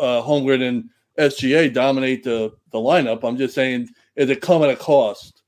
uh, 0.00 0.22
Holmgren 0.22 0.66
and 0.66 0.90
SGA 1.18 1.72
dominate 1.72 2.24
the 2.24 2.52
the 2.72 2.78
lineup. 2.78 3.22
I'm 3.22 3.36
just 3.36 3.54
saying, 3.54 3.88
is 4.16 4.30
it 4.30 4.40
come 4.40 4.62
at 4.62 4.70
a 4.70 4.76
cost? 4.76 5.42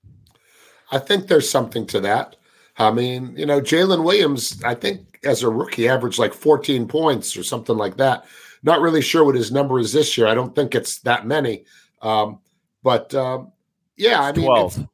I 0.92 0.98
think 0.98 1.26
there's 1.26 1.51
something 1.51 1.86
to 1.88 2.01
that. 2.01 2.36
I 2.81 2.91
mean, 2.91 3.35
you 3.37 3.45
know, 3.45 3.61
Jalen 3.61 4.05
Williams, 4.05 4.62
I 4.64 4.74
think 4.74 5.20
as 5.22 5.43
a 5.43 5.51
rookie, 5.51 5.87
averaged 5.87 6.18
like 6.18 6.33
14 6.33 6.89
points 6.89 7.37
or 7.37 7.43
something 7.43 7.76
like 7.76 7.99
that. 7.99 8.24
Not 8.62 8.81
really 8.81 9.03
sure 9.03 9.22
what 9.22 9.35
his 9.35 9.53
number 9.53 9.78
is 9.78 9.93
this 9.93 10.16
year. 10.16 10.26
I 10.26 10.35
don't 10.35 10.55
think 10.55 10.74
it's 10.74 11.01
that 11.01 11.26
many. 11.26 11.66
Um, 12.01 12.41
but 12.83 13.14
um, 13.14 13.53
yeah, 13.97 14.22
I 14.22 14.33
mean, 14.33 14.47
12. 14.47 14.89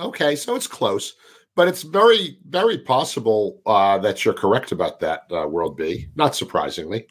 okay, 0.00 0.34
so 0.34 0.56
it's 0.56 0.66
close, 0.66 1.14
but 1.54 1.68
it's 1.68 1.82
very, 1.82 2.38
very 2.48 2.78
possible 2.78 3.62
uh, 3.66 3.98
that 3.98 4.24
you're 4.24 4.34
correct 4.34 4.72
about 4.72 4.98
that, 5.00 5.22
uh, 5.30 5.46
World 5.46 5.76
B. 5.76 6.08
Not 6.16 6.34
surprisingly. 6.34 7.06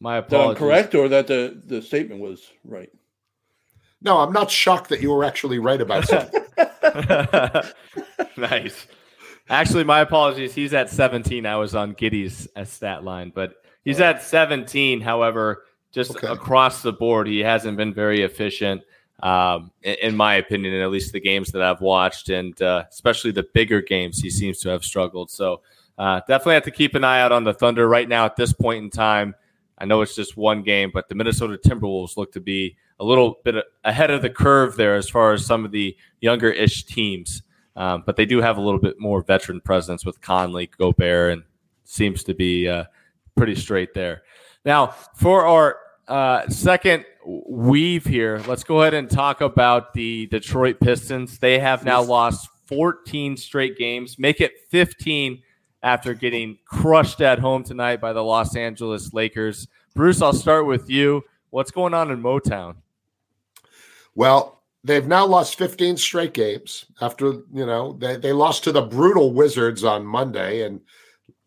My 0.00 0.16
apologies. 0.16 0.58
correct, 0.58 0.94
or 0.96 1.08
that 1.08 1.28
the 1.28 1.62
the 1.66 1.82
statement 1.82 2.20
was 2.20 2.50
right. 2.64 2.90
No, 4.02 4.18
I'm 4.18 4.32
not 4.32 4.50
shocked 4.50 4.88
that 4.88 5.02
you 5.02 5.12
were 5.12 5.24
actually 5.24 5.58
right 5.58 5.80
about 5.80 6.08
something. 6.08 6.42
nice. 8.36 8.86
Actually, 9.50 9.84
my 9.84 10.00
apologies. 10.00 10.54
He's 10.54 10.72
at 10.72 10.88
17. 10.88 11.44
I 11.44 11.56
was 11.56 11.74
on 11.74 11.92
Giddey's 11.92 12.48
stat 12.64 13.04
line, 13.04 13.32
but 13.34 13.60
He's 13.84 14.00
at 14.00 14.22
17. 14.22 15.00
However, 15.00 15.64
just 15.92 16.12
okay. 16.16 16.28
across 16.28 16.82
the 16.82 16.92
board, 16.92 17.26
he 17.26 17.40
hasn't 17.40 17.76
been 17.76 17.94
very 17.94 18.22
efficient, 18.22 18.82
um, 19.22 19.70
in, 19.82 19.96
in, 20.02 20.16
my 20.16 20.34
opinion, 20.34 20.74
in 20.74 20.82
at 20.82 20.90
least 20.90 21.12
the 21.12 21.20
games 21.20 21.50
that 21.52 21.62
I've 21.62 21.80
watched, 21.80 22.28
and 22.28 22.60
uh, 22.62 22.84
especially 22.90 23.32
the 23.32 23.46
bigger 23.54 23.80
games, 23.80 24.20
he 24.20 24.30
seems 24.30 24.60
to 24.60 24.68
have 24.68 24.84
struggled. 24.84 25.30
So 25.30 25.62
uh, 25.98 26.20
definitely 26.28 26.54
have 26.54 26.64
to 26.64 26.70
keep 26.70 26.94
an 26.94 27.04
eye 27.04 27.20
out 27.20 27.32
on 27.32 27.44
the 27.44 27.54
Thunder 27.54 27.88
right 27.88 28.08
now 28.08 28.24
at 28.24 28.36
this 28.36 28.52
point 28.52 28.84
in 28.84 28.90
time. 28.90 29.34
I 29.78 29.86
know 29.86 30.02
it's 30.02 30.14
just 30.14 30.36
one 30.36 30.62
game, 30.62 30.90
but 30.92 31.08
the 31.08 31.14
Minnesota 31.14 31.58
Timberwolves 31.58 32.16
look 32.16 32.32
to 32.32 32.40
be 32.40 32.76
a 32.98 33.04
little 33.04 33.40
bit 33.44 33.64
ahead 33.82 34.10
of 34.10 34.20
the 34.20 34.28
curve 34.28 34.76
there 34.76 34.94
as 34.94 35.08
far 35.08 35.32
as 35.32 35.46
some 35.46 35.64
of 35.64 35.70
the 35.70 35.96
younger 36.20 36.50
ish 36.50 36.84
teams. 36.84 37.42
Um, 37.80 38.02
but 38.04 38.16
they 38.16 38.26
do 38.26 38.42
have 38.42 38.58
a 38.58 38.60
little 38.60 38.78
bit 38.78 39.00
more 39.00 39.22
veteran 39.22 39.58
presence 39.58 40.04
with 40.04 40.20
Conley, 40.20 40.66
Gobert, 40.66 41.32
and 41.32 41.42
seems 41.84 42.22
to 42.24 42.34
be 42.34 42.68
uh, 42.68 42.84
pretty 43.38 43.54
straight 43.54 43.94
there. 43.94 44.20
Now, 44.66 44.88
for 45.16 45.46
our 45.46 45.78
uh, 46.06 46.46
second 46.50 47.06
weave 47.24 48.04
here, 48.04 48.42
let's 48.46 48.64
go 48.64 48.82
ahead 48.82 48.92
and 48.92 49.10
talk 49.10 49.40
about 49.40 49.94
the 49.94 50.26
Detroit 50.26 50.78
Pistons. 50.78 51.38
They 51.38 51.58
have 51.58 51.82
now 51.82 52.02
lost 52.02 52.50
14 52.66 53.38
straight 53.38 53.78
games, 53.78 54.18
make 54.18 54.42
it 54.42 54.52
15 54.68 55.42
after 55.82 56.12
getting 56.12 56.58
crushed 56.66 57.22
at 57.22 57.38
home 57.38 57.64
tonight 57.64 57.98
by 57.98 58.12
the 58.12 58.22
Los 58.22 58.56
Angeles 58.56 59.14
Lakers. 59.14 59.68
Bruce, 59.94 60.20
I'll 60.20 60.34
start 60.34 60.66
with 60.66 60.90
you. 60.90 61.24
What's 61.48 61.70
going 61.70 61.94
on 61.94 62.10
in 62.10 62.22
Motown? 62.22 62.76
Well, 64.14 64.59
they've 64.84 65.06
now 65.06 65.26
lost 65.26 65.56
15 65.56 65.96
straight 65.96 66.34
games 66.34 66.86
after, 67.00 67.26
you 67.52 67.66
know, 67.66 67.94
they, 67.94 68.16
they 68.16 68.32
lost 68.32 68.64
to 68.64 68.72
the 68.72 68.82
brutal 68.82 69.32
Wizards 69.32 69.84
on 69.84 70.04
Monday 70.04 70.62
and– 70.62 70.80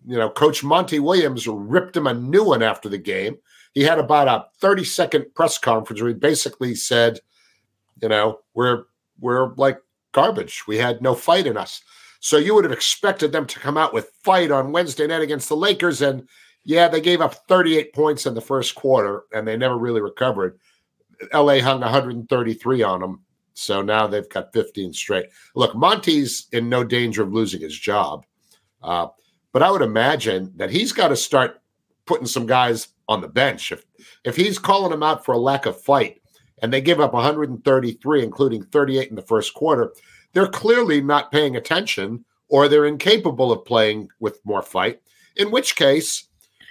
you 0.05 0.17
know, 0.17 0.29
Coach 0.29 0.63
Monty 0.63 0.99
Williams 0.99 1.47
ripped 1.47 1.95
him 1.95 2.07
a 2.07 2.13
new 2.13 2.43
one 2.43 2.63
after 2.63 2.89
the 2.89 2.97
game. 2.97 3.37
He 3.73 3.81
had 3.81 3.99
about 3.99 4.27
a 4.27 4.45
30 4.59 4.83
second 4.83 5.25
press 5.33 5.57
conference 5.57 6.01
where 6.01 6.09
he 6.09 6.15
basically 6.15 6.75
said, 6.75 7.19
you 8.01 8.09
know, 8.09 8.39
we're 8.53 8.85
we're 9.19 9.53
like 9.55 9.79
garbage. 10.11 10.63
We 10.67 10.77
had 10.77 11.01
no 11.01 11.15
fight 11.15 11.47
in 11.47 11.57
us. 11.57 11.81
So 12.19 12.37
you 12.37 12.55
would 12.55 12.65
have 12.65 12.73
expected 12.73 13.31
them 13.31 13.45
to 13.47 13.59
come 13.59 13.77
out 13.77 13.93
with 13.93 14.11
fight 14.23 14.51
on 14.51 14.71
Wednesday 14.71 15.07
night 15.07 15.21
against 15.21 15.49
the 15.49 15.57
Lakers. 15.57 16.01
And 16.01 16.27
yeah, 16.63 16.87
they 16.87 17.01
gave 17.01 17.21
up 17.21 17.35
38 17.47 17.93
points 17.93 18.25
in 18.25 18.33
the 18.33 18.41
first 18.41 18.75
quarter 18.75 19.23
and 19.33 19.47
they 19.47 19.57
never 19.57 19.77
really 19.77 20.01
recovered. 20.01 20.59
LA 21.33 21.59
hung 21.59 21.81
133 21.81 22.83
on 22.83 22.99
them. 22.99 23.22
So 23.53 23.81
now 23.81 24.07
they've 24.07 24.29
got 24.29 24.53
15 24.53 24.93
straight. 24.93 25.27
Look, 25.55 25.75
Monty's 25.75 26.47
in 26.51 26.69
no 26.69 26.83
danger 26.83 27.23
of 27.23 27.33
losing 27.33 27.61
his 27.61 27.77
job. 27.77 28.25
Uh, 28.81 29.07
but 29.51 29.63
I 29.63 29.71
would 29.71 29.81
imagine 29.81 30.51
that 30.55 30.71
he's 30.71 30.91
got 30.91 31.09
to 31.09 31.15
start 31.15 31.61
putting 32.05 32.27
some 32.27 32.45
guys 32.45 32.89
on 33.07 33.21
the 33.21 33.27
bench. 33.27 33.71
If 33.71 33.85
if 34.25 34.35
he's 34.35 34.59
calling 34.59 34.91
them 34.91 35.03
out 35.03 35.23
for 35.23 35.33
a 35.33 35.39
lack 35.39 35.65
of 35.65 35.79
fight 35.79 36.21
and 36.61 36.73
they 36.73 36.81
give 36.81 36.99
up 36.99 37.13
133, 37.13 38.23
including 38.23 38.63
38 38.63 39.09
in 39.09 39.15
the 39.15 39.21
first 39.21 39.53
quarter, 39.53 39.93
they're 40.33 40.47
clearly 40.47 41.01
not 41.01 41.31
paying 41.31 41.55
attention 41.55 42.25
or 42.49 42.67
they're 42.67 42.85
incapable 42.85 43.51
of 43.51 43.65
playing 43.65 44.09
with 44.19 44.43
more 44.45 44.61
fight. 44.61 45.01
In 45.35 45.51
which 45.51 45.75
case, 45.75 46.27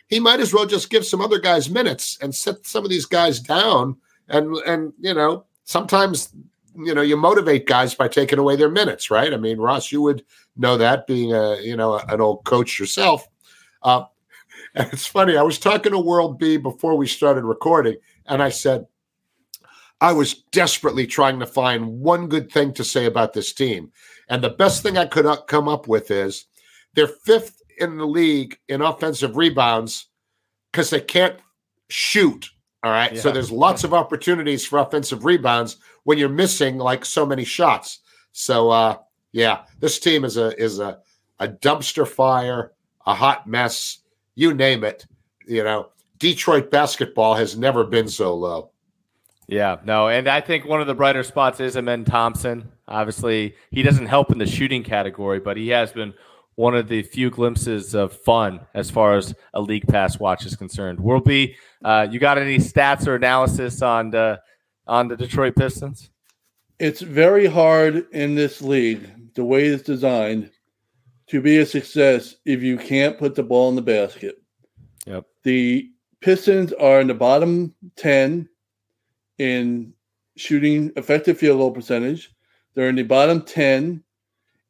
he 0.09 0.21
might 0.21 0.41
as 0.41 0.53
well 0.53 0.67
just 0.67 0.91
give 0.91 1.07
some 1.07 1.21
other 1.21 1.39
guys 1.39 1.71
minutes 1.71 2.19
and 2.21 2.35
set 2.35 2.67
some 2.67 2.85
of 2.85 2.91
these 2.91 3.07
guys 3.07 3.41
down. 3.41 3.97
And 4.29 4.57
and 4.67 4.93
you 4.99 5.15
know, 5.15 5.45
sometimes 5.65 6.35
you 6.77 6.95
know 6.95 7.03
you 7.03 7.17
motivate 7.17 7.67
guys 7.67 7.95
by 7.95 8.09
taking 8.09 8.39
away 8.39 8.57
their 8.57 8.71
minutes, 8.71 9.11
right? 9.11 9.33
I 9.33 9.37
mean, 9.37 9.59
Ross, 9.59 9.93
you 9.93 10.03
would 10.03 10.25
know 10.57 10.77
that 10.77 11.07
being 11.07 11.33
a 11.33 11.61
you 11.61 11.77
know 11.77 11.99
an 11.99 12.21
old 12.21 12.45
coach 12.45 12.79
yourself. 12.79 13.27
Uh, 13.83 14.05
and 14.75 14.89
it's 14.93 15.07
funny. 15.07 15.37
I 15.37 15.43
was 15.43 15.59
talking 15.59 15.93
to 15.93 15.99
World 15.99 16.39
B 16.39 16.57
before 16.57 16.97
we 16.97 17.07
started 17.07 17.45
recording, 17.45 17.97
and 18.27 18.43
I 18.43 18.49
said 18.49 18.87
I 20.01 20.13
was 20.13 20.35
desperately 20.53 21.07
trying 21.07 21.41
to 21.41 21.47
find 21.47 22.01
one 22.01 22.29
good 22.29 22.51
thing 22.51 22.73
to 22.75 22.85
say 22.85 23.07
about 23.07 23.33
this 23.33 23.53
team, 23.53 23.93
and 24.29 24.43
the 24.43 24.51
best 24.51 24.83
thing 24.83 24.97
I 24.97 25.07
could 25.07 25.27
uh, 25.27 25.43
come 25.43 25.69
up 25.69 25.89
with 25.89 26.11
is 26.11 26.47
they're 26.95 27.07
fifth 27.07 27.63
in 27.79 27.99
the 27.99 28.07
league 28.07 28.59
in 28.69 28.83
offensive 28.83 29.37
rebounds 29.37 30.09
because 30.71 30.91
they 30.91 31.01
can't 31.01 31.39
shoot. 31.89 32.49
All 32.83 32.91
right. 32.91 33.13
Yeah. 33.13 33.21
So 33.21 33.31
there's 33.31 33.53
lots 33.53 33.85
of 33.85 33.95
opportunities 33.95 34.67
for 34.67 34.79
offensive 34.79 35.25
rebounds 35.25 35.77
when 36.05 36.19
you're 36.19 36.29
missing 36.29 36.79
like 36.79 37.05
so 37.05 37.25
many 37.25 37.45
shots. 37.45 38.01
So 38.33 38.71
uh 38.71 38.97
yeah, 39.33 39.63
this 39.79 39.99
team 39.99 40.25
is 40.25 40.37
a 40.37 40.59
is 40.61 40.79
a 40.79 40.99
a 41.39 41.49
dumpster 41.49 42.07
fire, 42.07 42.73
a 43.07 43.15
hot 43.15 43.47
mess, 43.47 43.99
you 44.35 44.55
name 44.55 44.85
it. 44.85 45.07
You 45.47 45.65
know, 45.65 45.91
Detroit 46.19 46.71
basketball 46.71 47.35
has 47.35 47.57
never 47.57 47.85
been 47.85 48.09
so 48.09 48.35
low. 48.35 48.71
Yeah, 49.49 49.79
no, 49.85 50.09
and 50.09 50.29
I 50.29 50.41
think 50.41 50.65
one 50.65 50.81
of 50.81 50.87
the 50.87 50.95
brighter 50.95 51.25
spots 51.25 51.61
is 51.61 51.77
Amen 51.77 52.05
Thompson. 52.05 52.71
Obviously, 52.87 53.57
he 53.71 53.83
doesn't 53.83 54.07
help 54.07 54.31
in 54.31 54.39
the 54.39 54.47
shooting 54.47 54.85
category, 54.85 55.41
but 55.41 55.57
he 55.57 55.69
has 55.69 55.93
been 55.93 56.15
one 56.57 56.75
of 56.75 56.89
the 56.89 57.03
few 57.03 57.31
glimpses 57.31 57.95
of 57.95 58.13
fun 58.13 58.61
as 58.75 58.91
far 58.91 59.17
as 59.17 59.35
a 59.55 59.61
league 59.61 59.87
pass 59.89 60.19
watch 60.19 60.45
is 60.45 60.55
concerned. 60.55 61.01
World 61.01 61.25
B, 61.25 61.57
uh, 61.85 62.07
you 62.11 62.19
got 62.19 62.39
any 62.39 62.59
stats 62.59 63.07
or 63.07 63.15
analysis 63.15 63.83
on 63.83 64.11
the 64.11 64.41
on 64.87 65.09
the 65.09 65.17
Detroit 65.17 65.57
Pistons? 65.57 66.11
It's 66.79 67.01
very 67.01 67.47
hard 67.47 68.07
in 68.13 68.35
this 68.35 68.61
league, 68.61 69.35
the 69.35 69.45
way 69.45 69.67
it's 69.67 69.85
designed, 69.85 70.51
to 71.29 71.41
be 71.41 71.59
a 71.59 71.67
success 71.67 72.37
if 72.45 72.63
you 72.63 72.77
can't 72.77 73.19
put 73.19 73.35
the 73.35 73.43
ball 73.43 73.69
in 73.69 73.77
the 73.77 73.83
basket. 73.83 74.43
Yep. 75.07 75.25
The 75.45 75.91
Pistons 76.21 76.73
are 76.75 77.01
in 77.01 77.07
the 77.07 77.15
bottom 77.15 77.75
10 77.97 78.49
in 79.39 79.93
shooting 80.37 80.93
effective 80.97 81.39
field 81.39 81.59
goal 81.59 81.71
percentage. 81.71 82.35
They're 82.75 82.89
in 82.89 82.97
the 82.97 83.03
bottom 83.03 83.43
10 83.43 84.03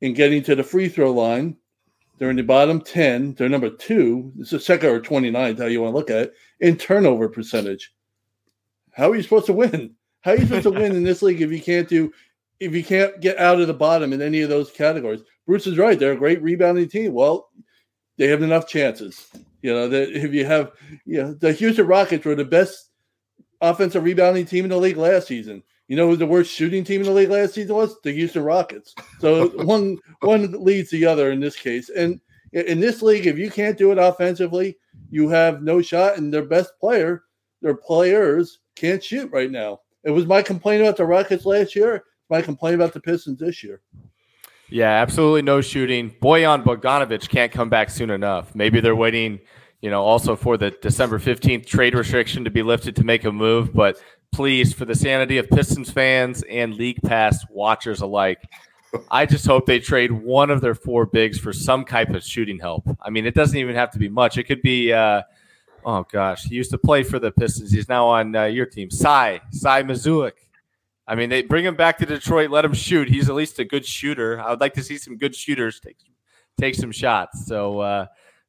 in 0.01 0.15
getting 0.15 0.43
to 0.45 0.55
the 0.55 0.63
free 0.63 0.89
throw 0.89 1.13
line. 1.13 1.57
They're 2.23 2.31
in 2.31 2.37
the 2.37 2.45
bottom 2.45 2.81
10. 2.81 3.35
They're 3.35 3.49
number 3.49 3.69
two. 3.69 4.33
It's 4.39 4.53
a 4.53 4.61
second 4.61 4.91
or 4.91 5.01
29th, 5.01 5.59
how 5.59 5.67
you 5.67 5.83
want 5.83 5.93
to 5.93 5.99
look 5.99 6.09
at 6.09 6.29
it, 6.29 6.35
in 6.61 6.77
turnover 6.77 7.29
percentage. 7.29 7.93
How 8.93 9.11
are 9.11 9.17
you 9.17 9.25
supposed 9.25 9.47
to 9.47 9.53
win? 9.53 9.97
How 10.21 10.31
are 10.31 10.37
you 10.37 10.47
supposed 10.47 10.63
to 10.63 10.71
win 10.81 10.95
in 10.95 11.03
this 11.03 11.21
league 11.21 11.43
if 11.43 11.51
you 11.51 11.61
can't 11.61 11.89
do 11.89 12.13
if 12.61 12.77
you 12.77 12.85
can't 12.85 13.21
get 13.21 13.39
out 13.39 13.61
of 13.61 13.67
the 13.67 13.75
bottom 13.75 14.13
in 14.13 14.23
any 14.23 14.41
of 14.41 14.49
those 14.49 14.71
categories? 14.71 15.23
Bruce 15.49 15.67
is 15.67 15.79
right. 15.79 15.99
They're 15.99 16.13
a 16.13 16.17
great 16.17 16.41
rebounding 16.41 16.89
team. 16.89 17.13
Well, 17.13 17.51
they 18.19 18.29
have 18.29 18.45
enough 18.45 18.69
chances. 18.69 19.27
You 19.61 19.73
know, 19.75 19.89
that 19.89 20.11
if 20.11 20.33
you 20.33 20.45
have, 20.45 20.71
you 21.05 21.25
know, 21.25 21.35
the 21.35 21.53
Houston 21.53 21.89
Rockets 21.89 22.25
were 22.25 22.37
the 22.37 22.45
best 22.45 22.91
offensive 23.61 24.05
rebounding 24.05 24.47
team 24.47 24.65
in 24.65 24.71
the 24.71 24.77
league 24.77 24.97
last 24.97 25.27
season. 25.27 25.65
You 25.93 25.99
know 25.99 26.09
who 26.09 26.17
the 26.17 26.25
worst 26.25 26.51
shooting 26.51 26.85
team 26.85 27.03
in 27.03 27.07
the 27.07 27.13
league 27.13 27.29
last 27.29 27.53
season 27.53 27.77
was? 27.77 28.01
The 28.01 28.13
Houston 28.13 28.43
Rockets. 28.45 28.95
So 29.21 29.49
one 29.65 29.99
one 30.21 30.51
leads 30.53 30.89
the 30.89 31.05
other 31.05 31.33
in 31.33 31.39
this 31.39 31.55
case. 31.55 31.91
And 31.91 32.19
in 32.53 32.81
this 32.81 33.03
league, 33.03 33.27
if 33.27 33.37
you 33.37 33.51
can't 33.51 33.77
do 33.77 33.93
it 33.93 33.99
offensively, 33.99 34.79
you 35.11 35.29
have 35.29 35.63
no 35.63 35.83
shot. 35.83 36.17
And 36.17 36.33
their 36.33 36.47
best 36.47 36.73
player, 36.81 37.25
their 37.61 37.75
players 37.75 38.61
can't 38.75 39.05
shoot 39.05 39.31
right 39.33 39.51
now. 39.51 39.81
It 40.03 40.13
was 40.13 40.25
my 40.25 40.41
complaint 40.41 40.81
about 40.81 40.97
the 40.97 41.05
Rockets 41.05 41.45
last 41.45 41.77
year. 41.77 42.05
My 42.31 42.41
complaint 42.41 42.77
about 42.77 42.95
the 42.95 43.01
Pistons 43.01 43.41
this 43.41 43.63
year. 43.63 43.83
Yeah, 44.71 44.93
absolutely 44.93 45.43
no 45.43 45.61
shooting. 45.61 46.11
Bojan 46.23 46.65
Bogdanovic 46.65 47.29
can't 47.29 47.53
come 47.53 47.69
back 47.69 47.91
soon 47.91 48.09
enough. 48.09 48.55
Maybe 48.55 48.81
they're 48.81 48.97
waiting, 48.97 49.41
you 49.83 49.91
know, 49.91 50.03
also 50.03 50.37
for 50.37 50.57
the 50.57 50.71
December 50.71 51.19
15th 51.19 51.67
trade 51.67 51.95
restriction 51.95 52.45
to 52.45 52.51
be 52.51 52.63
lifted 52.63 52.97
to 52.97 53.05
make 53.05 53.25
a 53.25 53.31
move. 53.31 53.75
But 53.75 54.01
please, 54.33 54.73
for 54.73 54.85
the 54.85 54.95
sanity 54.95 55.39
of 55.39 55.49
Pistons 55.49 55.91
fans 55.91 56.43
and 56.49 56.75
League 56.75 57.01
Pass 57.03 57.45
watchers 57.51 58.01
alike, 58.01 58.43
I 59.11 59.27
just 59.27 59.47
hope 59.47 59.67
they 59.67 59.79
trade 59.79 60.13
one 60.13 60.51
of 60.51 60.61
their 60.61 60.75
four 60.75 61.07
bigs 61.07 61.39
for 61.39 61.53
some 61.53 61.85
type 61.85 62.11
of 62.11 62.23
shooting 62.23 62.59
help. 62.59 62.85
I 63.01 63.11
mean, 63.11 63.27
it 63.27 63.35
doesn't 63.35 63.57
even 63.57 63.75
have 63.75 63.91
to 63.93 63.99
be 63.99 64.09
much. 64.09 64.39
It 64.39 64.45
could 64.45 64.63
be, 64.63 64.93
uh, 64.93 65.23
oh 65.85 66.05
gosh, 66.11 66.45
he 66.45 66.55
used 66.55 66.71
to 66.73 66.79
play 66.79 67.03
for 67.03 67.19
the 67.19 67.31
Pistons. 67.31 67.71
He's 67.71 67.89
now 67.89 68.07
on 68.07 68.35
uh, 68.35 68.45
your 68.45 68.67
team, 68.67 68.91
Cy, 68.91 69.41
Cy 69.51 69.83
Mykhailiuk. 69.83 70.33
I 71.07 71.15
mean, 71.15 71.31
they 71.31 71.43
bring 71.43 71.65
him 71.65 71.75
back 71.75 71.99
to 71.99 72.07
Detroit, 72.07 72.51
let 72.51 72.65
him 72.65 72.75
shoot. 72.75 73.09
He's 73.09 73.29
at 73.29 73.35
least 73.35 73.59
a 73.59 73.65
good 73.65 73.85
shooter. 73.85 74.41
I 74.41 74.51
would 74.51 74.61
like 74.61 74.75
to 74.75 74.83
see 74.83 74.99
some 74.99 75.17
good 75.17 75.35
shooters 75.35 75.81
take 75.81 75.97
take 76.61 76.75
some 76.75 76.93
shots. 76.93 77.47
So, 77.47 77.81
uh, 77.81 78.07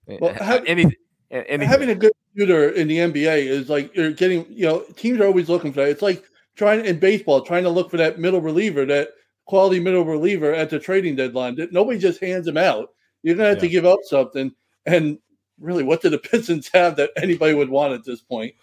well, 0.08 0.34
have, 0.34 0.64
any, 0.66 0.96
any, 1.32 1.66
having 1.66 1.90
a 1.90 1.96
good 1.96 2.12
shooter 2.36 2.70
in 2.70 2.88
the 2.88 2.98
NBA 2.98 3.46
is 3.46 3.70
like 3.70 3.96
you're 3.96 4.12
getting. 4.12 4.46
You 4.50 4.66
know, 4.66 4.80
teams 4.96 5.20
are 5.20 5.26
always 5.26 5.50
looking 5.50 5.74
for 5.74 5.82
that. 5.82 5.90
It's 5.90 6.02
like 6.02 6.24
trying 6.56 6.86
in 6.86 7.00
baseball, 7.00 7.42
trying 7.42 7.64
to 7.64 7.70
look 7.70 7.92
for 7.92 7.98
that 7.98 8.20
middle 8.20 8.42
reliever, 8.42 8.86
that 8.86 9.10
quality 9.46 9.80
middle 9.80 10.06
reliever 10.06 10.54
at 10.54 10.70
the 10.70 10.80
trading 10.80 11.16
deadline. 11.16 11.56
That 11.56 11.72
nobody 11.72 12.00
just 12.00 12.22
hands 12.22 12.48
him 12.48 12.58
out. 12.58 12.90
You're 13.24 13.36
gonna 13.36 13.50
have 13.50 13.58
yeah. 13.58 13.62
to 13.62 13.70
give 13.70 13.86
up 13.86 14.00
something. 14.04 14.52
And 14.86 15.18
really, 15.60 15.84
what 15.84 16.02
do 16.02 16.10
the 16.10 16.18
Pistons 16.32 16.70
have 16.74 16.96
that 16.98 17.12
anybody 17.18 17.54
would 17.54 17.70
want 17.70 17.94
at 17.94 18.04
this 18.04 18.22
point? 18.22 18.54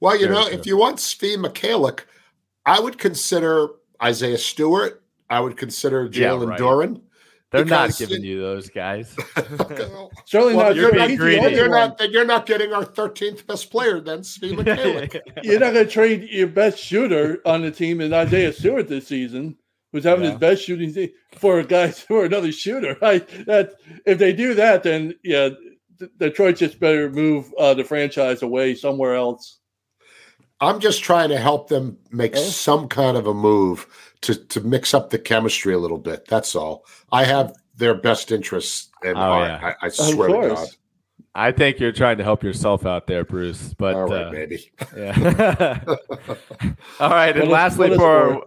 Well, 0.00 0.14
you 0.14 0.26
Very 0.26 0.34
know, 0.34 0.48
true. 0.48 0.58
if 0.58 0.66
you 0.66 0.76
want 0.76 1.00
Steve 1.00 1.38
Mykhailiuk– 1.38 2.00
I 2.66 2.80
would 2.80 2.98
consider 2.98 3.68
Isaiah 4.02 4.36
Stewart. 4.36 5.02
I 5.30 5.40
would 5.40 5.56
consider 5.56 6.08
Jalen 6.08 6.42
yeah, 6.42 6.48
right. 6.48 6.60
Duren. 6.60 7.00
They're 7.56 7.64
not 7.64 7.96
giving 7.96 8.22
you 8.22 8.40
those 8.40 8.68
guys. 8.68 9.16
Certainly 10.26 10.54
well, 10.54 10.66
not. 10.66 10.76
You're, 10.76 10.92
being 10.92 11.16
greedy. 11.16 11.54
You're 11.54 11.68
not. 11.68 12.00
You're 12.10 12.24
not 12.24 12.46
getting 12.46 12.72
our 12.72 12.84
13th 12.84 13.46
best 13.46 13.70
player 13.70 14.00
then, 14.00 14.22
Steve 14.24 14.52
Mykhailiuk. 14.58 15.20
you're 15.42 15.60
not 15.60 15.72
going 15.72 15.86
to 15.86 15.90
trade 15.90 16.28
your 16.30 16.48
best 16.48 16.78
shooter 16.78 17.40
on 17.44 17.62
the 17.62 17.70
team 17.70 18.00
in 18.00 18.12
Isaiah 18.12 18.52
Stewart 18.52 18.88
this 18.88 19.08
season, 19.08 19.56
who's 19.92 20.04
having 20.04 20.24
yeah. 20.24 20.32
his 20.32 20.38
best 20.38 20.64
shooting 20.64 21.10
for 21.36 21.60
a 21.60 21.64
guy 21.64 21.90
for 21.90 22.24
another 22.24 22.52
shooter. 22.52 22.96
I, 23.02 23.18
that 23.46 23.74
if 24.04 24.18
they 24.18 24.32
do 24.32 24.54
that, 24.54 24.82
then 24.82 25.14
yeah, 25.24 25.50
Detroit 26.18 26.56
just 26.56 26.78
better 26.78 27.10
move 27.10 27.52
uh, 27.58 27.74
the 27.74 27.84
franchise 27.84 28.42
away 28.42 28.74
somewhere 28.74 29.14
else. 29.14 29.58
I'm 30.60 30.80
just 30.80 31.02
trying 31.02 31.28
to 31.30 31.38
help 31.38 31.68
them 31.68 31.98
make 32.10 32.34
some 32.36 32.88
kind 32.88 33.16
of 33.16 33.26
a 33.26 33.34
move 33.34 33.86
to 34.22 34.34
to 34.34 34.60
mix 34.60 34.94
up 34.94 35.10
the 35.10 35.18
chemistry 35.18 35.74
a 35.74 35.78
little 35.78 35.98
bit. 35.98 36.26
That's 36.26 36.54
all. 36.54 36.84
I 37.12 37.24
have 37.24 37.54
their 37.76 37.94
best 37.94 38.32
interests 38.32 38.88
in 39.04 39.16
oh, 39.16 39.38
Yeah. 39.38 39.74
I, 39.80 39.86
I 39.86 39.88
swear 39.88 40.28
to 40.28 40.54
God. 40.54 40.68
I 41.34 41.52
think 41.52 41.78
you're 41.78 41.92
trying 41.92 42.16
to 42.16 42.24
help 42.24 42.42
yourself 42.42 42.86
out 42.86 43.06
there, 43.06 43.24
Bruce. 43.24 43.74
But 43.74 43.94
all 43.94 44.04
right, 44.04 44.26
uh, 44.26 44.30
baby. 44.30 44.70
Yeah. 44.96 45.80
all 47.00 47.10
right, 47.10 47.36
and 47.36 47.50
lastly 47.50 47.94
for 47.94 48.06
our, 48.06 48.42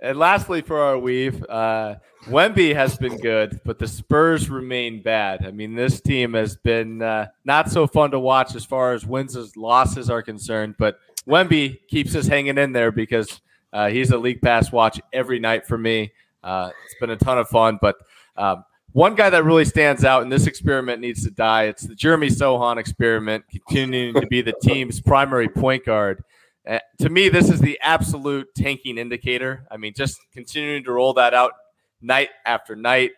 and 0.00 0.18
lastly 0.18 0.62
for 0.62 0.80
our 0.80 0.98
weave, 0.98 1.44
uh, 1.46 1.96
Wemby 2.24 2.74
has 2.74 2.96
been 2.96 3.18
good, 3.18 3.60
but 3.64 3.78
the 3.78 3.86
Spurs 3.86 4.48
remain 4.48 5.02
bad. 5.02 5.44
I 5.46 5.50
mean, 5.50 5.74
this 5.74 6.00
team 6.00 6.32
has 6.32 6.56
been 6.56 7.02
uh, 7.02 7.26
not 7.44 7.70
so 7.70 7.86
fun 7.86 8.10
to 8.12 8.18
watch 8.18 8.54
as 8.54 8.64
far 8.64 8.94
as 8.94 9.06
wins 9.06 9.36
and 9.36 9.54
losses 9.54 10.08
are 10.08 10.22
concerned. 10.22 10.76
But 10.78 10.98
Wemby 11.28 11.86
keeps 11.88 12.16
us 12.16 12.26
hanging 12.26 12.56
in 12.56 12.72
there 12.72 12.90
because 12.90 13.42
uh, 13.72 13.88
he's 13.88 14.10
a 14.10 14.18
league 14.18 14.40
pass 14.42 14.72
watch 14.72 15.00
every 15.12 15.38
night 15.38 15.66
for 15.66 15.78
me. 15.78 16.12
Uh, 16.42 16.70
it's 16.84 16.94
been 17.00 17.10
a 17.10 17.16
ton 17.16 17.38
of 17.38 17.48
fun, 17.48 17.78
but 17.80 17.96
um, 18.36 18.64
one 18.92 19.14
guy 19.14 19.28
that 19.28 19.44
really 19.44 19.66
stands 19.66 20.04
out, 20.04 20.22
in 20.22 20.30
this 20.30 20.46
experiment 20.46 21.00
needs 21.00 21.22
to 21.24 21.30
die. 21.30 21.64
It's 21.64 21.82
the 21.82 21.94
Jeremy 21.94 22.28
Sochan 22.28 22.78
experiment, 22.78 23.44
continuing 23.50 24.14
to 24.14 24.26
be 24.26 24.40
the 24.40 24.54
team's 24.62 25.00
primary 25.00 25.48
point 25.48 25.84
guard. 25.84 26.24
Uh, 26.66 26.78
to 27.00 27.10
me, 27.10 27.28
this 27.28 27.50
is 27.50 27.60
the 27.60 27.78
absolute 27.82 28.48
tanking 28.54 28.96
indicator. 28.96 29.66
I 29.70 29.76
mean, 29.76 29.92
just 29.94 30.18
continuing 30.32 30.82
to 30.84 30.92
roll 30.92 31.12
that 31.12 31.34
out 31.34 31.52
night 32.00 32.30
after 32.46 32.74
night. 32.74 33.10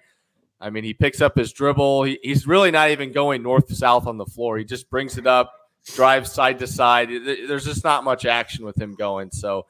I 0.60 0.70
mean, 0.70 0.82
he 0.82 0.92
picks 0.94 1.20
up 1.20 1.36
his 1.36 1.52
dribble. 1.52 2.02
He, 2.02 2.18
he's 2.22 2.46
really 2.46 2.70
not 2.70 2.90
even 2.90 3.12
going 3.12 3.42
north 3.42 3.68
to 3.68 3.76
south 3.76 4.06
on 4.06 4.18
the 4.18 4.26
floor. 4.26 4.58
He 4.58 4.64
just 4.64 4.90
brings 4.90 5.16
it 5.16 5.26
up, 5.26 5.52
drives 5.94 6.32
side 6.32 6.58
to 6.58 6.66
side. 6.66 7.08
There's 7.08 7.64
just 7.64 7.84
not 7.84 8.02
much 8.04 8.26
action 8.26 8.64
with 8.64 8.80
him 8.80 8.94
going. 8.94 9.30
So 9.30 9.66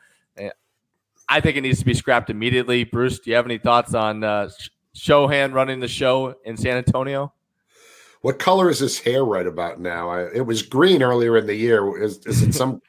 I 1.28 1.40
think 1.40 1.56
it 1.56 1.60
needs 1.60 1.78
to 1.80 1.84
be 1.84 1.94
scrapped 1.94 2.30
immediately. 2.30 2.84
Bruce, 2.84 3.18
do 3.18 3.30
you 3.30 3.36
have 3.36 3.44
any 3.44 3.58
thoughts 3.58 3.94
on 3.94 4.24
uh, 4.24 4.48
Sochan 4.94 5.52
running 5.52 5.80
the 5.80 5.88
show 5.88 6.34
in 6.44 6.56
San 6.56 6.76
Antonio? 6.76 7.32
What 8.22 8.38
color 8.38 8.68
is 8.68 8.80
his 8.80 8.98
hair 8.98 9.24
right 9.24 9.46
about 9.46 9.80
now? 9.80 10.10
I, 10.10 10.32
it 10.34 10.46
was 10.46 10.62
green 10.62 11.02
earlier 11.02 11.36
in 11.36 11.46
the 11.46 11.54
year. 11.54 12.02
Is, 12.02 12.18
is 12.26 12.42
it 12.42 12.54
some? 12.54 12.82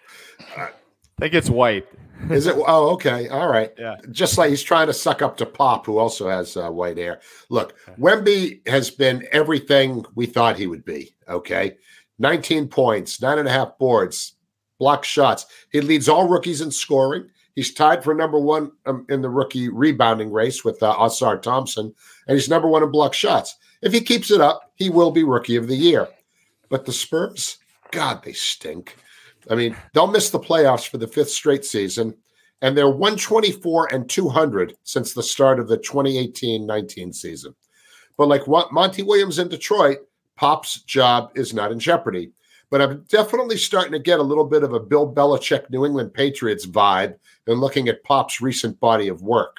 Uh, 0.58 0.62
I 0.62 0.72
think 1.20 1.34
it's 1.34 1.50
white. 1.50 1.88
Is 2.30 2.48
it? 2.48 2.56
Oh, 2.68 2.90
okay. 2.90 3.30
All 3.30 3.48
right. 3.48 3.72
Yeah. 3.78 3.96
Just 4.12 4.38
like 4.38 4.50
he's 4.50 4.62
trying 4.62 4.88
to 4.88 4.94
suck 4.94 5.22
up 5.22 5.38
to 5.38 5.46
Pop, 5.46 5.86
who 5.86 5.98
also 6.00 6.28
has 6.28 6.58
uh, 6.58 6.70
white 6.70 6.98
hair. 6.98 7.22
Look, 7.50 7.76
Wemby 7.98 8.68
has 8.68 8.90
been 8.92 9.26
everything 9.32 10.06
we 10.16 10.26
thought 10.26 10.58
he 10.58 10.68
would 10.68 10.84
be. 10.84 11.16
Okay. 11.30 11.78
19 12.20 12.68
points, 12.68 13.22
nine 13.22 13.40
and 13.40 13.48
a 13.48 13.52
half 13.52 13.78
boards, 13.78 14.34
block 14.80 15.06
shots. 15.06 15.46
He 15.72 15.80
leads 15.80 16.10
all 16.10 16.28
rookies 16.28 16.60
in 16.60 16.72
scoring. 16.72 17.30
He's 17.60 17.74
tied 17.74 18.06
for 18.06 18.14
number 18.14 18.40
one 18.40 18.72
um, 18.86 19.06
in 19.10 19.22
the 19.22 19.30
rookie 19.30 19.68
rebounding 19.68 20.32
race 20.32 20.64
with 20.64 20.82
uh, 20.82 20.96
Ausar 20.96 21.42
Thompson, 21.42 21.94
and 22.26 22.38
he's 22.38 22.48
number 22.48 22.70
one 22.70 22.84
in 22.84 22.90
block 22.90 23.14
shots. 23.14 23.58
If 23.82 23.92
he 23.92 24.00
keeps 24.00 24.32
it 24.32 24.40
up, 24.40 24.72
he 24.76 24.90
will 24.90 25.12
be 25.12 25.26
rookie 25.26 25.58
of 25.58 25.68
the 25.68 25.76
year. 25.76 26.08
But 26.70 26.86
the 26.86 26.94
Spurs, 26.94 27.58
God, 27.92 28.24
they 28.24 28.32
stink. 28.32 28.96
I 29.50 29.56
mean, 29.56 29.76
they'll 29.94 30.08
miss 30.08 30.30
the 30.30 30.40
playoffs 30.40 30.88
for 30.88 31.00
the 31.00 31.08
fifth 31.10 31.32
straight 31.32 31.66
season, 31.66 32.16
and 32.62 32.78
they're 32.78 32.88
124 32.88 33.94
and 33.94 34.10
200 34.10 34.78
since 34.86 35.14
the 35.14 35.22
start 35.22 35.60
of 35.60 35.68
the 35.68 35.80
2018 35.80 36.66
19 36.66 37.12
season. 37.12 37.54
But 38.16 38.30
like 38.30 38.48
Monty 38.72 39.04
Williams 39.04 39.38
in 39.38 39.50
Detroit, 39.50 39.98
Pop's 40.38 40.82
job 40.84 41.32
is 41.36 41.54
not 41.54 41.74
in 41.74 41.80
jeopardy. 41.80 42.32
But 42.72 42.82
I'm 42.82 43.06
definitely 43.10 43.58
starting 43.58 43.94
to 43.94 44.00
get 44.00 44.20
a 44.20 44.24
little 44.24 44.46
bit 44.46 44.64
of 44.64 44.74
a 44.74 44.80
Bill 44.80 45.12
Belichick 45.12 45.70
New 45.70 45.86
England 45.86 46.14
Patriots 46.14 46.66
vibe 46.66 47.16
in 47.48 47.56
looking 47.56 47.88
at 47.88 48.04
Pop's 48.04 48.42
recent 48.42 48.80
body 48.80 49.08
of 49.08 49.24
work. 49.24 49.58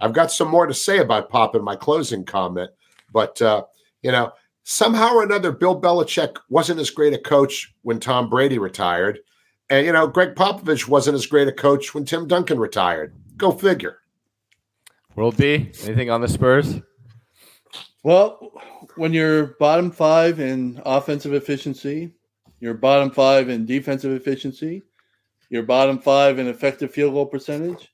I've 0.00 0.12
got 0.12 0.30
some 0.30 0.48
more 0.48 0.66
to 0.66 0.74
say 0.74 0.98
about 0.98 1.28
Pop 1.28 1.54
in 1.56 1.62
my 1.62 1.76
closing 1.76 2.24
comment, 2.24 2.70
but 3.12 3.40
uh, 3.42 3.64
You 4.02 4.10
know, 4.10 4.32
somehow 4.64 5.14
or 5.14 5.22
another, 5.22 5.52
Bill 5.52 5.80
Belichick 5.80 6.36
wasn't 6.48 6.80
as 6.80 6.90
great 6.90 7.14
a 7.14 7.18
coach 7.18 7.72
when 7.82 8.00
Tom 8.00 8.28
Brady 8.28 8.58
retired. 8.58 9.20
And, 9.70 9.86
you 9.86 9.92
know, 9.92 10.06
Gregg 10.06 10.34
Popovich 10.34 10.88
wasn't 10.88 11.14
as 11.14 11.26
great 11.26 11.48
a 11.48 11.52
coach 11.52 11.94
when 11.94 12.04
Tim 12.04 12.26
Duncan 12.26 12.58
retired. 12.58 13.14
Go 13.36 13.52
figure. 13.52 13.98
World 15.14 15.36
B, 15.36 15.70
anything 15.84 16.10
on 16.10 16.20
the 16.20 16.28
Spurs? 16.28 16.80
Well, 18.02 18.52
when 18.96 19.12
you're 19.12 19.48
bottom 19.58 19.90
five 19.90 20.40
in 20.40 20.82
offensive 20.84 21.32
efficiency, 21.32 22.12
you're 22.62 22.74
bottom 22.74 23.10
five 23.10 23.48
in 23.48 23.66
defensive 23.66 24.12
efficiency, 24.12 24.82
you're 25.50 25.64
bottom 25.64 25.98
five 25.98 26.38
in 26.38 26.46
effective 26.46 26.92
field 26.92 27.12
goal 27.12 27.26
percentage, 27.26 27.92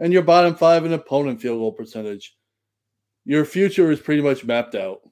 and 0.00 0.12
you're 0.12 0.22
bottom 0.22 0.56
five 0.56 0.84
in 0.84 0.92
opponent 0.92 1.40
field 1.40 1.60
goal 1.60 1.70
percentage. 1.70 2.36
Your 3.24 3.44
future 3.44 3.92
is 3.92 4.00
pretty 4.00 4.20
much 4.20 4.44
mapped 4.44 4.74
out. 4.74 5.02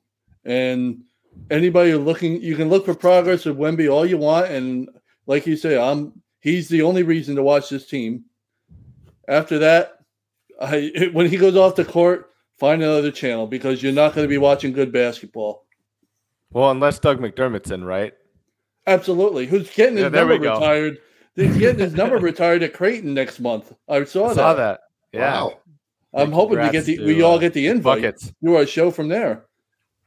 And 0.44 1.04
anybody 1.52 1.94
looking, 1.94 2.42
you 2.42 2.56
can 2.56 2.68
look 2.68 2.84
for 2.84 2.96
progress 2.96 3.44
with 3.44 3.56
Wemby 3.56 3.88
all 3.88 4.04
you 4.04 4.18
want. 4.18 4.50
And 4.50 4.88
like 5.28 5.46
you 5.46 5.56
say, 5.56 5.78
I'm 5.78 6.20
he's 6.40 6.68
the 6.68 6.82
only 6.82 7.04
reason 7.04 7.36
to 7.36 7.44
watch 7.44 7.68
this 7.68 7.86
team. 7.86 8.24
After 9.28 9.60
that, 9.60 9.98
I 10.60 11.10
when 11.12 11.28
he 11.28 11.36
goes 11.36 11.54
off 11.54 11.76
the 11.76 11.84
court, 11.84 12.32
find 12.58 12.82
another 12.82 13.12
channel 13.12 13.46
because 13.46 13.84
you're 13.84 13.92
not 13.92 14.16
going 14.16 14.24
to 14.24 14.28
be 14.28 14.38
watching 14.38 14.72
good 14.72 14.90
basketball. 14.90 15.64
Well, 16.50 16.72
unless 16.72 16.98
Doug 16.98 17.20
McDermott's 17.20 17.70
in, 17.70 17.84
right? 17.84 18.12
Absolutely. 18.86 19.46
Who's 19.46 19.70
getting 19.70 19.96
his 19.96 20.04
Yeah, 20.04 20.08
number 20.10 20.34
retired? 20.38 20.98
He's 21.34 21.56
getting 21.56 21.80
his 21.80 21.94
number 21.94 22.16
retired 22.18 22.62
at 22.62 22.72
Creighton 22.72 23.14
next 23.14 23.40
month. 23.40 23.72
I 23.88 24.04
saw, 24.04 24.30
I 24.30 24.34
saw 24.34 24.54
that. 24.54 24.80
that. 25.12 25.18
Yeah. 25.18 25.42
Wow. 25.42 25.60
I'm 26.14 26.32
hoping 26.32 26.60
we 26.60 26.70
get 26.70 26.86
the 26.86 26.96
to, 26.96 27.04
we 27.04 27.22
uh, 27.22 27.26
all 27.26 27.38
get 27.38 27.52
the 27.52 27.66
invite. 27.66 28.02
Buckets. 28.02 28.32
Do 28.42 28.56
our 28.56 28.66
show 28.66 28.90
from 28.90 29.08
there. 29.08 29.44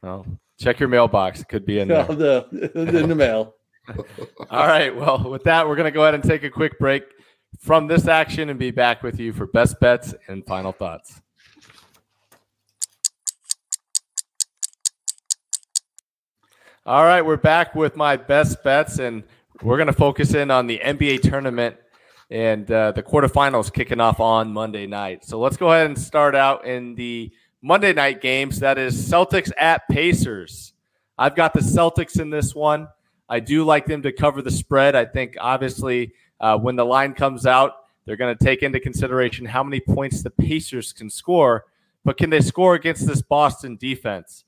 Oh, 0.02 0.24
check 0.58 0.80
your 0.80 0.88
mailbox. 0.88 1.40
It 1.40 1.48
could 1.48 1.64
be 1.64 1.78
in 1.78 1.88
there. 1.88 2.04
the, 2.08 2.70
in 2.74 3.08
the 3.08 3.14
mail. 3.14 3.54
All 4.50 4.66
right. 4.66 4.94
Well, 4.94 5.28
with 5.30 5.44
that, 5.44 5.68
we're 5.68 5.76
going 5.76 5.86
to 5.86 5.90
go 5.90 6.02
ahead 6.02 6.14
and 6.14 6.22
take 6.22 6.42
a 6.42 6.50
quick 6.50 6.78
break 6.78 7.02
from 7.60 7.86
this 7.86 8.08
action 8.08 8.48
and 8.50 8.58
be 8.58 8.70
back 8.70 9.02
with 9.02 9.18
you 9.18 9.32
for 9.32 9.46
best 9.46 9.78
bets 9.80 10.14
and 10.28 10.44
final 10.46 10.72
thoughts. 10.72 11.20
All 16.90 17.04
right, 17.04 17.24
we're 17.24 17.36
back 17.36 17.76
with 17.76 17.94
my 17.94 18.16
best 18.16 18.64
bets, 18.64 18.98
and 18.98 19.22
we're 19.62 19.76
going 19.76 19.86
to 19.86 19.92
focus 19.92 20.34
in 20.34 20.50
on 20.50 20.66
the 20.66 20.80
NBA 20.80 21.22
tournament 21.22 21.76
and 22.32 22.68
uh, 22.68 22.90
the 22.90 23.00
quarterfinals 23.00 23.72
kicking 23.72 24.00
off 24.00 24.18
on 24.18 24.52
Monday 24.52 24.88
night. 24.88 25.24
So 25.24 25.38
let's 25.38 25.56
go 25.56 25.70
ahead 25.70 25.86
and 25.86 25.96
start 25.96 26.34
out 26.34 26.66
in 26.66 26.96
the 26.96 27.30
Monday 27.62 27.92
night 27.92 28.20
games. 28.20 28.58
That 28.58 28.76
is 28.76 29.08
Celtics 29.08 29.52
at 29.56 29.82
Pacers. 29.88 30.72
I've 31.16 31.36
got 31.36 31.54
the 31.54 31.60
Celtics 31.60 32.18
in 32.18 32.28
this 32.28 32.56
one. 32.56 32.88
I 33.28 33.38
do 33.38 33.62
like 33.62 33.86
them 33.86 34.02
to 34.02 34.10
cover 34.10 34.42
the 34.42 34.50
spread. 34.50 34.96
I 34.96 35.04
think 35.04 35.36
obviously 35.40 36.12
uh, 36.40 36.58
when 36.58 36.74
the 36.74 36.84
line 36.84 37.14
comes 37.14 37.46
out, 37.46 37.72
they're 38.04 38.16
going 38.16 38.36
to 38.36 38.44
take 38.44 38.64
into 38.64 38.80
consideration 38.80 39.46
how 39.46 39.62
many 39.62 39.78
points 39.78 40.24
the 40.24 40.30
Pacers 40.30 40.92
can 40.92 41.08
score, 41.08 41.66
but 42.04 42.16
can 42.16 42.30
they 42.30 42.40
score 42.40 42.74
against 42.74 43.06
this 43.06 43.22
Boston 43.22 43.76
defense? 43.76 44.42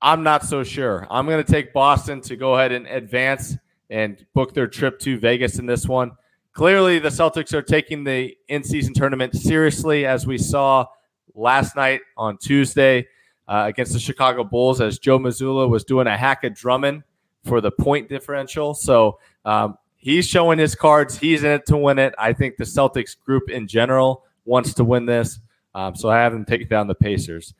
I'm 0.00 0.22
not 0.22 0.44
so 0.44 0.62
sure. 0.62 1.06
I'm 1.10 1.26
going 1.26 1.44
to 1.44 1.52
take 1.52 1.72
Boston 1.72 2.20
to 2.22 2.36
go 2.36 2.54
ahead 2.54 2.72
and 2.72 2.86
advance 2.86 3.56
and 3.90 4.24
book 4.34 4.54
their 4.54 4.66
trip 4.66 4.98
to 5.00 5.18
Vegas 5.18 5.58
in 5.58 5.66
this 5.66 5.86
one. 5.86 6.12
Clearly, 6.52 6.98
the 6.98 7.08
Celtics 7.08 7.52
are 7.52 7.62
taking 7.62 8.04
the 8.04 8.36
in 8.48 8.62
season 8.62 8.94
tournament 8.94 9.34
seriously, 9.34 10.06
as 10.06 10.26
we 10.26 10.38
saw 10.38 10.86
last 11.34 11.76
night 11.76 12.00
on 12.16 12.36
Tuesday 12.36 13.06
uh, 13.46 13.64
against 13.66 13.92
the 13.92 14.00
Chicago 14.00 14.44
Bulls, 14.44 14.80
as 14.80 14.98
Joe 14.98 15.18
Mazzulla 15.18 15.68
was 15.68 15.84
doing 15.84 16.06
a 16.06 16.16
hack 16.16 16.44
of 16.44 16.54
Drummond 16.54 17.02
for 17.44 17.60
the 17.60 17.70
point 17.70 18.08
differential. 18.08 18.74
So 18.74 19.18
um, 19.44 19.78
he's 19.96 20.26
showing 20.26 20.58
his 20.58 20.74
cards. 20.74 21.16
He's 21.16 21.44
in 21.44 21.52
it 21.52 21.66
to 21.66 21.76
win 21.76 21.98
it. 21.98 22.14
I 22.18 22.32
think 22.32 22.56
the 22.56 22.64
Celtics 22.64 23.16
group 23.18 23.50
in 23.50 23.66
general 23.66 24.24
wants 24.44 24.74
to 24.74 24.84
win 24.84 25.06
this. 25.06 25.40
Um, 25.74 25.94
so 25.94 26.08
I 26.08 26.18
have 26.18 26.32
them 26.32 26.44
take 26.44 26.68
down 26.68 26.88
the 26.88 26.94
Pacers. 26.94 27.54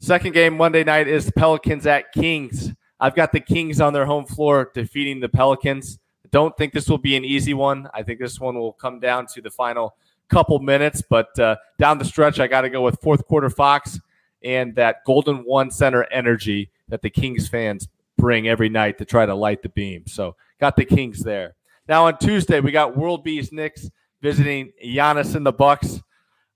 Second 0.00 0.32
game 0.32 0.56
Monday 0.56 0.84
night 0.84 1.08
is 1.08 1.26
the 1.26 1.32
Pelicans 1.32 1.86
at 1.86 2.12
Kings. 2.12 2.72
I've 3.00 3.16
got 3.16 3.32
the 3.32 3.40
Kings 3.40 3.80
on 3.80 3.92
their 3.92 4.06
home 4.06 4.26
floor 4.26 4.70
defeating 4.72 5.18
the 5.18 5.28
Pelicans. 5.28 5.98
Don't 6.30 6.56
think 6.56 6.72
this 6.72 6.88
will 6.88 6.98
be 6.98 7.16
an 7.16 7.24
easy 7.24 7.52
one. 7.52 7.88
I 7.92 8.02
think 8.04 8.20
this 8.20 8.38
one 8.38 8.56
will 8.56 8.72
come 8.72 9.00
down 9.00 9.26
to 9.34 9.42
the 9.42 9.50
final 9.50 9.96
couple 10.28 10.58
minutes, 10.60 11.02
but 11.02 11.36
uh, 11.38 11.56
down 11.78 11.98
the 11.98 12.04
stretch, 12.04 12.38
I 12.38 12.46
got 12.46 12.60
to 12.60 12.70
go 12.70 12.82
with 12.82 13.00
fourth 13.00 13.26
quarter 13.26 13.50
Fox 13.50 13.98
and 14.44 14.74
that 14.76 15.04
Golden 15.04 15.38
One 15.38 15.70
Center 15.70 16.04
energy 16.12 16.70
that 16.88 17.02
the 17.02 17.10
Kings 17.10 17.48
fans 17.48 17.88
bring 18.16 18.48
every 18.48 18.68
night 18.68 18.98
to 18.98 19.04
try 19.04 19.26
to 19.26 19.34
light 19.34 19.62
the 19.62 19.68
beam. 19.68 20.06
So 20.06 20.36
got 20.60 20.76
the 20.76 20.84
Kings 20.84 21.22
there. 21.22 21.54
Now 21.88 22.06
on 22.06 22.18
Tuesday, 22.18 22.60
we 22.60 22.70
got 22.70 22.96
World 22.96 23.24
B's 23.24 23.52
Knicks 23.52 23.90
visiting 24.20 24.72
Giannis 24.84 25.34
and 25.34 25.44
the 25.46 25.52
Bucks. 25.52 26.02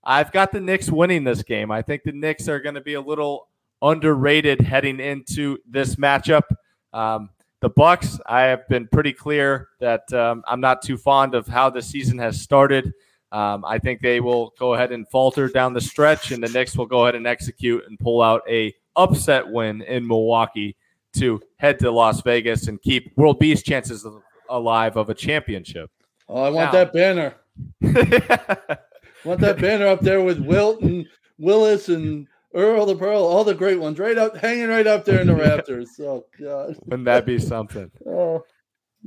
I've 0.03 0.31
got 0.31 0.51
the 0.51 0.59
Knicks 0.59 0.89
winning 0.89 1.23
this 1.23 1.43
game. 1.43 1.71
I 1.71 1.81
think 1.81 2.03
the 2.03 2.11
Knicks 2.11 2.47
are 2.47 2.59
going 2.59 2.75
to 2.75 2.81
be 2.81 2.95
a 2.95 3.01
little 3.01 3.47
underrated 3.81 4.61
heading 4.61 4.99
into 4.99 5.57
this 5.69 5.95
matchup. 5.95 6.43
Um, 6.91 7.29
the 7.61 7.69
Bucks, 7.69 8.19
I 8.25 8.41
have 8.41 8.67
been 8.67 8.87
pretty 8.91 9.13
clear 9.13 9.69
that 9.79 10.11
um, 10.13 10.43
I'm 10.47 10.59
not 10.59 10.81
too 10.81 10.97
fond 10.97 11.33
of 11.35 11.47
how 11.47 11.69
the 11.69 11.81
season 11.81 12.17
has 12.17 12.41
started. 12.41 12.91
Um, 13.31 13.63
I 13.65 13.79
think 13.79 14.01
they 14.01 14.19
will 14.19 14.53
go 14.59 14.73
ahead 14.73 14.91
and 14.91 15.07
falter 15.07 15.47
down 15.47 15.73
the 15.73 15.81
stretch, 15.81 16.31
and 16.31 16.43
the 16.43 16.49
Knicks 16.49 16.77
will 16.77 16.85
go 16.85 17.03
ahead 17.03 17.15
and 17.15 17.25
execute 17.25 17.83
and 17.87 17.97
pull 17.97 18.21
out 18.21 18.41
a 18.49 18.73
upset 18.95 19.47
win 19.49 19.81
in 19.83 20.05
Milwaukee 20.05 20.75
to 21.15 21.41
head 21.57 21.79
to 21.79 21.89
Las 21.91 22.21
Vegas 22.21 22.67
and 22.67 22.81
keep 22.81 23.15
World 23.17 23.39
Beast 23.39 23.65
chances 23.65 24.05
alive 24.49 24.97
of 24.97 25.09
a 25.09 25.13
championship. 25.13 25.89
Oh, 26.27 26.43
I 26.43 26.49
want 26.49 26.73
Now- 26.73 26.83
that 26.83 26.93
banner. 26.93 27.35
Want 29.25 29.39
that 29.41 29.59
banner 29.59 29.87
up 29.87 30.01
there 30.01 30.21
with 30.21 30.39
Wilt 30.39 30.81
and 30.81 31.05
Willis 31.37 31.89
and 31.89 32.27
Earl 32.53 32.85
the 32.85 32.95
Pearl, 32.95 33.23
all 33.23 33.43
the 33.43 33.55
great 33.55 33.79
ones, 33.79 33.97
right 33.97 34.17
up, 34.17 34.37
hanging 34.37 34.67
right 34.67 34.85
up 34.85 35.05
there 35.05 35.21
in 35.21 35.27
the 35.27 35.35
rafters. 35.47 35.89
Oh 35.99 36.25
God. 36.39 36.75
Wouldn't 36.85 37.05
that 37.05 37.25
be 37.25 37.39
something? 37.39 37.89
Oh, 38.05 38.43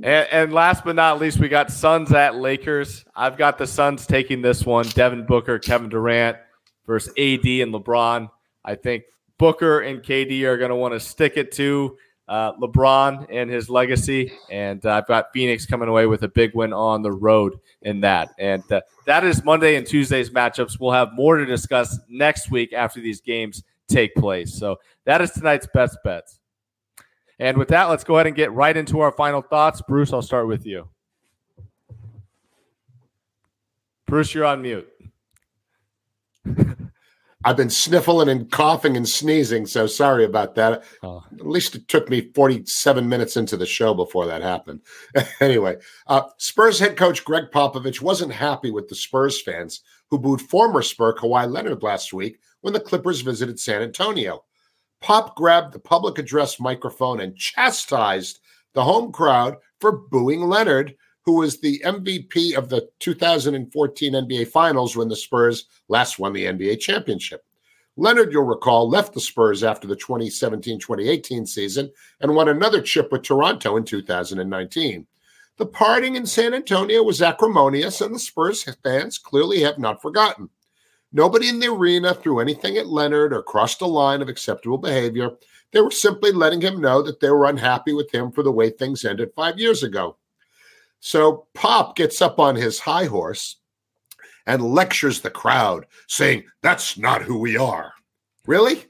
And, 0.03 0.27
and 0.31 0.53
last 0.53 0.83
but 0.83 0.95
not 0.95 1.19
least, 1.19 1.39
we 1.39 1.47
got 1.49 1.71
Suns 1.71 2.11
at 2.11 2.35
Lakers. 2.35 3.05
I've 3.15 3.37
got 3.37 3.57
the 3.57 3.67
Suns 3.67 4.05
taking 4.05 4.41
this 4.41 4.65
one. 4.65 4.85
Devin 4.89 5.25
Booker, 5.25 5.59
Kevin 5.59 5.89
Durant 5.89 6.37
versus 6.85 7.09
AD 7.17 7.45
and 7.45 7.73
LeBron. 7.73 8.29
I 8.65 8.75
think 8.75 9.03
Booker 9.39 9.79
and 9.79 10.01
KD 10.03 10.43
are 10.43 10.57
going 10.57 10.69
to 10.69 10.75
want 10.75 10.93
to 10.93 10.99
stick 10.99 11.37
it 11.37 11.51
to 11.53 11.97
uh, 12.27 12.53
LeBron 12.53 13.27
and 13.31 13.49
his 13.49 13.69
legacy. 13.69 14.33
And 14.49 14.85
uh, 14.85 14.93
I've 14.93 15.07
got 15.07 15.31
Phoenix 15.33 15.65
coming 15.65 15.89
away 15.89 16.05
with 16.05 16.23
a 16.23 16.27
big 16.27 16.53
win 16.53 16.73
on 16.73 17.01
the 17.01 17.11
road 17.11 17.59
in 17.81 18.01
that. 18.01 18.29
And 18.37 18.69
uh, 18.71 18.81
that 19.05 19.23
is 19.23 19.43
Monday 19.43 19.75
and 19.75 19.85
Tuesday's 19.87 20.29
matchups. 20.29 20.79
We'll 20.79 20.91
have 20.91 21.13
more 21.13 21.37
to 21.37 21.45
discuss 21.45 21.99
next 22.09 22.51
week 22.51 22.73
after 22.73 22.99
these 22.99 23.21
games 23.21 23.63
take 23.87 24.13
place. 24.15 24.53
So 24.53 24.79
that 25.05 25.21
is 25.21 25.31
tonight's 25.31 25.67
best 25.73 25.97
bets. 26.03 26.39
And 27.39 27.57
with 27.57 27.67
that, 27.69 27.85
let's 27.85 28.03
go 28.03 28.15
ahead 28.15 28.27
and 28.27 28.35
get 28.35 28.51
right 28.51 28.75
into 28.75 28.99
our 28.99 29.11
final 29.11 29.41
thoughts. 29.41 29.81
Bruce, 29.87 30.11
I'll 30.11 30.21
start 30.21 30.47
with 30.47 30.65
you. 30.65 30.89
Bruce, 34.07 34.33
you're 34.33 34.45
on 34.45 34.61
mute. 34.61 34.87
I've 37.45 37.57
been 37.57 37.69
sniffling 37.69 38.29
and 38.29 38.51
coughing 38.51 38.97
and 38.97 39.07
sneezing, 39.07 39.67
so 39.67 39.85
sorry 39.85 40.25
about 40.25 40.55
that. 40.55 40.83
Oh. 41.03 41.23
At 41.31 41.47
least 41.47 41.75
it 41.75 41.87
took 41.87 42.09
me 42.09 42.31
47 42.33 43.07
minutes 43.07 43.37
into 43.37 43.55
the 43.55 43.65
show 43.65 43.93
before 43.93 44.25
that 44.25 44.41
happened. 44.41 44.81
anyway, 45.39 45.77
uh, 46.07 46.23
Spurs 46.37 46.79
head 46.79 46.97
coach 46.97 47.23
Gregg 47.23 47.45
Popovich 47.53 48.01
wasn't 48.01 48.33
happy 48.33 48.71
with 48.71 48.87
the 48.87 48.95
Spurs 48.95 49.41
fans 49.41 49.81
who 50.09 50.17
booed 50.17 50.41
former 50.41 50.81
Spur 50.81 51.13
Kawhi 51.13 51.49
Leonard 51.49 51.83
last 51.83 52.11
week 52.11 52.39
when 52.61 52.73
the 52.73 52.79
Clippers 52.79 53.21
visited 53.21 53.59
San 53.59 53.83
Antonio. 53.83 54.43
Pop 54.99 55.35
grabbed 55.35 55.73
the 55.73 55.79
public 55.79 56.17
address 56.17 56.59
microphone 56.59 57.19
and 57.19 57.37
chastised 57.37 58.39
the 58.73 58.83
home 58.83 59.11
crowd 59.11 59.57
for 59.79 59.91
booing 59.91 60.41
Leonard, 60.41 60.95
who 61.27 61.33
was 61.33 61.59
the 61.59 61.81
MVP 61.83 62.55
of 62.55 62.69
the 62.69 62.87
2014 62.99 64.13
NBA 64.13 64.47
Finals 64.47 64.95
when 64.95 65.09
the 65.09 65.15
Spurs 65.17 65.65
last 65.89 66.19
won 66.19 66.31
the 66.31 66.45
NBA 66.45 66.79
championship. 66.79 67.43
Leonard, 67.97 68.31
you'll 68.31 68.43
recall, 68.43 68.89
left 68.89 69.13
the 69.13 69.19
Spurs 69.19 69.61
after 69.61 69.89
the 69.89 69.95
2017 69.97 70.79
2018 70.79 71.45
season 71.45 71.91
and 72.21 72.33
won 72.33 72.47
another 72.47 72.81
chip 72.81 73.11
with 73.11 73.23
Toronto 73.23 73.75
in 73.75 73.83
2019. 73.83 75.05
The 75.57 75.65
parting 75.65 76.15
in 76.15 76.25
San 76.25 76.53
Antonio 76.53 77.03
was 77.03 77.21
acrimonious, 77.21 77.99
and 77.99 78.15
the 78.15 78.19
Spurs 78.19 78.63
fans 78.81 79.17
clearly 79.17 79.59
have 79.63 79.79
not 79.79 80.01
forgotten. 80.01 80.49
Nobody 81.11 81.49
in 81.49 81.59
the 81.59 81.67
arena 81.67 82.13
threw 82.13 82.39
anything 82.39 82.77
at 82.77 82.87
Leonard 82.87 83.33
or 83.33 83.43
crossed 83.43 83.81
a 83.81 83.85
line 83.85 84.21
of 84.21 84.29
acceptable 84.29 84.77
behavior. 84.77 85.31
They 85.73 85.81
were 85.81 85.91
simply 85.91 86.31
letting 86.31 86.61
him 86.61 86.79
know 86.79 87.01
that 87.01 87.19
they 87.19 87.31
were 87.31 87.49
unhappy 87.49 87.91
with 87.91 88.13
him 88.13 88.31
for 88.31 88.43
the 88.43 88.51
way 88.53 88.69
things 88.69 89.03
ended 89.03 89.33
five 89.35 89.59
years 89.59 89.83
ago. 89.83 90.15
So 90.99 91.47
Pop 91.53 91.95
gets 91.95 92.21
up 92.21 92.39
on 92.39 92.55
his 92.55 92.79
high 92.79 93.05
horse 93.05 93.57
and 94.45 94.61
lectures 94.61 95.21
the 95.21 95.29
crowd, 95.29 95.85
saying, 96.07 96.43
That's 96.61 96.97
not 96.97 97.21
who 97.21 97.37
we 97.37 97.57
are. 97.57 97.93
Really? 98.45 98.85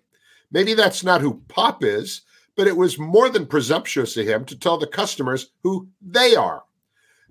Maybe 0.52 0.74
that's 0.74 1.04
not 1.04 1.22
who 1.22 1.42
Pop 1.48 1.84
is, 1.84 2.22
but 2.56 2.68
it 2.68 2.78
was 2.78 2.98
more 2.98 3.30
than 3.30 3.46
presumptuous 3.46 4.16
of 4.18 4.28
him 4.28 4.46
to 4.46 4.58
tell 4.58 4.78
the 4.78 4.88
customers 4.88 5.52
who 5.64 5.88
they 6.02 6.36
are. 6.36 6.64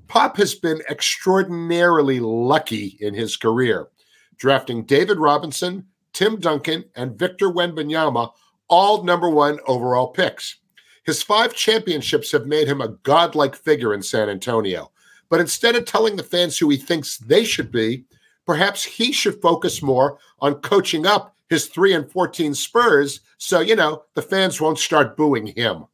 Pop 0.08 0.36
has 0.36 0.54
been 0.54 0.80
extraordinarily 0.88 2.20
lucky 2.20 2.96
in 3.00 3.14
his 3.14 3.36
career, 3.36 3.88
drafting 4.36 4.84
David 4.84 5.18
Robinson, 5.18 5.86
Tim 6.12 6.38
Duncan, 6.38 6.84
and 6.94 7.18
Victor 7.18 7.50
Wembanyama, 7.50 8.32
all 8.68 9.02
number 9.02 9.28
one 9.28 9.58
overall 9.66 10.08
picks. 10.08 10.58
His 11.06 11.22
five 11.22 11.54
championships 11.54 12.32
have 12.32 12.46
made 12.46 12.68
him 12.68 12.80
a 12.80 12.88
godlike 12.88 13.54
figure 13.54 13.94
in 13.94 14.02
San 14.02 14.28
Antonio. 14.28 14.90
But 15.28 15.40
instead 15.40 15.76
of 15.76 15.84
telling 15.84 16.16
the 16.16 16.22
fans 16.22 16.58
who 16.58 16.68
he 16.68 16.76
thinks 16.76 17.18
they 17.18 17.44
should 17.44 17.72
be, 17.72 18.04
perhaps 18.44 18.84
he 18.84 19.12
should 19.12 19.40
focus 19.40 19.82
more 19.82 20.18
on 20.40 20.56
coaching 20.56 21.06
up 21.06 21.34
his 21.48 21.66
3 21.66 21.94
and 21.94 22.10
14 22.10 22.54
Spurs 22.54 23.20
so, 23.38 23.60
you 23.60 23.76
know, 23.76 24.02
the 24.14 24.22
fans 24.22 24.60
won't 24.60 24.78
start 24.78 25.16
booing 25.16 25.48
him. 25.48 25.84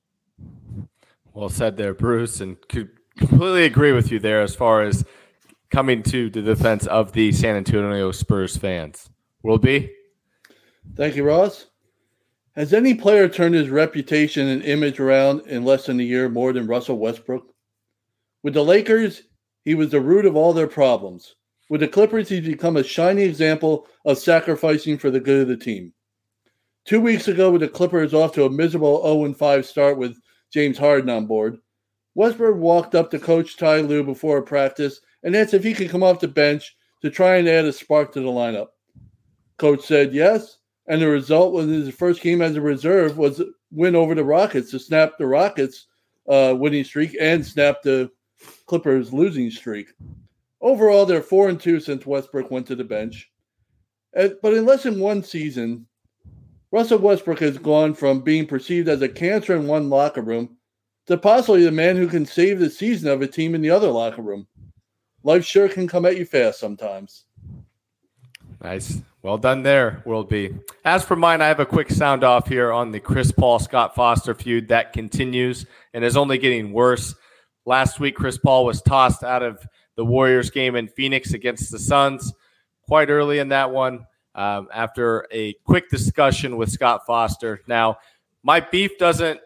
Well 1.35 1.49
said 1.49 1.77
there, 1.77 1.95
Bruce, 1.95 2.41
and 2.41 2.57
could 2.69 2.91
completely 3.17 3.65
agree 3.65 3.93
with 3.93 4.11
you 4.11 4.19
there 4.19 4.43
as 4.43 4.55
far 4.55 4.83
as 4.83 5.05
coming 5.71 6.03
to 6.05 6.31
the 6.31 6.43
defense 6.43 6.87
of 6.87 7.13
the 7.13 7.33
San 7.33 7.57
Antonio 7.57 8.13
Spurs 8.13 8.57
fans. 8.57 9.09
World 9.43 9.63
B. 9.63 9.91
Thank 10.95 11.17
you, 11.17 11.25
Ross. 11.25 11.67
Has 12.55 12.75
any 12.75 12.95
player 12.95 13.29
turned 13.29 13.55
his 13.55 13.71
reputation 13.71 14.47
and 14.49 14.63
image 14.63 15.01
around 15.01 15.47
in 15.47 15.65
less 15.65 15.87
than 15.87 15.99
a 15.99 16.03
year 16.03 16.29
more 16.29 16.53
than 16.53 16.67
Russell 16.67 16.99
Westbrook? 16.99 17.51
With 18.43 18.53
the 18.53 18.63
Lakers, 18.63 19.23
he 19.65 19.75
was 19.75 19.91
the 19.91 20.01
root 20.03 20.27
of 20.27 20.37
all 20.37 20.53
their 20.53 20.67
problems. 20.67 21.35
With 21.71 21.81
the 21.81 21.89
Clippers, 21.89 22.29
he's 22.29 22.45
become 22.45 22.77
a 22.77 22.85
shining 22.85 23.27
example 23.27 23.87
of 24.05 24.19
sacrificing 24.19 24.99
for 24.99 25.11
the 25.11 25.21
good 25.21 25.43
of 25.43 25.49
the 25.49 25.57
team. 25.57 25.95
Two 26.85 27.01
weeks 27.01 27.27
ago, 27.27 27.51
with 27.51 27.63
the 27.63 27.69
Clippers 27.69 28.13
off 28.13 28.35
to 28.35 28.45
a 28.45 28.51
miserable 28.51 29.03
0 29.03 29.33
5 29.33 29.65
start 29.65 29.97
with 29.97 30.21
James 30.53 30.77
Harden 30.77 31.09
on 31.09 31.27
board, 31.27 31.57
Westbrook 32.15 32.57
walked 32.57 32.95
up 32.95 33.11
to 33.13 33.19
Coach 33.19 33.57
Ty 33.57 33.81
Lue 33.81 34.05
before 34.05 34.37
a 34.37 34.43
practice 34.43 35.01
and 35.23 35.35
asked 35.35 35.55
if 35.55 35.65
he 35.65 35.73
could 35.73 35.89
come 35.89 36.03
off 36.03 36.21
the 36.21 36.29
bench 36.29 36.77
to 37.01 37.09
try 37.09 37.37
and 37.37 37.49
add 37.49 37.65
a 37.65 37.73
spark 37.73 38.13
to 38.13 38.21
the 38.21 38.27
lineup. 38.27 38.69
Coach 39.57 39.87
said 39.87 40.13
yes, 40.13 40.59
and 40.87 41.01
the 41.01 41.09
result 41.09 41.53
was 41.53 41.67
his 41.69 41.95
first 41.95 42.23
game 42.23 42.43
as 42.43 42.57
a 42.57 42.61
reserve 42.61 43.19
was 43.19 43.43
win 43.71 43.95
over 43.95 44.15
the 44.15 44.25
Rockets 44.25 44.71
to 44.71 44.79
snap 44.79 45.13
the 45.19 45.27
Rockets' 45.27 45.87
uh, 46.29 46.55
winning 46.57 46.85
streak 46.85 47.17
and 47.21 47.45
snap 47.45 47.83
the 47.83 48.11
Clippers' 48.67 49.13
losing 49.13 49.51
streak. 49.51 49.93
Overall, 50.61 51.07
they're 51.07 51.23
four 51.23 51.49
and 51.49 51.61
two 51.61 51.81
since 51.81 52.07
Westbrook 52.07 52.51
went 52.51 52.67
to 52.67 52.77
the 52.77 52.85
bench. 52.85 53.31
But 54.15 54.55
in 54.55 54.67
less 54.67 54.83
than 54.83 55.01
one 55.01 55.23
season, 55.23 55.87
Russell 56.71 56.99
Westbrook 56.99 57.41
has 57.41 57.59
gone 57.59 57.95
from 57.95 58.21
being 58.21 58.47
perceived 58.47 58.89
as 58.89 59.03
a 59.03 59.09
cancer 59.09 59.57
in 59.57 59.67
one 59.67 59.91
locker 59.91 60.23
room 60.23 60.57
to 61.07 61.17
possibly 61.19 61.65
the 61.65 61.73
man 61.73 61.97
who 61.97 62.07
can 62.07 62.25
save 62.25 62.59
the 62.59 62.71
season 62.71 63.11
of 63.11 63.23
a 63.23 63.27
team 63.27 63.55
in 63.55 63.61
the 63.61 63.71
other 63.71 63.89
locker 63.89 64.23
room. 64.23 64.47
Life 65.25 65.45
sure 65.45 65.69
can 65.69 65.89
come 65.89 66.07
at 66.07 66.17
you 66.17 66.25
fast 66.25 66.61
sometimes. 66.61 67.25
Nice. 68.63 69.01
Well 69.23 69.39
done 69.39 69.63
there, 69.63 70.03
World 70.05 70.29
B. 70.29 70.51
As 70.85 71.05
for 71.05 71.15
mine, 71.15 71.41
I 71.41 71.47
have 71.47 71.61
a 71.61 71.65
quick 71.65 71.91
sound 71.91 72.25
off 72.25 72.49
here 72.49 72.73
on 72.73 72.91
the 72.91 72.99
Chris 72.99 73.31
Paul 73.31 73.61
Scott 73.61 73.95
Foster 73.95 74.35
feud 74.35 74.67
that 74.67 74.93
continues 74.93 75.65
and 75.95 76.05
is 76.05 76.17
only 76.17 76.39
getting 76.39 76.73
worse. 76.73 77.15
Last 77.65 78.01
week, 78.01 78.17
Chris 78.17 78.37
Paul 78.37 78.65
was 78.65 78.83
tossed 78.83 79.23
out 79.23 79.45
of 79.45 79.65
the 79.95 80.05
Warriors 80.05 80.51
game 80.51 80.75
in 80.75 80.89
Phoenix 80.89 81.35
against 81.35 81.71
the 81.71 81.79
Suns 81.79 82.33
quite 82.89 83.11
early 83.11 83.39
in 83.39 83.51
that 83.51 83.71
one 83.71 84.07
um, 84.35 84.67
after 84.75 85.29
a 85.31 85.53
quick 85.65 85.89
discussion 85.89 86.57
with 86.57 86.73
Scott 86.73 87.07
Foster. 87.07 87.61
Now, 87.69 87.99
my 88.43 88.59
beef 88.59 88.99
doesn't, 88.99 89.39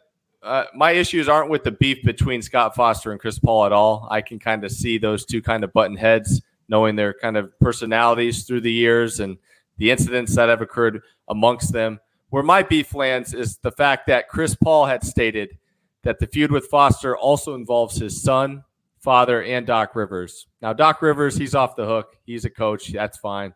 uh, 0.43 0.65
my 0.75 0.93
issues 0.93 1.29
aren't 1.29 1.51
with 1.51 1.65
the 1.65 1.73
beef 1.73 2.03
between 2.03 2.41
Scott 2.41 2.75
Foster 2.75 3.13
and 3.13 3.21
Chris 3.21 3.39
Paul 3.39 3.67
at 3.67 3.73
all. 3.73 4.09
I 4.11 4.23
can 4.23 4.39
kind 4.39 4.65
of 4.65 4.73
see 4.73 4.97
those 4.97 5.27
two 5.27 5.43
kind 5.43 5.65
of 5.65 5.73
button 5.75 5.99
heads, 5.99 6.41
knowing 6.67 6.97
their 6.97 7.13
kind 7.13 7.37
of 7.37 7.53
personalities 7.61 8.45
through 8.45 8.63
the 8.63 8.73
years 8.73 9.21
and 9.21 9.37
the 9.79 9.91
incidents 9.91 10.35
that 10.37 10.49
have 10.49 10.63
occurred 10.63 11.03
amongst 11.29 11.73
them. 11.73 12.01
Where 12.31 12.43
my 12.43 12.63
beef 12.63 12.95
lands 12.95 13.35
is 13.35 13.59
the 13.59 13.71
fact 13.71 14.07
that 14.09 14.29
Chris 14.29 14.55
Paul 14.55 14.87
had 14.87 15.05
stated 15.05 15.59
that 16.03 16.19
the 16.19 16.27
feud 16.27 16.51
with 16.51 16.67
Foster 16.67 17.17
also 17.17 17.55
involves 17.55 17.99
his 17.99 18.23
son, 18.23 18.65
father, 19.01 19.43
and 19.43 19.67
Doc 19.67 19.95
Rivers. 19.95 20.47
Now, 20.61 20.73
Doc 20.73 21.03
Rivers, 21.03 21.37
he's 21.37 21.55
off 21.55 21.77
the 21.77 21.87
hook. 21.87 22.17
He's 22.25 22.45
a 22.45 22.51
coach. 22.51 22.93
That's 22.93 23.19
fine. 23.19 23.55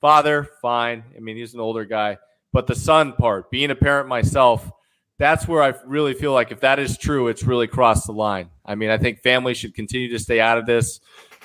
Father, 0.00 0.48
fine. 0.62 1.04
I 1.16 1.20
mean, 1.20 1.36
he's 1.36 1.54
an 1.54 1.60
older 1.60 1.84
guy. 1.84 2.18
But 2.52 2.66
the 2.66 2.74
son 2.74 3.12
part, 3.12 3.50
being 3.50 3.70
a 3.70 3.74
parent 3.74 4.08
myself, 4.08 4.70
that's 5.18 5.46
where 5.46 5.62
I 5.62 5.74
really 5.84 6.14
feel 6.14 6.32
like 6.32 6.50
if 6.50 6.60
that 6.60 6.78
is 6.78 6.96
true, 6.96 7.28
it's 7.28 7.42
really 7.42 7.66
crossed 7.66 8.06
the 8.06 8.12
line. 8.12 8.48
I 8.64 8.74
mean, 8.74 8.88
I 8.90 8.98
think 8.98 9.20
families 9.20 9.58
should 9.58 9.74
continue 9.74 10.10
to 10.10 10.18
stay 10.18 10.40
out 10.40 10.58
of 10.58 10.66
this. 10.66 11.00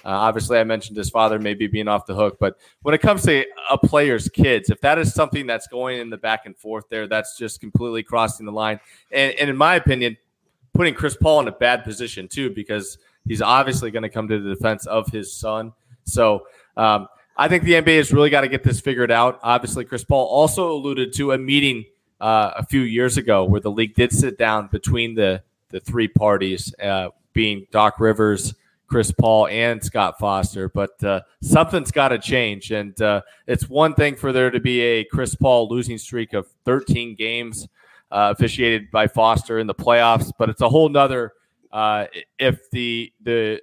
Uh, 0.05 0.09
obviously, 0.09 0.59
I 0.59 0.63
mentioned 0.63 0.97
his 0.97 1.09
father 1.09 1.39
maybe 1.39 1.65
being 1.65 1.87
off 1.87 2.05
the 2.05 2.13
hook, 2.13 2.37
but 2.39 2.59
when 2.83 2.93
it 2.93 3.01
comes 3.01 3.23
to 3.23 3.43
a 3.71 3.77
player's 3.77 4.29
kids, 4.29 4.69
if 4.69 4.79
that 4.81 4.99
is 4.99 5.13
something 5.13 5.47
that's 5.47 5.67
going 5.67 5.99
in 5.99 6.11
the 6.11 6.17
back 6.17 6.45
and 6.45 6.55
forth 6.55 6.85
there, 6.89 7.07
that's 7.07 7.37
just 7.37 7.59
completely 7.59 8.03
crossing 8.03 8.45
the 8.45 8.51
line. 8.51 8.79
And, 9.11 9.33
and 9.39 9.49
in 9.49 9.57
my 9.57 9.75
opinion, 9.75 10.15
putting 10.75 10.93
Chris 10.93 11.17
Paul 11.17 11.39
in 11.39 11.47
a 11.47 11.51
bad 11.51 11.83
position 11.83 12.27
too, 12.27 12.51
because 12.51 12.99
he's 13.27 13.41
obviously 13.41 13.89
going 13.89 14.03
to 14.03 14.09
come 14.09 14.27
to 14.27 14.39
the 14.39 14.53
defense 14.53 14.85
of 14.85 15.07
his 15.07 15.33
son. 15.33 15.73
So 16.03 16.45
um, 16.77 17.07
I 17.35 17.47
think 17.47 17.63
the 17.63 17.73
NBA 17.73 17.97
has 17.97 18.13
really 18.13 18.29
got 18.29 18.41
to 18.41 18.47
get 18.47 18.63
this 18.63 18.79
figured 18.79 19.11
out. 19.11 19.39
Obviously, 19.41 19.85
Chris 19.85 20.03
Paul 20.03 20.27
also 20.27 20.71
alluded 20.71 21.13
to 21.13 21.31
a 21.31 21.37
meeting 21.37 21.83
uh, 22.21 22.51
a 22.55 22.65
few 22.65 22.81
years 22.81 23.17
ago 23.17 23.43
where 23.43 23.61
the 23.61 23.71
league 23.71 23.95
did 23.95 24.11
sit 24.11 24.37
down 24.37 24.67
between 24.67 25.15
the 25.15 25.41
the 25.69 25.79
three 25.79 26.07
parties, 26.07 26.73
uh, 26.81 27.09
being 27.33 27.67
Doc 27.71 27.99
Rivers. 27.99 28.53
Chris 28.95 29.11
Paul 29.11 29.47
and 29.47 29.83
Scott 29.83 30.17
Foster, 30.19 30.69
but 30.69 31.03
uh, 31.03 31.19
something's 31.41 31.91
got 31.91 32.07
to 32.07 32.17
change. 32.17 32.71
And 32.71 33.01
uh, 33.01 33.23
it's 33.45 33.67
one 33.67 33.93
thing 33.93 34.15
for 34.15 34.31
there 34.31 34.49
to 34.49 34.61
be 34.61 34.79
a 34.79 35.03
Chris 35.03 35.35
Paul 35.35 35.67
losing 35.67 35.97
streak 35.97 36.31
of 36.31 36.47
13 36.63 37.13
games 37.15 37.67
uh, 38.09 38.33
officiated 38.33 38.89
by 38.91 39.07
Foster 39.07 39.59
in 39.59 39.67
the 39.67 39.75
playoffs, 39.75 40.31
but 40.39 40.49
it's 40.49 40.61
a 40.61 40.69
whole 40.69 40.87
nother 40.87 41.33
uh, 41.73 42.05
if 42.39 42.69
the 42.69 43.11
the 43.21 43.59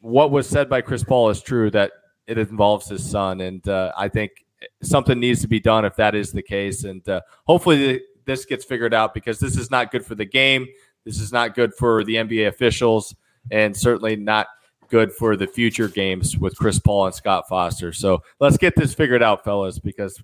what 0.00 0.30
was 0.30 0.46
said 0.46 0.68
by 0.68 0.82
Chris 0.82 1.02
Paul 1.02 1.30
is 1.30 1.40
true 1.40 1.70
that 1.70 1.92
it 2.26 2.36
involves 2.36 2.90
his 2.90 3.10
son, 3.10 3.40
and 3.40 3.66
uh, 3.66 3.90
I 3.96 4.08
think 4.08 4.44
something 4.82 5.18
needs 5.18 5.40
to 5.40 5.48
be 5.48 5.60
done 5.60 5.86
if 5.86 5.96
that 5.96 6.14
is 6.14 6.30
the 6.30 6.42
case, 6.42 6.84
and 6.84 7.08
uh, 7.08 7.22
hopefully 7.46 8.02
this 8.26 8.44
gets 8.44 8.66
figured 8.66 8.92
out 8.92 9.14
because 9.14 9.38
this 9.38 9.56
is 9.56 9.70
not 9.70 9.90
good 9.90 10.04
for 10.04 10.14
the 10.14 10.26
game. 10.26 10.66
This 11.06 11.20
is 11.20 11.32
not 11.32 11.54
good 11.54 11.72
for 11.72 12.04
the 12.04 12.16
NBA 12.16 12.48
officials, 12.48 13.14
and 13.50 13.76
certainly 13.76 14.16
not 14.16 14.46
good 14.88 15.12
for 15.12 15.36
the 15.36 15.46
future 15.46 15.88
games 15.88 16.36
with 16.38 16.56
Chris 16.56 16.78
Paul 16.78 17.06
and 17.06 17.14
Scott 17.14 17.48
Foster. 17.48 17.92
So 17.92 18.22
let's 18.40 18.56
get 18.56 18.74
this 18.76 18.94
figured 18.94 19.22
out, 19.22 19.44
fellas, 19.44 19.78
because 19.78 20.22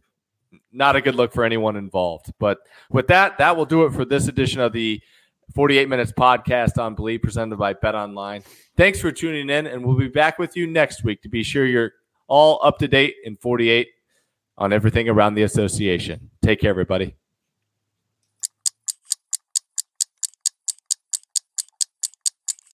not 0.72 0.96
a 0.96 1.00
good 1.00 1.14
look 1.14 1.32
for 1.32 1.44
anyone 1.44 1.76
involved. 1.76 2.32
But 2.38 2.58
with 2.90 3.08
that, 3.08 3.38
that 3.38 3.56
will 3.56 3.64
do 3.64 3.84
it 3.84 3.92
for 3.92 4.04
this 4.04 4.28
edition 4.28 4.60
of 4.60 4.72
the 4.72 5.00
48 5.54 5.88
Minutes 5.88 6.12
podcast 6.12 6.78
on 6.78 6.96
Bleav 6.96 7.22
presented 7.22 7.56
by 7.56 7.74
Bet 7.74 7.94
Online. 7.94 8.42
Thanks 8.76 9.00
for 9.00 9.12
tuning 9.12 9.50
in, 9.50 9.66
and 9.66 9.84
we'll 9.84 9.96
be 9.96 10.08
back 10.08 10.38
with 10.38 10.56
you 10.56 10.66
next 10.66 11.04
week 11.04 11.22
to 11.22 11.28
be 11.28 11.42
sure 11.42 11.66
you're 11.66 11.92
all 12.28 12.60
up 12.62 12.78
to 12.78 12.88
date 12.88 13.16
in 13.24 13.36
48 13.36 13.88
on 14.56 14.72
everything 14.72 15.08
around 15.08 15.34
the 15.34 15.42
association. 15.42 16.30
Take 16.42 16.60
care, 16.60 16.70
everybody. 16.70 17.16